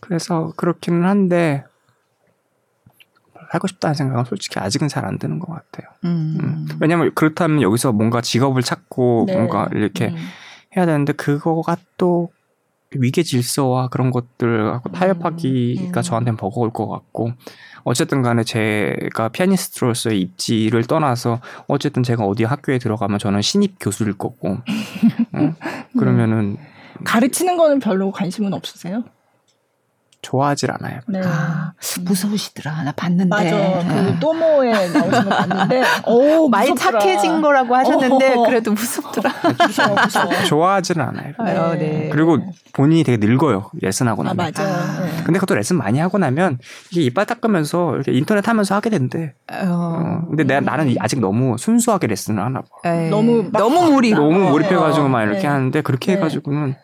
[0.00, 1.64] 그래서 그렇기는 한데
[3.54, 5.92] 하고 싶다는 생각은 솔직히 아직은 잘 안 드는 것 같아요.
[6.04, 6.38] 음.
[6.40, 6.68] 음.
[6.80, 9.34] 왜냐면 그렇다면 여기서 뭔가 직업을 찾고 네.
[9.34, 10.16] 뭔가 이렇게 음.
[10.76, 12.30] 해야 되는데 그거가 또
[12.96, 16.02] 위계 질서와 그런 것들하고 타협하기가 음.
[16.02, 17.32] 저한테는 버거울 것 같고
[17.82, 24.58] 어쨌든 간에 제가 피아니스트로서의 입지를 떠나서 어쨌든 제가 어디 학교에 들어가면 저는 신입 교수일 거고
[25.32, 25.54] 어?
[25.98, 26.56] 그러면은
[27.04, 29.04] 가르치는 거는 별로 관심은 없으세요?
[30.24, 31.00] 좋아하질 않아요.
[31.06, 31.20] 네.
[31.22, 32.82] 아, 무서우시더라.
[32.82, 33.28] 나 봤는데.
[33.28, 33.44] 맞아.
[33.44, 34.12] 네.
[34.12, 36.98] 그 또모에 나오신 거 봤는데, 오, 많이 무섭더라.
[36.98, 38.46] 착해진 거라고 하셨는데 어허허.
[38.46, 39.30] 그래도 무섭더라.
[39.66, 40.32] 무서워, 무서워.
[40.48, 41.34] 좋아하지는 않아요.
[41.38, 42.08] 아유, 네.
[42.10, 42.38] 그리고
[42.72, 43.70] 본인이 되게 늙어요.
[43.74, 44.52] 레슨하고 아, 나면.
[44.56, 44.74] 맞아요.
[44.74, 45.00] 아.
[45.04, 45.10] 네.
[45.24, 46.58] 근데 그것도 레슨 많이 하고 나면
[46.90, 49.34] 이게 이빨 닦으면서 이렇게 인터넷 하면서 하게 된대.
[49.52, 49.66] 어.
[49.66, 52.66] 어, 근데 내가 나는 아직 너무 순수하게 레슨을 하나 봐.
[52.86, 54.12] 에이, 너무 막 너무 무리.
[54.12, 55.46] 너무 어, 몰입해가지고 어, 막 이렇게 네.
[55.48, 56.18] 하는데 그렇게 네.
[56.18, 56.74] 해가지고는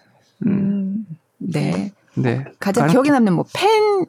[0.47, 1.07] 음, 음.
[1.39, 1.93] 네.
[2.15, 2.45] 네.
[2.59, 4.07] 가장 기억에 남는 뭐 팬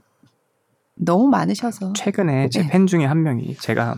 [0.95, 1.94] 너무 많으셔서.
[1.94, 2.69] 최근에 제 네.
[2.69, 3.95] 팬 중에 한 명이 제가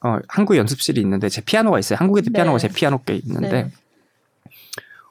[0.00, 1.98] 어, 한국 연습실이 있는데 제 피아노가 있어요.
[1.98, 2.36] 한국에도 네.
[2.36, 3.70] 피아노가 제 피아노께 있는데 네.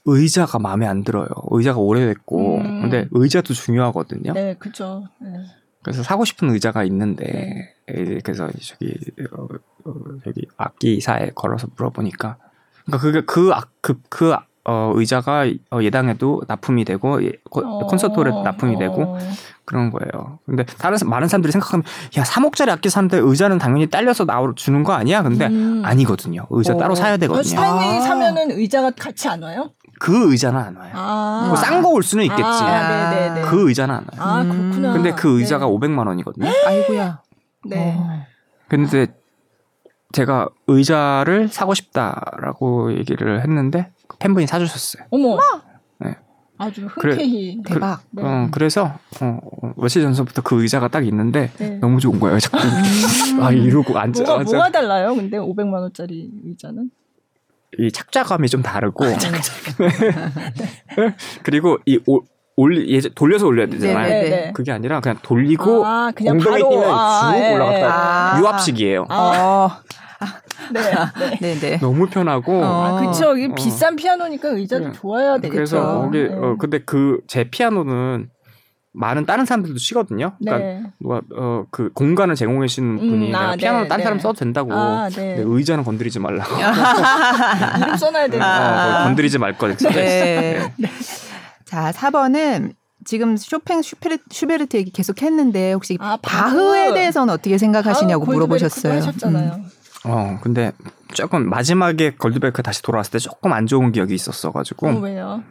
[0.05, 1.27] 의자가 마음에 안 들어요.
[1.51, 2.81] 의자가 오래됐고 음.
[2.81, 4.33] 근데 의자도 중요하거든요.
[4.33, 5.07] 네, 그죠.
[5.19, 5.29] 네.
[5.81, 8.93] 그래서 사고 싶은 의자가 있는데 에, 그래서 저기
[9.31, 9.47] 어,
[9.85, 9.93] 어,
[10.23, 12.37] 저기 악기사에 걸어서 물어보니까
[12.85, 18.43] 그러니까 그게 그그 그, 어, 의자가 어, 예당에도 납품이 되고 예, 코- 어, 콘서트홀에 도
[18.43, 19.17] 납품이 되고 어.
[19.65, 20.39] 그런 거예요.
[20.45, 21.83] 근데 다른 사- 많은 사람들이 생각하면
[22.17, 25.21] 야 3억짜리 악기 사는데 의자는 당연히 딸려서 나오 주는 거 아니야?
[25.21, 25.81] 근데 음.
[25.83, 26.47] 아니거든요.
[26.49, 26.77] 의자 어.
[26.77, 27.43] 따로 사야 그 되거든요.
[27.43, 28.01] 스타인웨이 아.
[28.01, 29.71] 사면은 의자가 같이 안 와요?
[29.99, 30.91] 그 의자는 안 와요.
[30.95, 31.45] 아.
[31.47, 32.43] 뭐 싼거 올 수는 있겠지.
[32.43, 33.41] 아, 네네네.
[33.41, 34.21] 그 의자는 안 와요.
[34.21, 34.49] 아, 음.
[34.71, 34.93] 그렇구나.
[34.93, 35.71] 근데 그 의자가 네.
[35.71, 36.49] 500만 원이거든요.
[36.65, 37.21] 아이고야.
[37.65, 37.95] 네.
[37.97, 38.25] 어.
[38.69, 39.07] 근데
[40.13, 45.05] 제가 의자를 사고 싶다라고 얘기를 했는데 팬분이 사주셨어요.
[45.09, 45.37] 어머.
[45.99, 46.15] 네.
[46.57, 47.13] 아주 그래.
[47.13, 47.61] 흔쾌히.
[47.65, 48.01] 대박.
[48.11, 48.23] 네.
[48.23, 51.77] 어, 그래서 어, 어, 며칠 전서부터 그 의자가 딱 있는데 네.
[51.79, 52.39] 너무 좋은 거예요.
[52.39, 52.57] 자꾸
[53.41, 54.51] 아 이러고 앉아, 뭐가, 앉아.
[54.51, 55.15] 뭐가 달라요?
[55.15, 56.89] 근데 500만 원짜리 의자는?
[57.79, 59.03] 이 착자감이 좀 다르고
[61.43, 62.21] 그리고 이 올,
[62.55, 64.07] 올리 예전 돌려서 올려야 되잖아요.
[64.07, 64.51] 네, 네, 네.
[64.53, 68.39] 그게 아니라 그냥 돌리고 아, 그냥 엉덩이 바로 뛰면 아, 쭉 예, 올라갔다 아.
[68.39, 69.05] 유압식이에요.
[69.09, 69.69] 어.
[70.71, 70.81] 네.
[70.81, 71.37] 네.
[71.41, 71.77] 네, 네.
[71.79, 72.65] 너무 편하고 어.
[72.99, 73.35] 아, 그쵸.
[73.37, 73.55] 이게 어.
[73.55, 74.93] 비싼 피아노니까 의자도 그래.
[74.93, 75.55] 좋아야 되겠죠.
[75.55, 76.29] 그래서 거기 네.
[76.33, 78.29] 어 근데 그 제 피아노는
[78.95, 80.33] 많은 다른 사람들도 치거든요.
[80.39, 80.83] 그러니까 네.
[81.01, 84.03] 누가 어 그 공간을 제공해 주시는 음, 분이 아, 내가 피아노를 네, 다른 네.
[84.03, 84.71] 사람 써도 된다고.
[84.73, 85.43] 아, 근데 네.
[85.45, 86.53] 의자는 건드리지 말라고.
[87.81, 88.45] 이름 써놔야 되니까.
[88.45, 88.69] 아.
[88.69, 89.67] 어, 거기 건드리지 말 거.
[89.75, 90.71] 네.
[91.65, 92.73] 자, 4번은
[93.05, 96.93] 지금 쇼팽 슈페르, 슈베르트 얘기 계속 했는데 혹시 아, 바흐에 바흐.
[96.93, 99.01] 대해서는 어떻게 생각하시냐고 아, 물어보셨어요.
[99.01, 99.01] 골
[100.05, 100.71] 어 근데
[101.13, 105.43] 조금 마지막에 골드베르크 다시 돌아왔을 때 조금 안 좋은 기억이 있었어가지고 어, 왜요?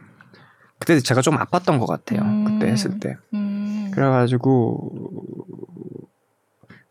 [0.79, 2.21] 그때 제가 좀 아팠던 것 같아요.
[2.21, 2.45] 음.
[2.45, 3.15] 그때 했을 때.
[3.33, 3.89] 음.
[3.93, 4.91] 그래가지고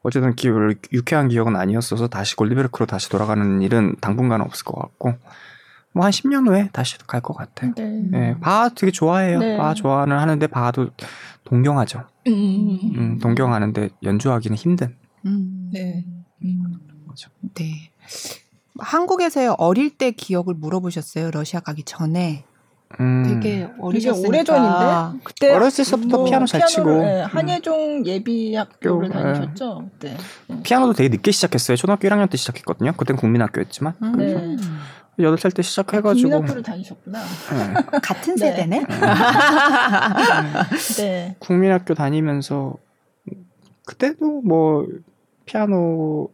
[0.03, 0.49] 어쨌든 기,
[0.93, 5.15] 유쾌한 기억은 아니었어서 다시 골드베르크로 다시 돌아가는 일은 당분간은 없을 것 같고
[5.95, 7.73] 뭐 한 10년 후에 다시 갈 것 같아요.
[7.77, 8.03] 네.
[8.11, 9.39] 네, 바 되게 좋아해요.
[9.39, 9.57] 네.
[9.59, 10.89] 바 좋아는 하는데 바도
[11.45, 12.05] 동경하죠.
[12.29, 12.79] 음.
[12.97, 14.97] 음, 동경하는데 연주하기는 힘든.
[15.27, 15.71] 음.
[15.73, 16.05] 네.
[16.45, 16.63] 음.
[17.13, 17.31] 거죠.
[17.55, 17.91] 네.
[18.79, 21.31] 한국에서의 어릴 때 기억을 물어보셨어요.
[21.31, 22.45] 러시아 가기 전에.
[23.01, 24.29] 음, 되게 어리셨으니까.
[24.29, 26.85] 오래 전인데 그때 어렸을 때부터 피아노 잘 치고.
[26.85, 29.89] 피아노를, 네, 한예종 예비 학교를 학교, 다니셨죠?
[30.01, 30.17] 네.
[30.63, 31.77] 피아노도 되게 늦게 시작했어요.
[31.79, 32.93] 초등학교 1학년 때 시작했거든요.
[32.93, 34.17] 그땐 국민학교였지만 음.
[34.19, 34.57] 네.
[35.25, 37.19] 여덟 살 때 시작해가지고 국민학교를 다니셨구나.
[37.21, 37.75] 네.
[38.03, 38.47] 같은 네.
[38.51, 38.85] 세대네.
[40.99, 41.37] 네.
[41.41, 42.75] 국민학교 다니면서
[43.87, 44.87] 그때도 뭐
[45.47, 46.29] 피아노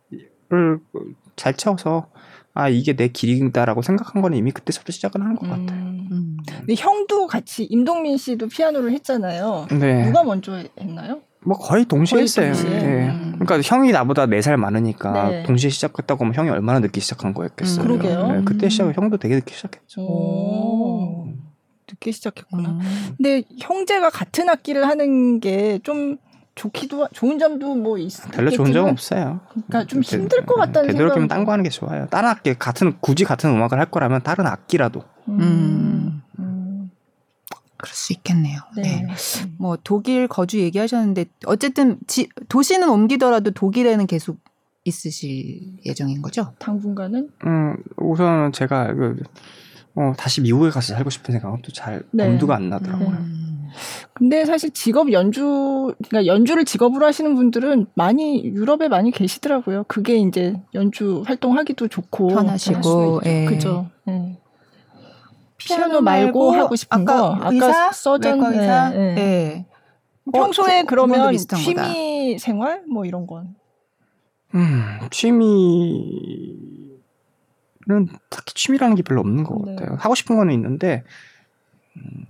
[0.51, 2.09] 를잘 쳐서
[2.55, 5.81] 아 이게 내 길이다라고 생각한 건 이미 그때부터 시작을 하는 것 같아요.
[5.81, 6.09] 음.
[6.11, 6.37] 음.
[6.59, 9.69] 근데 형도 같이 임동민 씨도 피아노를 했잖아요.
[9.79, 10.07] 네.
[10.07, 11.21] 누가 먼저 했나요?
[11.45, 12.47] 뭐 거의 동시에 거의 했어요.
[12.53, 12.71] 동시에.
[12.71, 13.09] 네.
[13.11, 13.39] 음.
[13.39, 15.43] 그러니까 형이 나보다 4살 많으니까 네.
[15.45, 17.85] 동시에 시작했다고 하면 형이 얼마나 늦게 시작한 거였겠어요.
[17.85, 18.33] 음, 그러게요.
[18.33, 18.71] 네, 그때 음.
[18.71, 20.01] 시작 형도 되게 늦게 시작했죠.
[20.03, 21.29] 오.
[21.89, 22.71] 늦게 시작했구나.
[22.71, 22.81] 음.
[23.17, 26.17] 근데 형제가 같은 악기를 하는 게 좀
[26.59, 29.41] 좋기도 하- 좋은 점도 뭐 있, 별로 좋은 점은 없어요.
[29.51, 32.07] 그러니까 좀 되- 힘들 것 같다는 되도록이면 생각이 딴거 하는 게 좋아요.
[32.11, 35.03] 다른 악기 같은 굳이 같은 음악을 할 거라면 다른 악기라도.
[35.29, 36.23] 음.
[36.39, 36.91] 음.
[37.77, 38.61] 그럴 수 있겠네요.
[38.77, 38.83] 네.
[39.03, 39.07] 네.
[39.57, 44.39] 뭐 독일 거주 얘기하셨는데 어쨌든 지, 도시는 옮기더라도 독일에는 계속
[44.85, 46.53] 있으실 예정인 거죠?
[46.59, 49.17] 당분간은 음, 우선은 제가 그,
[49.95, 52.27] 어, 다시 미국에 가서 살고 싶은 생각은 또 잘 네.
[52.27, 53.09] 엄두가 안 나더라고요.
[53.11, 53.45] 음.
[54.13, 59.85] 근데 사실 직업 연주, 그러니까 연주를 직업으로 하시는 분들은 많이 유럽에 많이 계시더라고요.
[59.89, 63.45] 그게 이제 연주 활동하기도 좋고 편하시고, 예.
[63.47, 63.89] 그죠.
[64.09, 64.39] 예.
[65.57, 69.17] 피아노 말고 하고 싶은 거 아까 의사, 서전 외과 의사, 예, 예.
[69.19, 69.67] 예.
[70.33, 71.93] 평소에 어, 그- 그러면 비슷한 거다.
[71.93, 73.55] 취미 생활 뭐 이런 건
[74.55, 76.99] 음, 취미는
[78.31, 79.75] 딱히 취미라는 게 별로 없는 것 네.
[79.77, 79.97] 같아요.
[79.99, 81.05] 하고 싶은 거는 있는데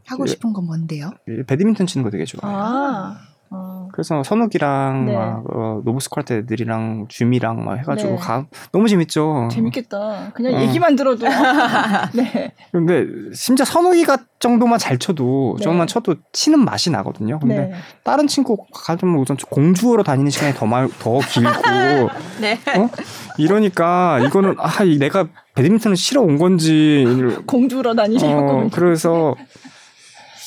[0.06, 0.30] 하고 예.
[0.30, 1.10] 싶은 건 뭔데요?
[1.47, 2.59] 배드민턴 치는 거 되게 좋아해요.
[2.59, 3.89] 아, 아.
[3.93, 5.15] 그래서 선욱이랑 네.
[5.15, 8.16] 막 어, 노브스쿼트 애들이랑 줌이랑 막 해가지고 네.
[8.16, 9.49] 가 너무 재밌죠.
[9.51, 10.31] 재밌겠다.
[10.35, 10.61] 그냥 어.
[10.61, 11.27] 얘기만 들어도
[12.15, 12.53] 네.
[12.70, 15.65] 근데 심지어 선욱이가 정도만 잘 쳐도 네.
[15.65, 17.39] 정도만 쳐도 치는 맛이 나거든요.
[17.39, 17.73] 근데 네.
[18.05, 21.51] 다른 친구 가면 우선 공주로 다니는 시간이 더, 말, 더 길고
[22.41, 22.59] 네.
[22.77, 22.89] 어?
[23.39, 27.05] 이러니까 이거는 아이 내가 배드민턴을 치러 온 건지
[27.47, 29.35] 공주로 다니려고 어, 그래서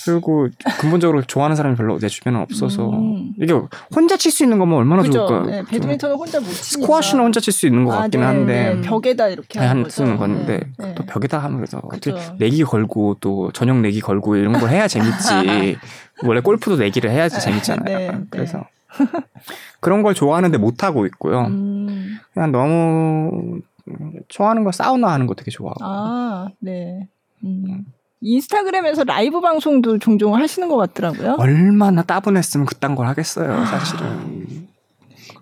[0.06, 0.48] 그리고
[0.80, 3.34] 근본적으로 좋아하는 사람이 별로 내 주변에 없어서 음.
[3.42, 3.54] 이게
[3.96, 5.28] 혼자 칠 수 있는 거면 얼마나 그죠.
[5.28, 5.46] 좋을까요?
[5.46, 6.86] 네, 배드민턴은 혼자 못 치니까.
[6.88, 8.82] 스쿼시는 혼자 칠 수 있는 것 아, 같긴 네, 한데 네.
[8.82, 9.90] 벽에다 이렇게 잘 하는.
[9.90, 11.06] 쓰는 건데 네, 또 네.
[11.06, 12.36] 벽에다 하면서 어떻게 그죠.
[12.40, 15.78] 내기 걸고 또 저녁 내기 걸고 이런 걸 해야 재밌지.
[16.24, 17.98] 원래 골프도 내기를 해야지 재밌잖아요.
[17.98, 18.12] 네.
[18.12, 18.20] 네.
[18.30, 18.64] 그래서
[19.80, 21.46] 그런 걸 좋아하는데 못 하고 있고요.
[21.48, 22.18] 음.
[22.34, 23.60] 그냥 너무
[24.28, 25.80] 좋아하는 걸 사우나 하는 거 되게 좋아하고.
[25.84, 27.08] 아, 네.
[27.44, 27.86] 음.
[28.22, 31.36] 인스타그램에서 라이브 방송도 종종 하시는 것 같더라고요.
[31.40, 34.68] 얼마나 따분했으면 그딴 걸 하겠어요, 사실은.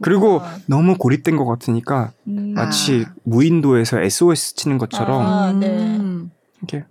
[0.01, 0.57] 그리고 아.
[0.65, 2.53] 너무 고립된 것 같으니까 음.
[2.56, 5.68] 마치 무인도에서 SOS 치는 것처럼 아, 네.
[5.68, 6.31] 음.
[6.57, 6.85] 이렇게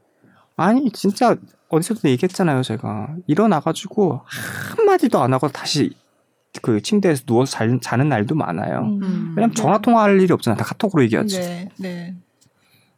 [0.56, 1.36] 아니 진짜
[1.70, 5.94] 어디서도 얘기했잖아요, 제가 일어나가지고 한 마디도 안 하고 다시
[6.60, 8.80] 그 침대에서 누워서 잘, 자는 날도 많아요.
[8.80, 9.34] 음.
[9.36, 11.40] 왜냐면 전화 통화할 일이 없잖아, 다 카톡으로 얘기하지.
[11.40, 12.16] 네, 네.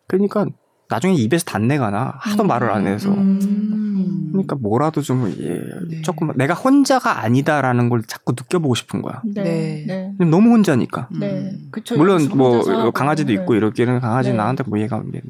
[0.07, 0.47] 그러니까
[0.91, 2.47] 나중에 입에서 단내가 나 하도 음.
[2.49, 3.11] 말을 안 해서.
[3.11, 4.29] 음.
[4.33, 6.03] 그러니까 뭐라도 좀 예, 네.
[6.03, 9.21] 조금 내가 혼자가 아니다라는 걸 자꾸 느껴보고 싶은 거야.
[9.25, 9.43] 네.
[9.43, 9.85] 네.
[9.87, 10.15] 네.
[10.19, 11.09] 근데 너무 혼자니까.
[11.19, 11.53] 네.
[11.71, 11.97] 그쵸.
[11.97, 12.91] 물론 뭐.
[12.93, 13.59] 강아지도 있고 네.
[13.59, 14.37] 이렇게는 강아지 네.
[14.37, 15.21] 나한테 뭐 얘가 얘-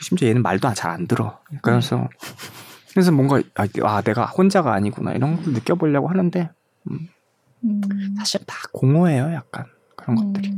[0.00, 1.38] 심지어 얘는 말도 잘 안 들어.
[1.62, 2.08] 그래서
[2.90, 6.50] 그래서 뭔가 아, 아, 내가 혼자가 아니구나 이런 걸 느껴보려고 하는데
[6.90, 7.08] 음.
[8.18, 9.64] 사실 다 공허해요, 약간
[9.96, 10.52] 그런 것들이.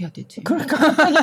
[0.00, 0.04] 음.
[0.04, 0.42] 어떻게 해야 되지?
[0.42, 0.76] 그러니까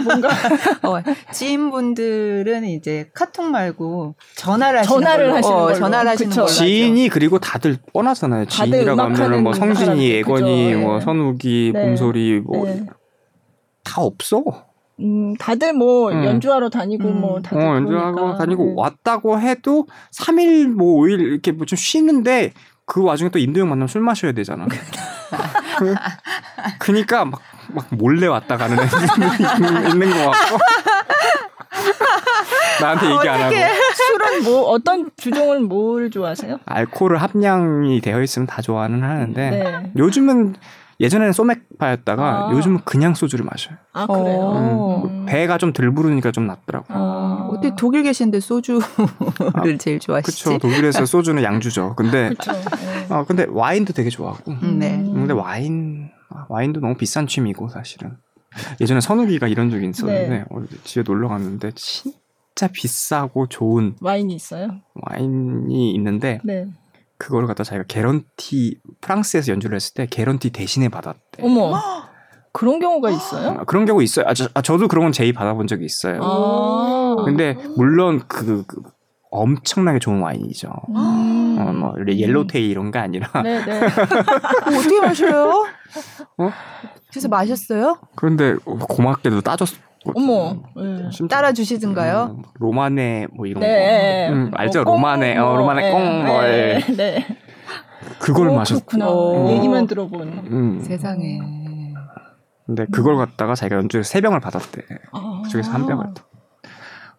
[0.03, 0.29] 뭔가
[0.83, 1.01] 어,
[1.31, 5.75] 지인분들은 이제 카톡 말고 전화를 하시는 전화를 걸로, 하시는 어, 걸로.
[5.75, 6.41] 전화를 하시는 그쵸.
[6.41, 6.51] 걸로.
[6.51, 8.45] 지인이 그리고 다들 뻔하잖아요.
[8.45, 10.75] 다들 지인이라고 하면은 뭐 성진이, 예건이.
[10.75, 11.05] 뭐 네.
[11.05, 11.85] 선욱이, 네.
[11.85, 12.85] 봄소리 뭐 네.
[13.83, 14.43] 다 없어.
[14.99, 16.23] 음, 다들 뭐 음.
[16.25, 17.21] 연주하러 다니고 음.
[17.21, 18.37] 뭐 어, 다들 연주하고 그러니까.
[18.39, 18.73] 다니고 네.
[18.75, 22.53] 왔다고 해도 3일 뭐 5일 이렇게 뭐 좀 쉬는데
[22.85, 24.65] 그 와중에 또 인도 형 만나면 술 마셔야 되잖아.
[25.77, 25.93] 그,
[26.79, 27.41] 그니까 막,
[27.73, 29.01] 막 몰래 왔다 가는 애들이
[29.91, 30.57] 있는 것 같고.
[32.81, 33.55] 나한테 얘기 안 하고.
[33.95, 36.59] 술은 뭐 어떤 주종을 뭘 좋아하세요?
[36.65, 39.91] 알코올 합량이 되어 있으면 다 좋아는 하는데 네.
[39.97, 40.55] 요즘은
[40.99, 42.49] 예전에는 소맥파였다가 아.
[42.53, 43.75] 요즘은 그냥 소주를 마셔요.
[43.93, 44.37] 아 그래요.
[44.39, 45.03] 어.
[45.05, 46.91] 음, 배가 좀 덜 부르니까 좀 낫더라고.
[46.91, 47.49] 요 아.
[47.51, 48.81] 어떻게 독일 계신데 소주를
[49.77, 50.43] 제일 좋아하시지?
[50.43, 50.57] 그쵸.
[50.57, 51.93] 독일에서 소주는 양주죠.
[51.95, 52.31] 근데.
[53.09, 54.51] 어 근데 와인도 되게 좋아하고.
[54.51, 54.97] 음, 네.
[55.03, 56.06] 근데 와인 아,
[56.49, 58.17] 와인도 너무 비싼 취미고 사실은.
[58.81, 60.45] 예전에 선욱이가 이런 적이 있었는데 네.
[60.49, 64.81] 어, 집에 놀러 갔는데 진짜 비싸고 좋은 와인이 있어요.
[64.95, 66.65] 와인이 있는데 네.
[67.17, 71.43] 그걸 갖다 자기가 개런티 프랑스에서 연주를 했을 때 개런티 대신에 받았대.
[71.43, 71.75] 어머.
[72.51, 73.49] 그런 경우가 있어요?
[73.49, 74.25] 아, 그런 경우 있어요.
[74.27, 76.19] 아, 저, 도 그런 건 제의 받아본 적이 있어요.
[76.23, 77.15] 아.
[77.23, 78.81] 근데 물론 그, 그
[79.31, 80.69] 엄청나게 좋은 와인이죠.
[80.89, 81.57] 음.
[81.59, 83.81] 어, 뭐 옐로테이 이런 게 아니라 네, 네.
[83.81, 85.65] 어떻게 마셔요?
[86.37, 86.49] 어?
[87.09, 87.97] 그래서 마셨어요?
[88.15, 89.81] 그런데 고맙게도 따줬거든.
[90.15, 90.53] 어머.
[90.75, 91.09] 네.
[91.11, 92.35] 심지어 따라 주시든가요?
[92.37, 94.27] 음, 로마네 뭐 이런 네.
[94.29, 94.33] 거.
[94.35, 94.83] 음, 알죠?
[94.83, 95.37] 뭐 꽁, 로마네.
[95.37, 95.91] 어, 뭐, 로마네 네.
[95.91, 96.25] 꽁.
[96.25, 96.79] 뭐, 네.
[96.87, 96.93] 예.
[96.95, 97.27] 네.
[98.19, 98.85] 그걸 어, 마셨.
[98.85, 99.07] 그렇구나.
[99.09, 99.49] 어.
[99.49, 100.27] 얘기만 들어본.
[100.51, 100.79] 음.
[100.81, 101.39] 세상에.
[102.65, 104.81] 근데 그걸 갖다가 자기가 연주에 세 병을 받았대.
[105.11, 105.41] 아.
[105.43, 106.23] 그중에서 한 병을 또.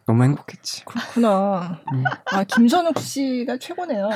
[0.08, 0.86] 너무 행복했지.
[0.86, 1.80] 그렇구나.
[1.92, 2.02] 음.
[2.32, 4.08] 아 김선욱 씨가 최고네요.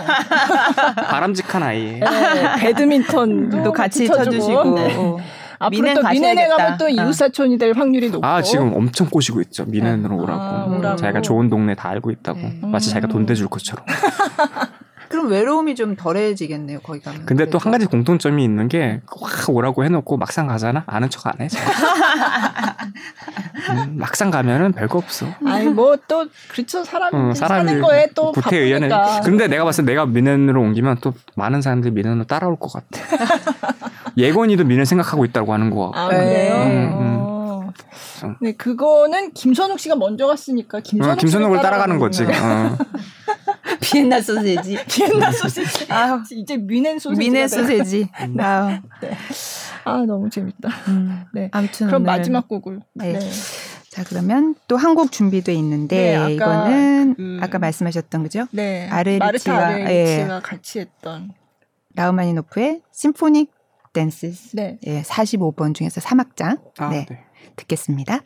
[0.96, 2.02] 바람직한 아이예요.
[2.02, 4.06] 네, 배드민턴도 또 같이.
[4.06, 4.74] 쳐주시고.
[4.74, 4.96] 네.
[4.96, 5.18] 어.
[5.58, 6.48] 앞으로 또 미넨에.
[6.48, 6.88] 가면 또 어.
[6.88, 8.26] 이웃 사촌이 될 확률이 높고.
[8.26, 9.66] 아 지금 엄청 꼬시고 있죠.
[9.66, 10.40] 미넨으로 오라고.
[10.40, 10.96] 아, 오라고.
[10.96, 12.38] 자기가 좋은 동네 다 알고 있다고.
[12.38, 12.58] 네.
[12.62, 13.26] 마치 자기가 돈 음.
[13.26, 13.84] 대줄 것처럼.
[15.12, 17.26] 그럼 외로움이 좀 덜해지겠네요, 거기 가면.
[17.26, 17.58] 근데 또 그래도.
[17.58, 21.48] 한 가지 공통점이 있는 게 확 오라고 해놓고 막상 가잖아 아는 척 안 해.
[21.48, 21.62] 잘.
[23.70, 25.26] 음, 막상 가면은 별거 없어.
[25.46, 28.88] 아니 뭐 또 그렇죠 사람 어, 사는 사람이 거에 또 구태 의연해.
[28.88, 29.20] 바쁘니까.
[29.22, 33.00] 근데 내가 봤을 때 내가 미넨으로 옮기면 또 많은 사람들이 미넨으로 따라올 것 같아.
[34.16, 35.98] 예건이도 미넨 생각하고 있다고 하는 거 같고.
[35.98, 36.16] 아 네.
[36.18, 36.54] 그래요.
[36.64, 37.70] 음, 어.
[38.20, 38.36] 좀.
[38.40, 42.24] 네 그거는 김선욱 씨가 먼저 갔으니까 김선욱, 어, 김선욱을 따라가는 거지.
[42.24, 42.28] 어.
[43.80, 44.76] 비엔나 소세지.
[44.88, 45.86] 비엔나 소세지.
[45.92, 47.18] 아, 이제 미넨 소세지.
[47.18, 48.08] 미네 소세지.
[48.38, 49.16] 아, 네.
[49.84, 50.68] 아 너무 재밌다.
[50.88, 51.24] 음.
[51.34, 51.48] 네.
[51.52, 52.80] 아무튼 그럼 오늘- 마지막 곡을.
[52.94, 53.12] 네.
[53.14, 53.30] 네.
[53.90, 58.46] 자 그러면 또 한 곡 준비돼 있는데 네, 아까 이거는 그- 아까 말씀하셨던 그죠?
[58.52, 58.88] 네.
[58.88, 61.32] 마르타 아레리치가 같이 했던.
[61.94, 63.50] 라우마니노프의 심포닉
[63.92, 64.78] 댄스 네.
[64.86, 67.18] 예, 45번 중에서 3악장 아, 네, 네.
[67.56, 68.20] 듣겠습니다.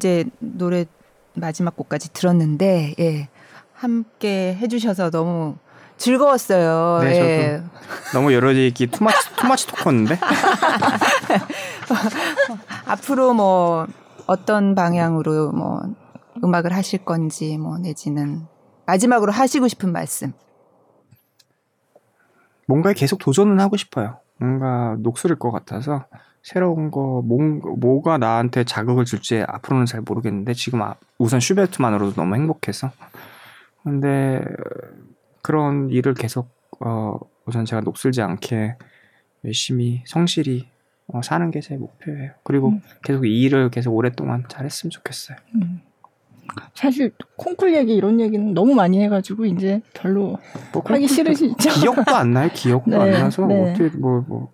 [0.00, 0.86] 이제 노래
[1.34, 3.28] 마지막 곡까지 들었는데, 예.
[3.74, 5.56] 함께 해주셔서 너무
[5.98, 7.02] 즐거웠어요.
[7.02, 7.62] 네, 예.
[8.14, 10.18] 너무 여러 얘기 투마치 투마치 토크였는데.
[12.86, 13.86] 앞으로 뭐
[14.26, 15.82] 어떤 방향으로 뭐
[16.42, 18.46] 음악을 하실 건지 뭐 내지는
[18.86, 20.32] 마지막으로 하시고 싶은 말씀.
[22.66, 24.20] 뭔가에 계속 도전은 하고 싶어요.
[24.38, 26.06] 뭔가 녹슬을 것 같아서
[26.42, 27.38] 새로운 거 뭐,
[27.78, 32.90] 뭐가 나한테 자극을 줄지 앞으로는 잘 모르겠는데 지금 아- 우선 슈베르트만으로도 너무 행복해서
[33.82, 34.40] 근데
[35.42, 36.48] 그런 일을 계속
[36.80, 38.76] 어, 우선 제가 녹슬지 않게
[39.44, 40.68] 열심히 성실히
[41.08, 42.32] 어, 사는 게 제 목표예요.
[42.44, 42.80] 그리고 음.
[43.02, 45.36] 계속 이 일을 계속 오랫동안 잘했으면 좋겠어요.
[45.56, 45.80] 음.
[46.74, 50.38] 사실 콩쿨 얘기 이런 얘기는 너무 많이 해가지고 이제 별로
[50.72, 51.54] 뭐 하기 싫으시죠.
[51.80, 52.50] 기억도 안 나요.
[52.52, 53.72] 기억도 네, 안 나서 네.
[53.72, 54.52] 어떻게 뭐 뭐.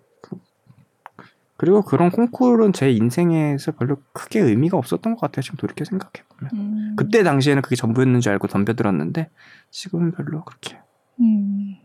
[1.57, 5.41] 그- 그리고 그런 콩쿨은 제 인생에서 별로 크게 의미가 없었던 것 같아요.
[5.41, 6.51] 지금 돌이켜 생각해 보면.
[6.53, 6.93] 음.
[6.95, 9.29] 그때 당시에는 그게 전부였는 줄 알고 덤벼들었는데
[9.71, 10.77] 지금은 별로 그렇게.
[11.19, 11.75] 음.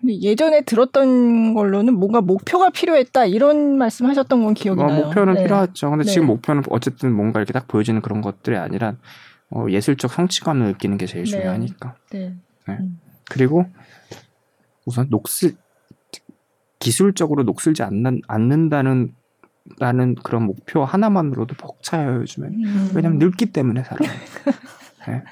[0.00, 5.04] 근데 예전에 들었던 걸로는 뭔가 목표가 필요했다 이런 말씀하셨던 건 기억이 어, 나요.
[5.06, 5.42] 목표는 네.
[5.44, 5.90] 필요하죠.
[5.90, 6.10] 근데 네.
[6.10, 8.96] 지금 목표는 어쨌든 뭔가 이렇게 딱 보여지는 그런 것들이 아니라
[9.50, 11.30] 어, 예술적 성취감을 느끼는 게 제일 네.
[11.30, 11.94] 중요하니까.
[12.12, 12.34] 네.
[13.30, 13.66] 그리고
[14.86, 15.54] 우선 녹슬
[16.80, 19.12] 기술적으로 녹슬지 않는, 않는다는
[19.78, 22.90] 라는 그런 목표 하나만으로도 벅차요 요즘엔 음.
[22.94, 23.98] 왜냐면 늙기 때문에 사람.
[25.06, 25.22] 네.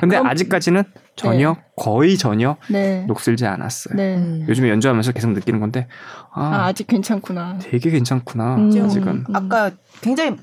[0.00, 0.82] 근데 그럼- 아직까지는
[1.16, 3.04] 전혀 거의 전혀 네.
[3.06, 3.96] 녹슬지 않았어요.
[3.96, 4.16] 네.
[4.16, 4.44] 음.
[4.48, 5.86] 요즘에 연주하면서 계속 느끼는 건데
[6.32, 7.58] 아, 아, 아 직 괜찮구나.
[7.62, 8.68] 되게 괜찮구나 음.
[8.84, 9.08] 아직은.
[9.08, 9.24] 음.
[9.32, 9.70] 아까
[10.02, 10.36] 굉장히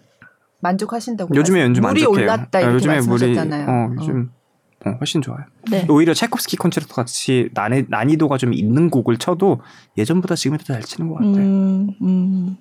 [0.61, 2.23] 만족하신다고 요즘에 연주 물이 만족해요.
[2.23, 3.69] 올랐다 아, 이렇게 요즘에 물이 말씀하셨잖아요.
[3.69, 4.44] 어, 요즘 어,
[4.99, 5.39] 훨씬 좋아요.
[5.69, 5.85] 네.
[5.89, 9.61] 오히려 차이콥스키 콘체르토 같이 난이, 난이도가 좀 있는 곡을 쳐도
[9.97, 11.35] 예전보다 지금이 더 잘 치는 것 같아요.
[11.35, 12.57] 음, 음.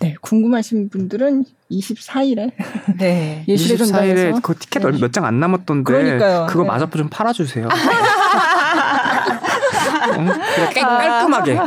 [0.00, 2.52] 네, 궁금하신 분들은 24일에
[2.98, 3.44] 네.
[3.48, 5.00] 예술의 24일에 전당에서 그 티켓 네.
[5.00, 6.46] 몇장 안 남았던데 그러니까요.
[6.48, 6.68] 그거 네.
[6.68, 7.68] 마저 좀 팔아주세요.
[10.08, 10.12] 어?
[10.72, 11.58] 그냥 깔- 깔끔하게.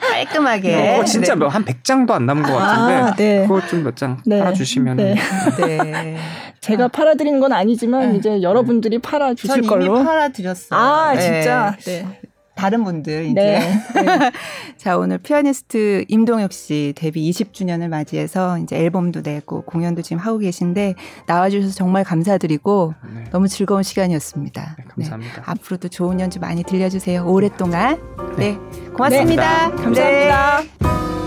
[0.00, 0.92] 깔끔하게.
[0.92, 1.38] 그거 진짜 네.
[1.40, 3.46] 뭐한 100장도 안 남은 것 같은데 아, 네.
[3.46, 4.38] 그거 좀 몇장 네.
[4.40, 5.14] 팔아주시면 네.
[5.58, 6.16] 네.
[6.60, 8.18] 제가 팔아드리는 건 아니지만 네.
[8.18, 10.02] 이제 여러분들이 전 팔아주실 이미 걸로.
[10.04, 10.78] 팔아드렸어요.
[10.80, 11.20] 아, 네.
[11.20, 11.76] 진짜.
[11.84, 12.20] 네.
[12.56, 13.82] 다른 분들 이제 네.
[14.76, 20.94] 자 오늘 피아니스트 임동혁 씨 데뷔 20주년을 맞이해서 이제 앨범도 내고 공연도 지금 하고 계신데
[21.26, 23.24] 나와주셔서 정말 감사드리고 네.
[23.30, 24.76] 너무 즐거운 시간이었습니다.
[24.78, 25.42] 네, 감사합니다.
[25.46, 27.24] 앞으로도 좋은 연주 많이 들려주세요.
[27.26, 28.00] 오랫동안
[28.36, 28.56] 네,
[28.94, 29.70] 고맙습니다.
[29.70, 31.23] 감사합니다.